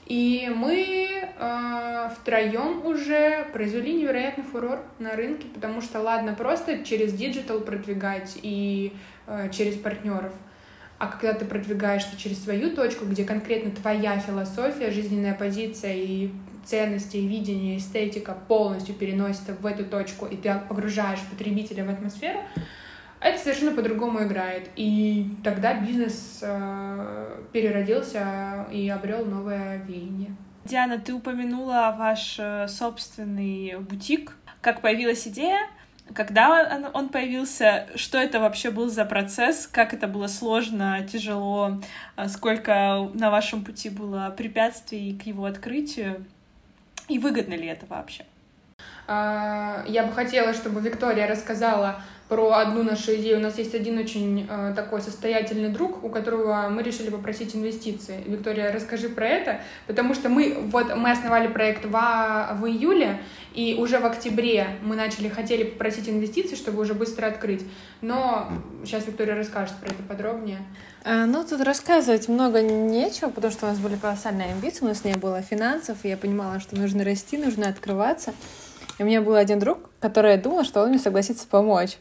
И 0.05 0.51
мы 0.53 1.07
э, 1.09 2.09
втроем 2.19 2.85
уже 2.85 3.45
произвели 3.53 3.93
невероятный 3.93 4.43
фурор 4.43 4.79
на 4.99 5.15
рынке, 5.15 5.47
потому 5.53 5.81
что, 5.81 6.01
ладно, 6.01 6.33
просто 6.33 6.83
через 6.83 7.13
digital 7.13 7.61
продвигать 7.61 8.37
и 8.41 8.93
э, 9.27 9.49
через 9.51 9.75
партнеров. 9.75 10.33
А 10.97 11.07
когда 11.07 11.33
ты 11.33 11.45
продвигаешь 11.45 12.03
это 12.05 12.15
через 12.15 12.43
свою 12.43 12.75
точку, 12.75 13.05
где 13.05 13.23
конкретно 13.23 13.71
твоя 13.71 14.19
философия, 14.19 14.91
жизненная 14.91 15.33
позиция 15.33 15.95
и 15.95 16.31
ценности, 16.65 17.17
и 17.17 17.27
видение, 17.27 17.77
эстетика 17.77 18.37
полностью 18.47 18.93
переносится 18.93 19.53
в 19.53 19.65
эту 19.65 19.85
точку, 19.85 20.25
и 20.25 20.35
ты 20.35 20.53
погружаешь 20.67 21.19
потребителя 21.31 21.85
в 21.85 21.89
атмосферу, 21.89 22.39
это 23.21 23.39
совершенно 23.39 23.71
по-другому 23.71 24.23
играет. 24.23 24.69
И 24.75 25.27
тогда 25.43 25.73
бизнес 25.75 26.39
э, 26.41 27.39
переродился 27.53 28.65
и 28.71 28.89
обрел 28.89 29.25
новое 29.25 29.77
веяние. 29.77 30.35
Диана, 30.65 30.99
ты 30.99 31.13
упомянула 31.13 31.95
ваш 31.97 32.37
э, 32.39 32.67
собственный 32.67 33.77
бутик. 33.79 34.35
Как 34.61 34.81
появилась 34.81 35.27
идея? 35.27 35.59
Когда 36.13 36.91
он 36.93 37.09
появился? 37.09 37.87
Что 37.95 38.17
это 38.17 38.39
вообще 38.39 38.69
был 38.69 38.89
за 38.89 39.05
процесс? 39.05 39.67
Как 39.67 39.93
это 39.93 40.07
было 40.07 40.27
сложно, 40.27 41.07
тяжело? 41.07 41.79
А 42.15 42.27
сколько 42.27 43.09
на 43.13 43.31
вашем 43.31 43.63
пути 43.63 43.89
было 43.89 44.33
препятствий 44.35 45.17
к 45.17 45.25
его 45.25 45.45
открытию? 45.45 46.25
И 47.07 47.17
выгодно 47.17 47.53
ли 47.53 47.67
это 47.67 47.85
вообще? 47.85 48.25
А, 49.07 49.83
я 49.87 50.03
бы 50.03 50.13
хотела, 50.13 50.53
чтобы 50.53 50.81
Виктория 50.81 51.27
рассказала 51.27 52.01
про 52.31 52.53
одну 52.53 52.83
нашу 52.83 53.15
идею. 53.15 53.39
У 53.39 53.41
нас 53.41 53.57
есть 53.57 53.75
один 53.75 53.97
очень 53.97 54.47
э, 54.49 54.71
такой 54.73 55.01
состоятельный 55.01 55.67
друг, 55.67 56.01
у 56.01 56.07
которого 56.07 56.69
мы 56.69 56.81
решили 56.81 57.09
попросить 57.09 57.57
инвестиции. 57.57 58.23
Виктория, 58.25 58.71
расскажи 58.71 59.09
про 59.09 59.27
это, 59.27 59.59
потому 59.85 60.13
что 60.13 60.29
мы 60.29 60.57
вот 60.71 60.95
мы 60.95 61.11
основали 61.11 61.47
проект 61.47 61.83
в, 61.83 61.91
в 61.91 62.65
июле, 62.65 63.19
и 63.53 63.75
уже 63.77 63.99
в 63.99 64.05
октябре 64.05 64.77
мы 64.81 64.95
начали, 64.95 65.27
хотели 65.27 65.65
попросить 65.65 66.07
инвестиции, 66.07 66.55
чтобы 66.55 66.83
уже 66.83 66.93
быстро 66.93 67.27
открыть. 67.27 67.65
Но 67.99 68.47
сейчас 68.85 69.07
Виктория 69.07 69.35
расскажет 69.35 69.75
про 69.81 69.87
это 69.87 70.01
подробнее. 70.07 70.59
А, 71.03 71.25
ну, 71.25 71.43
тут 71.43 71.59
рассказывать 71.59 72.29
много 72.29 72.61
нечего, 72.61 73.29
потому 73.29 73.51
что 73.51 73.65
у 73.65 73.69
нас 73.69 73.77
были 73.77 73.97
колоссальные 73.97 74.53
амбиции, 74.53 74.85
у 74.85 74.87
нас 74.87 75.03
не 75.03 75.15
было 75.15 75.41
финансов, 75.41 75.97
и 76.03 76.07
я 76.07 76.15
понимала, 76.15 76.61
что 76.61 76.77
нужно 76.77 77.03
расти, 77.03 77.35
нужно 77.35 77.67
открываться. 77.67 78.33
И 79.01 79.03
у 79.03 79.07
меня 79.07 79.23
был 79.23 79.33
один 79.33 79.57
друг, 79.57 79.89
который 79.99 80.37
думал, 80.37 80.63
что 80.63 80.83
он 80.83 80.89
мне 80.89 80.99
согласится 80.99 81.47
помочь. 81.47 81.97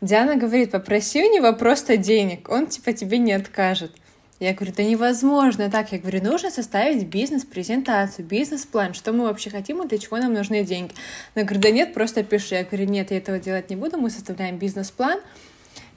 Диана 0.00 0.34
говорит, 0.34 0.72
попроси 0.72 1.22
у 1.22 1.32
него 1.32 1.52
просто 1.52 1.96
денег, 1.96 2.48
он 2.48 2.66
типа 2.66 2.92
тебе 2.92 3.18
не 3.18 3.32
откажет. 3.32 3.92
Я 4.40 4.52
говорю, 4.52 4.72
да 4.76 4.82
невозможно 4.82 5.70
так. 5.70 5.92
Я 5.92 6.00
говорю, 6.00 6.24
нужно 6.24 6.50
составить 6.50 7.06
бизнес-презентацию, 7.06 8.26
бизнес-план, 8.26 8.94
что 8.94 9.12
мы 9.12 9.26
вообще 9.26 9.48
хотим 9.48 9.84
и 9.84 9.86
для 9.86 9.96
чего 9.98 10.16
нам 10.16 10.32
нужны 10.32 10.64
деньги. 10.64 10.92
Она 11.36 11.44
говорит, 11.44 11.62
да 11.62 11.70
нет, 11.70 11.94
просто 11.94 12.24
пиши. 12.24 12.56
Я 12.56 12.64
говорю, 12.64 12.86
нет, 12.86 13.12
я 13.12 13.18
этого 13.18 13.38
делать 13.38 13.70
не 13.70 13.76
буду, 13.76 13.96
мы 13.96 14.10
составляем 14.10 14.58
бизнес-план, 14.58 15.20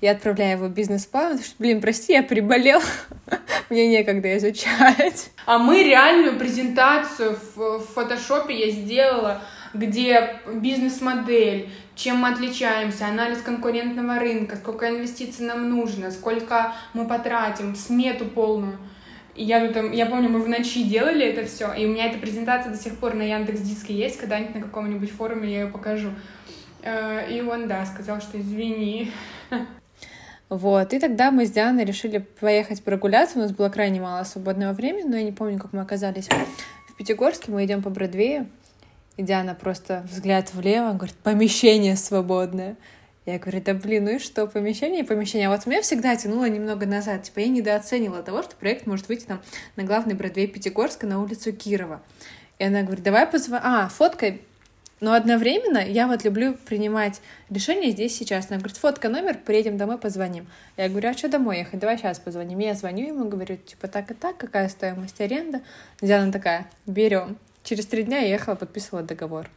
я 0.01 0.11
отправляю 0.11 0.59
его 0.59 0.67
бизнес-план, 0.67 1.31
потому 1.31 1.45
что, 1.45 1.55
блин, 1.57 1.81
прости, 1.81 2.13
я 2.13 2.21
приболел, 2.21 2.79
мне 3.71 3.87
некогда 3.87 4.37
изучать. 4.37 5.31
А 5.47 5.57
мы 5.57 5.83
реальную 5.83 6.37
презентацию 6.37 7.39
в 7.55 7.79
фотошопе 7.79 8.53
я 8.53 8.69
сделала, 8.69 9.41
где 9.73 10.39
бизнес-модель, 10.53 11.69
чем 11.95 12.17
мы 12.17 12.29
отличаемся, 12.29 13.07
анализ 13.07 13.41
конкурентного 13.41 14.19
рынка, 14.19 14.55
сколько 14.55 14.89
инвестиций 14.89 15.45
нам 15.45 15.69
нужно, 15.69 16.11
сколько 16.11 16.73
мы 16.93 17.07
потратим, 17.07 17.75
смету 17.75 18.25
полную. 18.25 18.77
Я, 19.35 19.67
тут, 19.67 19.93
я 19.93 20.07
помню, 20.07 20.29
мы 20.29 20.41
в 20.41 20.49
ночи 20.49 20.83
делали 20.83 21.25
это 21.25 21.45
все, 21.45 21.71
и 21.73 21.85
у 21.85 21.89
меня 21.89 22.07
эта 22.07 22.17
презентация 22.17 22.71
до 22.71 22.77
сих 22.77 22.97
пор 22.97 23.13
на 23.13 23.21
Яндекс 23.21 23.61
Диске 23.61 23.93
есть, 23.93 24.17
когда-нибудь 24.17 24.55
на 24.55 24.61
каком-нибудь 24.61 25.11
форуме 25.11 25.51
я 25.51 25.61
ее 25.61 25.67
покажу. 25.67 26.09
Э, 26.81 27.31
и 27.31 27.41
он, 27.41 27.67
да, 27.67 27.85
сказал, 27.85 28.19
что 28.19 28.39
извини. 28.39 29.11
Вот, 30.49 30.93
и 30.93 30.99
тогда 30.99 31.29
мы 31.29 31.45
с 31.45 31.51
Дианой 31.51 31.83
решили 31.83 32.19
поехать 32.39 32.81
прогуляться, 32.81 33.37
у 33.37 33.41
нас 33.41 33.51
было 33.51 33.67
крайне 33.67 33.99
мало 33.99 34.23
свободного 34.23 34.71
времени, 34.71 35.03
но 35.05 35.17
я 35.17 35.23
не 35.23 35.33
помню, 35.33 35.59
как 35.59 35.73
мы 35.73 35.81
оказались 35.81 36.29
в 36.87 36.95
Пятигорске, 36.95 37.51
мы 37.51 37.65
идем 37.65 37.83
по 37.83 37.89
Бродвею, 37.89 38.47
и 39.17 39.23
Диана 39.23 39.55
просто 39.55 40.05
взгляд 40.09 40.53
влево, 40.53 40.93
говорит, 40.93 41.15
помещение 41.15 41.95
свободное. 41.95 42.75
Я 43.25 43.39
говорю, 43.39 43.61
да 43.61 43.73
блин, 43.73 44.05
ну 44.05 44.11
и 44.11 44.19
что, 44.19 44.47
помещение 44.47 45.01
и 45.01 45.05
помещение. 45.05 45.49
А 45.49 45.51
вот 45.51 45.65
меня 45.65 45.81
всегда 45.81 46.15
тянуло 46.15 46.47
немного 46.47 46.85
назад. 46.85 47.23
Типа 47.23 47.39
я 47.39 47.49
недооценивала 47.49 48.23
того, 48.23 48.41
что 48.41 48.55
проект 48.55 48.85
может 48.85 49.09
выйти 49.09 49.25
там 49.25 49.41
на 49.75 49.83
главный 49.83 50.13
Бродвей 50.13 50.47
Пятигорска 50.47 51.07
на 51.07 51.21
улицу 51.21 51.51
Кирова. 51.51 52.01
И 52.57 52.63
она 52.63 52.83
говорит, 52.83 53.03
давай 53.03 53.27
позвони... 53.27 53.61
А, 53.65 53.89
фоткай. 53.89 54.41
Но 54.99 55.13
одновременно 55.13 55.79
я 55.79 56.07
вот 56.07 56.23
люблю 56.23 56.55
принимать 56.65 57.21
решения 57.49 57.91
здесь 57.91 58.15
сейчас. 58.15 58.47
Она 58.49 58.59
говорит, 58.59 58.77
фотка 58.77 59.09
номер, 59.09 59.37
приедем 59.37 59.77
домой, 59.77 59.97
позвоним. 59.97 60.47
Я 60.77 60.87
говорю, 60.87 61.09
а 61.09 61.13
что 61.13 61.27
домой 61.27 61.59
ехать? 61.59 61.79
Давай 61.79 61.97
сейчас 61.97 62.19
позвоним. 62.19 62.59
Я 62.59 62.75
звоню 62.75 63.07
ему, 63.07 63.27
говорю, 63.27 63.57
типа 63.57 63.87
так 63.89 64.09
и 64.09 64.13
так, 64.13 64.37
какая 64.37 64.69
стоимость 64.69 65.19
аренды? 65.19 65.61
Диана 66.01 66.31
такая, 66.31 66.67
берем. 66.85 67.37
Через 67.67 67.85
три 67.85 68.03
дня 68.03 68.19
я 68.19 68.29
ехала, 68.29 68.55
подписывала 68.55 69.03
договор. 69.03 69.49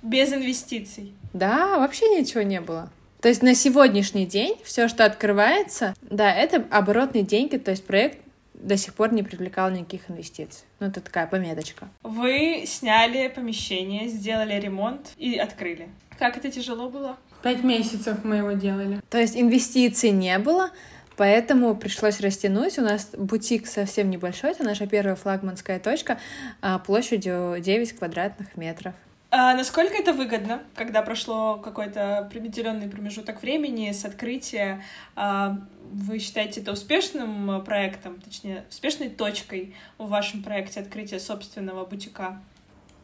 Без 0.00 0.32
инвестиций? 0.32 1.12
Да, 1.34 1.78
вообще 1.78 2.08
ничего 2.18 2.40
не 2.40 2.62
было. 2.62 2.88
То 3.20 3.28
есть 3.28 3.42
на 3.42 3.54
сегодняшний 3.54 4.24
день 4.24 4.56
все, 4.64 4.88
что 4.88 5.04
открывается, 5.04 5.94
да, 6.00 6.32
это 6.34 6.64
оборотные 6.70 7.24
деньги, 7.24 7.58
то 7.58 7.70
есть 7.70 7.84
проект 7.84 8.20
до 8.54 8.78
сих 8.78 8.94
пор 8.94 9.12
не 9.12 9.22
привлекал 9.22 9.70
никаких 9.70 10.08
инвестиций. 10.08 10.64
Ну, 10.80 10.86
это 10.86 11.02
такая 11.02 11.26
пометочка. 11.26 11.90
Вы 12.02 12.64
сняли 12.66 13.28
помещение, 13.28 14.08
сделали 14.08 14.58
ремонт 14.58 15.12
и 15.18 15.36
открыли. 15.36 15.90
Как 16.18 16.38
это 16.38 16.50
тяжело 16.50 16.88
было? 16.88 17.18
Пять 17.42 17.62
месяцев 17.62 18.24
мы 18.24 18.36
его 18.36 18.52
делали. 18.52 19.02
То 19.10 19.18
есть 19.18 19.36
инвестиций 19.36 20.10
не 20.10 20.38
было, 20.38 20.70
Поэтому 21.16 21.76
пришлось 21.76 22.20
растянуть. 22.20 22.78
У 22.78 22.82
нас 22.82 23.10
бутик 23.16 23.66
совсем 23.66 24.10
небольшой, 24.10 24.52
это 24.52 24.64
наша 24.64 24.86
первая 24.86 25.14
флагманская 25.14 25.78
точка 25.78 26.18
а, 26.60 26.78
площадью 26.78 27.56
9 27.60 27.98
квадратных 27.98 28.56
метров. 28.56 28.94
А 29.34 29.54
насколько 29.54 29.94
это 29.94 30.12
выгодно, 30.12 30.62
когда 30.74 31.00
прошло 31.00 31.56
какой-то 31.56 32.18
определенный 32.18 32.86
промежуток 32.86 33.40
времени 33.40 33.90
с 33.90 34.04
открытия? 34.04 34.84
А, 35.16 35.58
вы 35.90 36.18
считаете 36.18 36.60
это 36.60 36.72
успешным 36.72 37.64
проектом, 37.64 38.20
точнее, 38.20 38.64
успешной 38.68 39.08
точкой 39.08 39.74
в 39.96 40.08
вашем 40.08 40.42
проекте 40.42 40.80
открытия 40.80 41.18
собственного 41.18 41.86
бутика? 41.86 42.42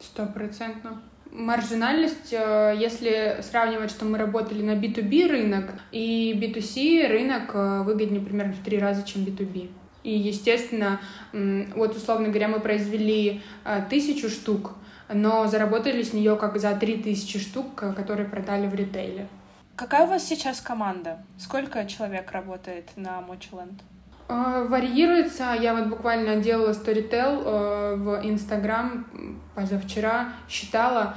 Стопроцентно 0.00 1.02
маржинальность, 1.33 2.33
э, 2.33 2.74
если 2.79 3.39
сравнивать, 3.43 3.91
что 3.91 4.05
мы 4.05 4.18
работали 4.18 4.62
на 4.62 4.72
B2B 4.72 5.29
рынок 5.29 5.72
и 5.93 6.33
B2C 6.41 7.09
рынок 7.09 7.51
э, 7.55 7.83
выгоднее 7.83 8.20
примерно 8.20 8.53
в 8.53 8.64
три 8.64 8.79
раза, 8.79 9.03
чем 9.03 9.22
B2B. 9.22 9.70
И, 10.05 10.16
естественно, 10.16 11.01
вот, 11.33 11.97
условно 11.97 12.29
говоря, 12.29 12.49
мы 12.49 12.61
произвели 12.61 13.43
э, 13.64 13.83
тысячу 13.91 14.31
штук, 14.31 14.74
но 15.12 15.47
заработали 15.47 16.03
с 16.03 16.12
нее 16.12 16.37
как 16.37 16.59
за 16.59 16.74
три 16.74 17.03
тысячи 17.03 17.39
штук, 17.39 17.74
которые 17.74 18.29
продали 18.29 18.66
в 18.66 18.74
ритейле. 18.74 19.29
Какая 19.76 20.07
у 20.07 20.09
вас 20.09 20.26
сейчас 20.26 20.61
команда? 20.61 21.24
Сколько 21.39 21.87
человек 21.87 22.33
работает 22.33 22.91
на 22.97 23.20
Mochiland? 23.20 23.81
А, 24.29 24.64
варьируется. 24.64 25.57
Я 25.59 25.74
вот 25.74 25.87
буквально 25.87 26.37
делала 26.37 26.74
storytell 26.74 27.43
э, 27.45 27.95
в 27.97 28.20
Инстаграм 28.24 29.07
позавчера, 29.55 30.35
считала. 30.49 31.16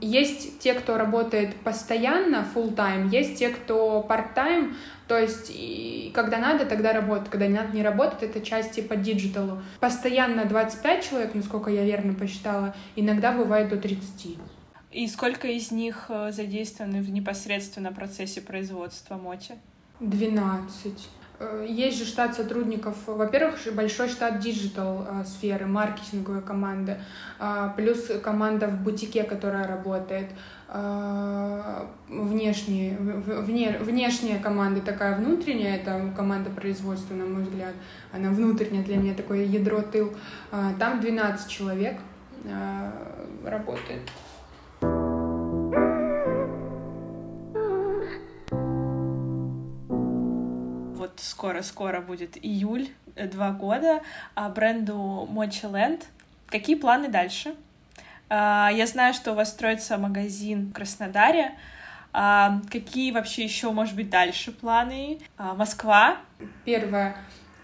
Есть 0.00 0.58
те, 0.58 0.74
кто 0.74 0.96
работает 0.96 1.54
постоянно, 1.56 2.44
full 2.52 2.74
time, 2.74 3.08
есть 3.10 3.38
те, 3.38 3.50
кто 3.50 4.04
part-time, 4.08 4.74
то 5.06 5.16
есть 5.16 5.52
и 5.54 6.10
когда 6.14 6.38
надо, 6.38 6.66
тогда 6.66 6.92
работает, 6.92 7.28
когда 7.28 7.46
не 7.46 7.54
надо, 7.54 7.76
не 7.76 7.82
работает, 7.84 8.22
это 8.22 8.40
часть 8.44 8.72
типа 8.72 8.96
digital 8.96 9.47
у. 9.47 9.62
Постоянно 9.78 10.46
25 10.46 11.08
человек, 11.08 11.34
насколько 11.34 11.70
я 11.70 11.84
верно 11.84 12.14
посчитала, 12.14 12.74
иногда 12.96 13.30
бывает 13.30 13.68
до 13.68 13.76
30. 13.76 14.38
И 14.90 15.06
сколько 15.06 15.46
из 15.46 15.70
них 15.70 16.06
э, 16.08 16.32
задействованы 16.32 17.02
в 17.02 17.10
непосредственно 17.10 17.92
процессе 17.92 18.40
производства 18.40 19.16
моти? 19.16 19.54
12. 20.00 21.08
Э, 21.40 21.64
есть 21.66 21.98
же 21.98 22.04
штат 22.04 22.36
сотрудников, 22.36 22.94
во-первых, 23.06 23.58
большой 23.72 24.08
штат 24.08 24.40
digital 24.40 25.06
э, 25.08 25.24
сферы, 25.24 25.66
маркетинговая 25.66 26.42
команда, 26.42 26.98
э, 27.38 27.70
плюс 27.76 28.10
команда 28.22 28.66
в 28.68 28.82
бутике, 28.82 29.24
которая 29.24 29.66
работает, 29.66 30.28
внешние, 32.08 32.96
вне, 32.96 33.76
внешняя 33.80 34.38
команда 34.38 34.80
такая 34.80 35.16
внутренняя, 35.16 35.74
это 35.74 36.12
команда 36.16 36.48
производства, 36.48 37.14
на 37.14 37.24
мой 37.24 37.42
взгляд, 37.42 37.74
она 38.12 38.30
внутренняя 38.30 38.84
для 38.84 38.96
меня, 38.96 39.14
такое 39.14 39.46
ядро 39.46 39.82
тыл, 39.82 40.14
там 40.78 41.00
12 41.00 41.50
человек 41.50 41.96
работает. 43.44 44.02
Скоро-скоро 51.16 52.00
будет 52.00 52.36
июль, 52.36 52.88
э, 53.16 53.26
два 53.26 53.50
года, 53.50 54.02
а, 54.34 54.48
бренду 54.48 55.28
Mochi 55.30 55.70
Land. 55.70 56.04
Какие 56.46 56.76
планы 56.76 57.08
дальше? 57.08 57.54
А, 58.28 58.70
я 58.72 58.86
знаю, 58.86 59.14
что 59.14 59.32
у 59.32 59.34
вас 59.34 59.50
строится 59.50 59.98
магазин 59.98 60.68
в 60.68 60.72
Краснодаре. 60.72 61.52
А, 62.12 62.60
какие 62.70 63.12
вообще 63.12 63.44
еще, 63.44 63.70
может 63.70 63.94
быть, 63.94 64.10
дальше 64.10 64.52
планы? 64.52 65.20
Москва? 65.38 66.18
Первое 66.64 67.16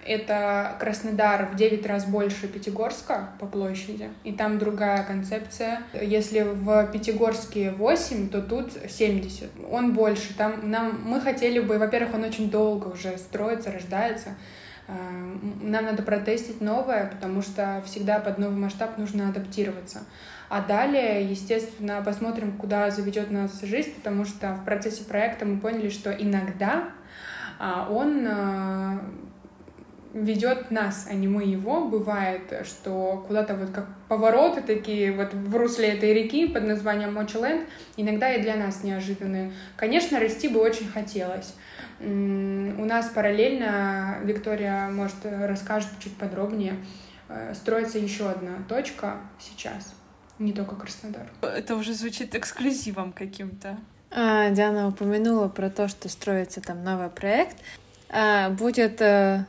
это 0.07 0.76
Краснодар 0.78 1.46
в 1.46 1.57
9 1.57 1.86
раз 1.86 2.04
больше 2.04 2.48
Пятигорска 2.48 3.30
по 3.38 3.46
площади, 3.46 4.11
и 4.24 4.32
там 4.32 4.59
другая 4.59 5.04
концепция. 5.04 5.82
Если 6.00 6.40
в 6.40 6.86
Пятигорске 6.92 7.72
8, 7.72 8.28
то 8.28 8.40
тут 8.40 8.72
70. 8.88 9.50
Он 9.70 9.92
больше. 9.92 10.34
Там 10.36 10.70
нам, 10.70 11.02
мы 11.04 11.20
хотели 11.20 11.59
бы, 11.61 11.78
во-первых, 11.78 12.14
он 12.14 12.24
очень 12.24 12.50
долго 12.50 12.88
уже 12.88 13.16
строится, 13.18 13.72
рождается. 13.72 14.30
Э, 14.88 14.92
нам 15.62 15.84
надо 15.84 16.02
протестить 16.02 16.61
новое, 16.61 17.07
потому 17.07 17.42
что 17.42 17.82
всегда 17.86 18.20
под 18.20 18.38
новый 18.38 18.57
масштаб 18.57 18.98
нужно 18.98 19.28
адаптироваться. 19.28 20.04
А 20.48 20.61
далее, 20.61 21.28
естественно, 21.28 22.02
посмотрим, 22.04 22.57
куда 22.57 22.90
заведет 22.90 23.30
нас 23.30 23.61
жизнь, 23.62 23.94
потому 23.96 24.24
что 24.24 24.54
в 24.54 24.64
процессе 24.64 25.02
проекта 25.04 25.44
мы 25.44 25.59
поняли, 25.59 25.88
что 25.88 26.12
иногда 26.12 26.90
а, 27.59 27.88
он 27.90 28.24
э, 28.26 28.98
ведет 30.17 30.71
нас, 30.71 31.07
а 31.11 31.14
не 31.14 31.29
мы 31.29 31.45
его. 31.45 31.85
Бывает, 31.87 32.64
что 32.64 33.23
куда-то 33.27 33.55
вот 33.55 33.71
как 33.71 33.87
повороты 34.09 34.62
такие 34.62 35.12
вот 35.12 35.35
в 35.35 35.55
русле 35.55 35.89
этой 35.89 36.14
реки 36.14 36.49
под 36.49 36.64
названием 36.64 37.14
Мочиленд 37.14 37.69
иногда 37.97 38.33
и 38.33 38.43
для 38.43 38.57
нас 38.57 38.83
неожиданные. 38.83 39.53
Конечно, 39.77 40.19
расти 40.19 40.49
бы 40.49 40.61
очень 40.61 40.89
хотелось. 40.89 41.55
У 42.01 42.05
нас 42.85 43.09
параллельно, 43.09 44.19
Виктория, 44.25 44.89
может, 44.89 45.17
расскажет 45.25 45.91
чуть 45.99 46.17
подробнее, 46.17 46.77
э, 47.29 47.55
строится 47.55 47.99
еще 47.99 48.29
одна 48.29 48.59
точка 48.69 49.19
сейчас, 49.39 49.95
не 50.39 50.53
только 50.53 50.77
Краснодар. 50.77 51.27
Это 51.41 51.75
уже 51.75 51.95
звучит 51.95 52.35
эксклюзивом 52.35 53.12
каким-то. 53.12 53.79
А, 54.11 54.51
Диана 54.51 54.89
упомянула 54.89 55.49
про 55.49 55.71
то, 55.71 55.89
что 55.89 56.09
строится 56.09 56.61
там 56.61 56.85
новый 56.85 57.09
проект. 57.09 57.57
А, 58.09 58.51
будет 58.51 59.01
э, 59.01 59.47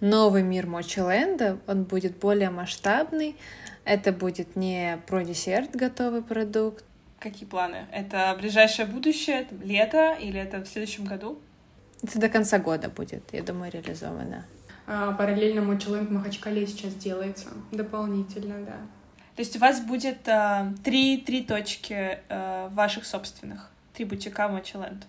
новый 0.00 0.42
мир 0.42 0.66
Мочиленда, 0.66 1.58
он 1.66 1.84
будет 1.84 2.18
более 2.18 2.50
масштабный, 2.50 3.36
это 3.84 4.12
будет 4.12 4.56
не 4.56 4.98
про 5.06 5.24
десерт 5.24 5.74
готовый 5.74 6.22
продукт. 6.22 6.84
Какие 7.18 7.48
планы? 7.48 7.86
Это 7.92 8.34
ближайшее 8.38 8.86
будущее, 8.86 9.46
лето 9.62 10.12
или 10.12 10.40
это 10.40 10.60
в 10.60 10.66
следующем 10.66 11.04
году? 11.04 11.38
Это 12.02 12.18
до 12.18 12.28
конца 12.28 12.58
года 12.58 12.88
будет, 12.88 13.22
я 13.32 13.42
думаю, 13.42 13.70
реализовано. 13.70 14.46
А, 14.86 15.12
параллельно 15.12 15.60
Мочиленд 15.60 16.08
в 16.08 16.12
Махачкале 16.12 16.66
сейчас 16.66 16.94
делается 16.94 17.48
дополнительно, 17.70 18.64
да. 18.64 18.76
То 19.36 19.42
есть 19.42 19.56
у 19.56 19.58
вас 19.58 19.80
будет 19.80 20.28
а, 20.28 20.72
три, 20.82 21.18
три 21.18 21.44
точки 21.44 22.18
а, 22.28 22.68
ваших 22.70 23.04
собственных, 23.04 23.70
три 23.94 24.04
бутика 24.04 24.48
Мочиленд? 24.48 25.06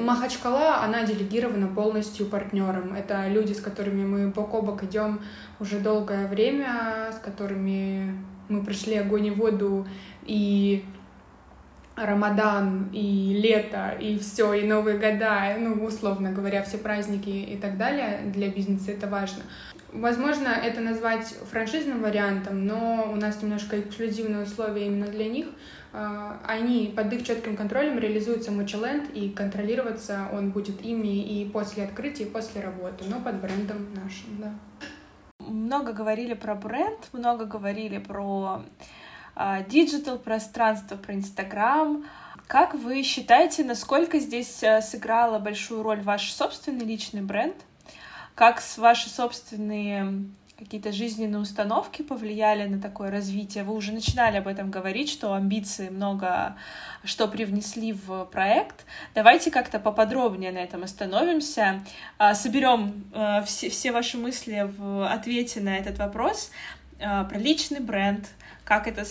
Махачкала, 0.00 0.82
она 0.82 1.04
делегирована 1.04 1.68
полностью 1.68 2.26
партнерам. 2.26 2.94
Это 2.94 3.28
люди, 3.28 3.52
с 3.52 3.60
которыми 3.60 4.04
мы 4.04 4.28
бок 4.28 4.54
о 4.54 4.62
бок 4.62 4.84
идем 4.84 5.20
уже 5.60 5.80
долгое 5.80 6.26
время, 6.26 7.10
с 7.12 7.18
которыми 7.18 8.18
мы 8.48 8.62
прошли 8.64 8.96
огонь 8.96 9.26
и 9.26 9.30
воду 9.30 9.86
и 10.24 10.84
Рамадан 11.96 12.88
и 12.92 13.34
лето, 13.42 13.96
и 13.98 14.18
все, 14.18 14.52
и 14.54 14.66
Новые 14.66 14.98
года, 14.98 15.56
ну, 15.58 15.84
условно 15.84 16.32
говоря, 16.32 16.62
все 16.62 16.78
праздники 16.78 17.28
и 17.28 17.56
так 17.56 17.76
далее, 17.76 18.20
для 18.26 18.48
бизнеса 18.48 18.92
это 18.92 19.08
важно. 19.08 19.42
Возможно, 19.92 20.48
это 20.48 20.80
назвать 20.80 21.34
франшизным 21.50 22.02
вариантом, 22.02 22.66
но 22.66 23.10
у 23.10 23.16
нас 23.16 23.42
немножко 23.42 23.80
эксклюзивные 23.80 24.42
условия 24.42 24.86
именно 24.86 25.06
для 25.06 25.28
них. 25.28 25.46
А, 25.92 26.40
они 26.46 26.92
под 26.94 27.12
их 27.12 27.26
четким 27.26 27.56
контролем 27.56 27.98
реализуются 27.98 28.50
Mochiland, 28.52 29.10
и 29.14 29.30
контролироваться 29.30 30.28
он 30.32 30.50
будет 30.50 30.82
ими 30.82 31.22
и 31.22 31.48
после 31.48 31.84
открытия, 31.84 32.24
и 32.24 32.30
после 32.30 32.60
работы, 32.60 33.04
но 33.08 33.20
под 33.20 33.40
брендом 33.40 33.94
нашим, 33.94 34.38
да. 34.38 34.54
Много 35.38 35.92
говорили 35.92 36.34
про 36.34 36.54
бренд, 36.54 37.08
много 37.12 37.46
говорили 37.46 37.98
про 37.98 38.62
digital 39.68 40.18
пространство, 40.18 40.96
про 40.96 41.14
Инстаграм. 41.14 42.04
Как 42.46 42.74
вы 42.74 43.02
считаете, 43.02 43.62
насколько 43.62 44.18
здесь 44.18 44.62
э, 44.62 44.80
сыграла 44.80 45.38
большую 45.38 45.82
роль 45.82 46.00
ваш 46.00 46.32
собственный 46.32 46.86
личный 46.86 47.20
бренд? 47.20 47.54
Как 48.34 48.62
ваши 48.78 49.10
собственные 49.10 50.30
какие-то 50.58 50.92
жизненные 50.92 51.40
установки 51.40 52.02
повлияли 52.02 52.66
на 52.68 52.80
такое 52.80 53.10
развитие? 53.10 53.64
Вы 53.64 53.74
уже 53.74 53.92
начинали 53.92 54.38
об 54.38 54.48
этом 54.48 54.70
говорить, 54.70 55.08
что 55.08 55.34
амбиции 55.34 55.88
много 55.88 56.56
что 57.04 57.28
привнесли 57.28 57.92
в 57.92 58.24
проект. 58.26 58.84
Давайте 59.14 59.50
как-то 59.50 59.78
поподробнее 59.78 60.52
на 60.52 60.58
этом 60.58 60.82
остановимся, 60.82 61.84
а, 62.18 62.34
соберем 62.34 63.04
э, 63.14 63.42
все, 63.44 63.70
все 63.70 63.92
ваши 63.92 64.18
мысли 64.18 64.68
в 64.76 65.10
ответе 65.10 65.60
на 65.60 65.76
этот 65.76 65.98
вопрос 65.98 66.50
э, 66.98 67.24
про 67.24 67.38
личный 67.38 67.80
бренд, 67.80 68.28
как 68.68 68.86
это, 68.86 69.02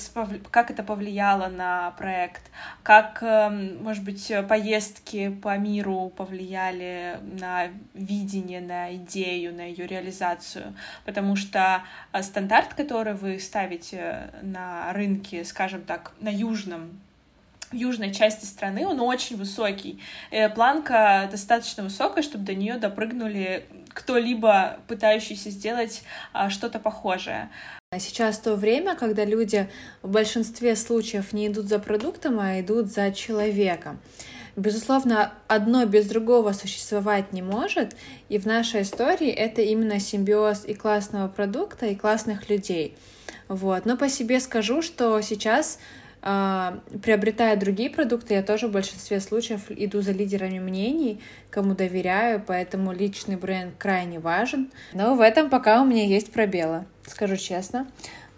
как 0.51 0.69
это 0.69 0.83
повлияло 0.83 1.47
на 1.47 1.89
проект, 1.97 2.43
как, 2.83 3.23
эм, 3.23 3.81
может 3.83 4.03
быть, 4.03 4.31
поездки 4.47 5.29
по 5.29 5.57
миру 5.57 6.13
повлияли 6.15 7.19
на 7.23 7.69
видение, 7.95 8.61
на 8.61 8.95
идею, 8.97 9.55
на 9.55 9.61
ее 9.61 9.87
реализацию, 9.87 10.75
потому 11.05 11.35
что 11.35 11.81
э, 12.13 12.21
стандарт, 12.21 12.75
который 12.75 13.15
вы 13.15 13.39
ставите 13.39 14.29
на 14.43 14.93
рынке, 14.93 15.43
скажем 15.43 15.81
так, 15.81 16.13
на 16.19 16.29
южном 16.29 17.01
южной 17.71 18.13
части 18.13 18.45
страны, 18.45 18.85
он 18.87 18.99
очень 18.99 19.37
высокий. 19.37 20.01
Э, 20.31 20.49
планка 20.49 21.27
достаточно 21.31 21.83
высокая, 21.83 22.23
чтобы 22.23 22.45
до 22.45 22.55
нее 22.55 22.75
допрыгнули 22.75 23.65
кто-либо 23.93 24.79
пытающийся 24.87 25.49
сделать 25.49 26.03
а, 26.31 26.49
что-то 26.49 26.77
похожее. 26.77 27.49
Сейчас 27.97 28.37
то 28.37 28.55
время, 28.55 28.95
когда 28.95 29.25
люди 29.25 29.69
в 30.03 30.11
большинстве 30.11 30.75
случаев 30.75 31.33
не 31.33 31.47
идут 31.47 31.67
за 31.67 31.79
продуктом, 31.79 32.39
а 32.39 32.59
идут 32.59 32.87
за 32.91 33.11
человеком. 33.11 33.99
Безусловно, 34.55 35.33
одно 35.47 35.85
без 35.85 36.07
другого 36.07 36.51
существовать 36.51 37.31
не 37.31 37.41
может, 37.41 37.95
и 38.27 38.37
в 38.39 38.45
нашей 38.45 38.81
истории 38.81 39.29
это 39.29 39.61
именно 39.61 39.99
симбиоз 39.99 40.65
и 40.65 40.73
классного 40.73 41.27
продукта, 41.27 41.85
и 41.85 41.95
классных 41.95 42.49
людей. 42.49 42.95
Вот. 43.47 43.85
Но 43.85 43.97
по 43.97 44.09
себе 44.09 44.39
скажу, 44.39 44.81
что 44.81 45.21
сейчас 45.21 45.77
а, 45.77 46.06
приобретая 47.01 47.55
другие 47.55 47.89
продукты, 47.89 48.33
я 48.33 48.43
тоже 48.43 48.67
в 48.67 48.71
большинстве 48.71 49.21
случаев 49.21 49.69
иду 49.69 50.01
за 50.01 50.11
лидерами 50.11 50.59
мнений, 50.59 51.21
кому 51.49 51.73
доверяю, 51.73 52.43
поэтому 52.45 52.91
личный 52.91 53.37
бренд 53.37 53.75
крайне 53.77 54.19
важен. 54.19 54.69
Но 54.93 55.15
в 55.15 55.21
этом 55.21 55.49
пока 55.49 55.81
у 55.81 55.85
меня 55.85 56.05
есть 56.05 56.33
пробелы, 56.33 56.85
скажу 57.05 57.37
честно. 57.37 57.87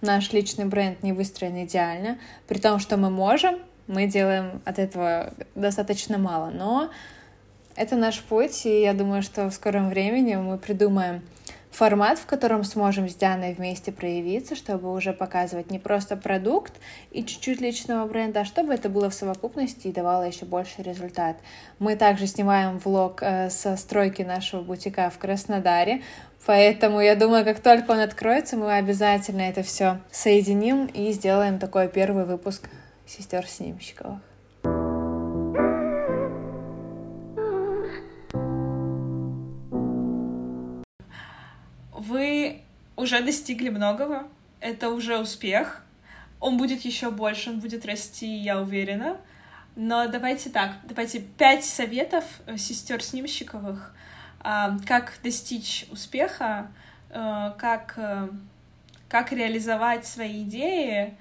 Наш 0.02 0.32
личный 0.34 0.66
бренд 0.66 1.02
не 1.02 1.14
выстроен 1.14 1.66
идеально, 1.66 2.20
при 2.48 2.60
том, 2.60 2.78
что 2.80 2.96
мы 2.96 3.10
можем, 3.10 3.58
мы 3.88 4.06
делаем 4.06 4.62
от 4.66 4.78
этого 4.78 5.34
достаточно 5.56 6.20
мало, 6.20 6.52
но 6.52 6.92
это 7.76 7.96
наш 7.96 8.22
путь, 8.22 8.66
и 8.66 8.82
я 8.82 8.94
думаю, 8.94 9.24
что 9.24 9.50
в 9.50 9.54
скором 9.54 9.90
времени 9.90 10.36
мы 10.36 10.58
придумаем 10.60 11.22
формат, 11.72 12.20
в 12.20 12.26
котором 12.26 12.64
сможем 12.64 13.08
с 13.08 13.16
Дианой 13.16 13.54
вместе 13.54 13.92
проявиться, 13.92 14.56
чтобы 14.56 14.94
уже 14.94 15.14
показывать 15.14 15.72
не 15.72 15.80
просто 15.80 16.18
продукт 16.18 16.74
и 17.12 17.24
чуть-чуть 17.24 17.62
личного 17.62 18.08
бренда, 18.08 18.42
а 18.42 18.46
чтобы 18.46 18.74
это 18.74 18.90
было 18.90 19.10
в 19.10 19.14
совокупности 19.14 19.88
и 19.88 19.94
давало 19.94 20.24
еще 20.24 20.46
больше 20.46 20.82
результат. 20.82 21.38
Мы 21.78 21.96
также 21.96 22.28
снимаем 22.28 22.80
влог 22.80 23.22
э, 23.22 23.50
со 23.50 23.78
стройки 23.78 24.22
нашего 24.22 24.62
бутика 24.62 25.10
в 25.10 25.18
Краснодаре, 25.18 26.02
Поэтому 26.46 27.02
я 27.02 27.16
думаю, 27.16 27.44
как 27.44 27.60
только 27.60 27.92
он 27.92 28.00
откроется, 28.00 28.56
мы 28.56 28.74
обязательно 28.74 29.42
это 29.42 29.62
все 29.62 30.00
соединим 30.10 30.86
и 30.86 31.12
сделаем 31.12 31.60
такой 31.60 31.90
первый 31.90 32.26
выпуск 32.26 32.70
сестер 33.06 33.46
Снимщиковых. 33.46 34.29
Вы 42.00 42.62
уже 42.96 43.22
достигли 43.22 43.68
многого, 43.68 44.30
это 44.62 44.90
уже 44.90 45.20
успех. 45.20 45.84
Он 46.40 46.56
будет 46.56 46.86
еще 46.86 47.12
больше, 47.12 47.50
он 47.50 47.60
будет 47.60 47.86
расти, 47.86 48.38
я 48.38 48.62
уверена. 48.62 49.18
Но 49.76 50.08
давайте 50.08 50.50
так, 50.50 50.78
давайте 50.86 51.20
пять 51.20 51.66
советов 51.66 52.24
э, 52.46 52.56
сестер 52.56 53.04
Снимщиковых, 53.04 53.94
а, 54.40 54.78
как 54.88 55.20
достичь 55.24 55.88
успеха, 55.92 56.72
э, 57.10 57.52
как, 57.58 57.96
э, 57.98 58.30
как 59.10 59.34
реализовать 59.34 60.08
свои 60.08 60.44
идеи 60.44 61.18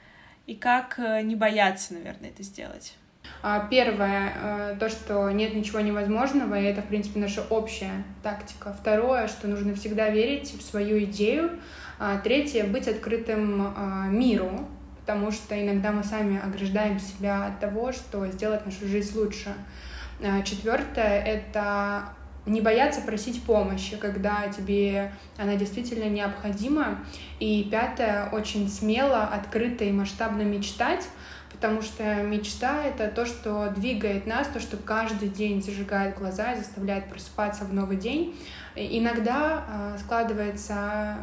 и 0.46 0.54
как 0.54 0.98
не 0.98 1.34
бояться, 1.34 1.94
наверное, 1.94 2.30
это 2.30 2.44
сделать. 2.44 2.94
А, 3.40 3.66
первое, 3.70 4.32
э, 4.34 4.76
то, 4.80 4.88
что 4.88 5.30
нет 5.30 5.54
ничего 5.54 5.80
невозможного, 5.80 6.58
и 6.58 6.64
это, 6.64 6.82
в 6.82 6.86
принципе, 6.86 7.20
наша 7.20 7.42
общая 7.50 8.04
тактика. 8.22 8.72
Второе, 8.72 9.28
что 9.28 9.46
нужно 9.46 9.74
всегда 9.74 10.08
верить 10.08 10.52
в 10.52 10.62
свою 10.62 11.04
идею. 11.04 11.50
А, 12.00 12.18
третье, 12.18 12.64
быть 12.64 12.88
открытым 12.88 13.74
а, 13.76 14.06
миру, 14.08 14.66
потому 15.00 15.30
что 15.30 15.60
иногда 15.60 15.92
мы 15.92 16.02
сами 16.02 16.40
ограждаем 16.44 16.98
себя 16.98 17.46
от 17.46 17.60
того, 17.60 17.92
что 17.92 18.26
сделать 18.28 18.66
нашу 18.66 18.86
жизнь 18.86 19.16
лучше. 19.16 19.54
Четвертое— 20.44 21.22
это 21.24 22.08
не 22.48 22.60
бояться 22.60 23.00
просить 23.02 23.42
помощи, 23.42 23.96
когда 23.96 24.48
тебе 24.48 25.12
она 25.36 25.54
действительно 25.54 26.08
необходима. 26.08 26.98
И 27.38 27.68
пятое, 27.70 28.28
очень 28.30 28.68
смело, 28.68 29.22
открыто 29.22 29.84
и 29.84 29.92
масштабно 29.92 30.42
мечтать, 30.42 31.06
потому 31.52 31.82
что 31.82 32.22
мечта— 32.22 32.84
это 32.84 33.08
то, 33.08 33.26
что 33.26 33.72
двигает 33.76 34.26
нас, 34.26 34.46
то, 34.48 34.60
что 34.60 34.76
каждый 34.76 35.28
день 35.28 35.62
зажигает 35.62 36.18
глаза 36.18 36.52
и 36.52 36.58
заставляет 36.58 37.08
просыпаться 37.08 37.64
в 37.64 37.72
новый 37.72 37.96
день. 37.96 38.38
Иногда 38.74 39.64
э, 39.68 39.98
складывается 39.98 41.16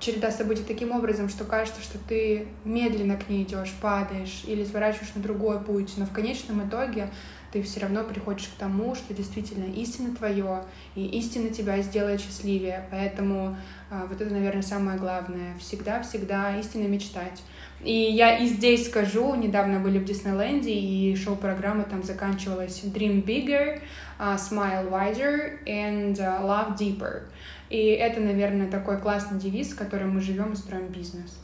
череда 0.00 0.30
событий 0.30 0.64
таким 0.66 0.92
образом, 0.92 1.28
что 1.28 1.44
кажется, 1.44 1.82
что 1.82 1.98
ты 1.98 2.48
медленно 2.64 3.16
к 3.16 3.28
ней 3.28 3.44
идешь, 3.44 3.72
падаешь 3.80 4.42
или 4.46 4.64
сворачиваешь 4.64 5.14
на 5.14 5.22
другой 5.22 5.60
путь, 5.60 5.92
но 5.96 6.06
в 6.06 6.12
конечном 6.12 6.66
итоге 6.66 7.10
ты 7.52 7.62
все 7.62 7.80
равно 7.80 8.04
приходишь 8.04 8.48
к 8.48 8.58
тому, 8.58 8.94
что 8.94 9.12
действительно 9.12 9.64
истина 9.64 10.14
твое, 10.14 10.62
и 10.94 11.04
истина 11.18 11.50
тебя 11.50 11.80
сделает 11.82 12.20
счастливее. 12.20 12.86
Поэтому 12.90 13.56
э, 13.90 14.06
вот 14.08 14.20
это, 14.20 14.32
наверное, 14.32 14.62
самое 14.62 14.98
главное. 14.98 15.56
Всегда-всегда 15.58 16.58
истинно 16.58 16.86
мечтать. 16.86 17.42
И 17.82 17.92
я 17.92 18.36
и 18.36 18.46
здесь 18.46 18.86
скажу, 18.88 19.34
недавно 19.34 19.80
были 19.80 19.98
в 19.98 20.04
Диснейленде, 20.04 20.72
и 20.72 21.16
шоу-программа 21.16 21.84
там 21.84 22.02
заканчивалась 22.02 22.84
Dream 22.84 23.24
Bigger, 23.24 23.80
uh, 24.18 24.36
Smile 24.36 24.90
Wider 24.90 25.64
and 25.66 26.16
uh, 26.16 26.42
Love 26.42 26.78
Deeper. 26.78 27.22
И 27.70 27.78
это, 27.78 28.20
наверное, 28.20 28.70
такой 28.70 28.98
классный 28.98 29.38
девиз, 29.38 29.70
с 29.70 29.74
которым 29.74 30.14
мы 30.14 30.20
живем 30.20 30.52
и 30.52 30.56
строим 30.56 30.88
бизнес. 30.88 31.39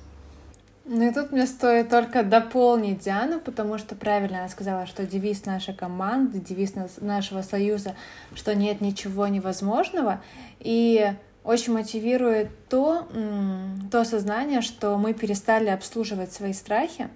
Ну 0.89 1.09
и 1.09 1.13
тут 1.13 1.33
мне 1.33 1.47
стоит 1.47 1.89
только 1.89 2.23
дополнить 2.23 3.01
Диану, 3.01 3.41
потому 3.41 3.77
что 3.77 3.97
правильно 3.97 4.39
она 4.39 4.49
сказала, 4.49 4.87
что 4.87 5.05
девиз 5.05 5.45
нашей 5.45 5.75
команды, 5.75 6.39
девиз 6.39 6.75
нашего 7.01 7.43
союза, 7.43 7.97
что 8.37 8.55
нет 8.55 8.81
ничего 8.81 9.27
невозможного. 9.27 10.23
И 10.61 11.13
очень 11.43 11.73
мотивирует 11.73 12.69
то, 12.69 13.09
то 13.91 14.05
сознание, 14.05 14.61
что 14.61 14.97
мы 14.97 15.13
перестали 15.13 15.71
обслуживать 15.71 16.33
свои 16.33 16.53
страхи, 16.53 17.09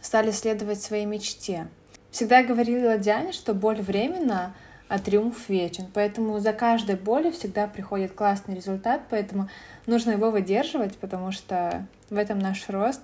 стали 0.00 0.30
следовать 0.30 0.80
своей 0.80 1.04
мечте. 1.04 1.68
Всегда 2.10 2.42
говорила 2.42 2.96
Диане, 2.96 3.32
что 3.32 3.52
боль 3.52 3.82
временна, 3.82 4.54
а 4.88 4.98
триумф 4.98 5.50
вечен. 5.50 5.86
Поэтому 5.92 6.38
за 6.40 6.54
каждой 6.54 6.96
болью 6.96 7.32
всегда 7.32 7.66
приходит 7.66 8.12
классный 8.12 8.54
результат, 8.54 9.02
поэтому 9.10 9.50
нужно 9.86 10.12
его 10.12 10.30
выдерживать, 10.30 10.96
потому 10.96 11.30
что 11.30 11.86
в 12.12 12.18
этом 12.18 12.38
наш 12.38 12.68
рост, 12.68 13.02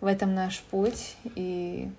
в 0.00 0.06
этом 0.06 0.34
наш 0.34 0.60
путь, 0.60 1.16
и 1.34 1.90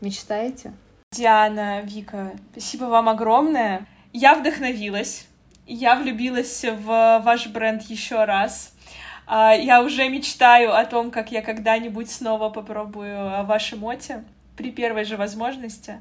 мечтаете. 0.00 0.72
Диана, 1.10 1.80
Вика, 1.80 2.32
спасибо 2.52 2.84
вам 2.84 3.08
огромное. 3.08 3.86
Я 4.12 4.34
вдохновилась 4.34 5.26
я 5.66 5.96
влюбилась 5.96 6.64
в 6.64 7.20
ваш 7.24 7.48
бренд 7.48 7.82
еще 7.82 8.24
раз. 8.24 8.72
А, 9.26 9.52
я 9.52 9.82
уже 9.82 10.08
мечтаю 10.08 10.74
о 10.74 10.84
том, 10.84 11.10
как 11.10 11.32
я 11.32 11.42
когда-нибудь 11.42 12.10
снова 12.10 12.50
попробую 12.50 13.44
ваши 13.44 13.76
моти. 13.76 14.24
при 14.56 14.70
первой 14.70 15.04
же 15.04 15.18
возможности. 15.18 16.00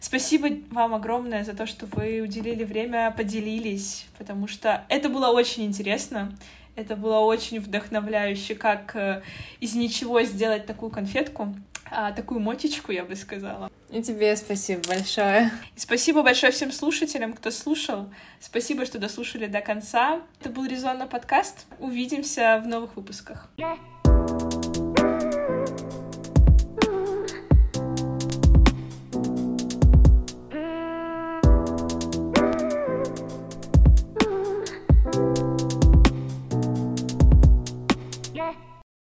Спасибо 0.00 0.48
вам 0.72 0.92
огромное 0.94 1.44
за 1.44 1.54
то, 1.54 1.66
что 1.66 1.86
вы 1.86 2.20
уделили 2.20 2.64
время, 2.64 3.14
поделились, 3.16 4.06
потому 4.18 4.48
что 4.48 4.82
это 4.88 5.08
было 5.08 5.28
очень 5.28 5.64
интересно. 5.64 6.32
Это 6.74 6.96
было 6.96 7.18
очень 7.18 7.60
вдохновляюще, 7.60 8.54
как 8.54 8.96
э, 8.96 9.22
из 9.60 9.74
ничего 9.74 10.22
сделать 10.22 10.64
такую 10.64 10.90
конфетку, 10.90 11.54
а, 11.90 12.12
такую 12.12 12.40
мотичку, 12.40 12.92
я 12.92 13.04
бы 13.04 13.14
сказала. 13.14 13.70
И 13.90 14.02
тебе 14.02 14.34
спасибо 14.36 14.80
большое. 14.88 15.50
И 15.76 15.80
спасибо 15.80 16.22
большое 16.22 16.50
всем 16.50 16.72
слушателям, 16.72 17.34
кто 17.34 17.50
слушал. 17.50 18.08
Спасибо, 18.40 18.86
что 18.86 18.98
дослушали 18.98 19.46
до 19.46 19.60
конца. 19.60 20.22
Это 20.40 20.48
был 20.48 20.64
Резонно 20.64 21.06
подкаст. 21.06 21.66
Увидимся 21.78 22.62
в 22.64 22.66
новых 22.66 22.96
выпусках. 22.96 23.50
Yeah. 23.58 24.61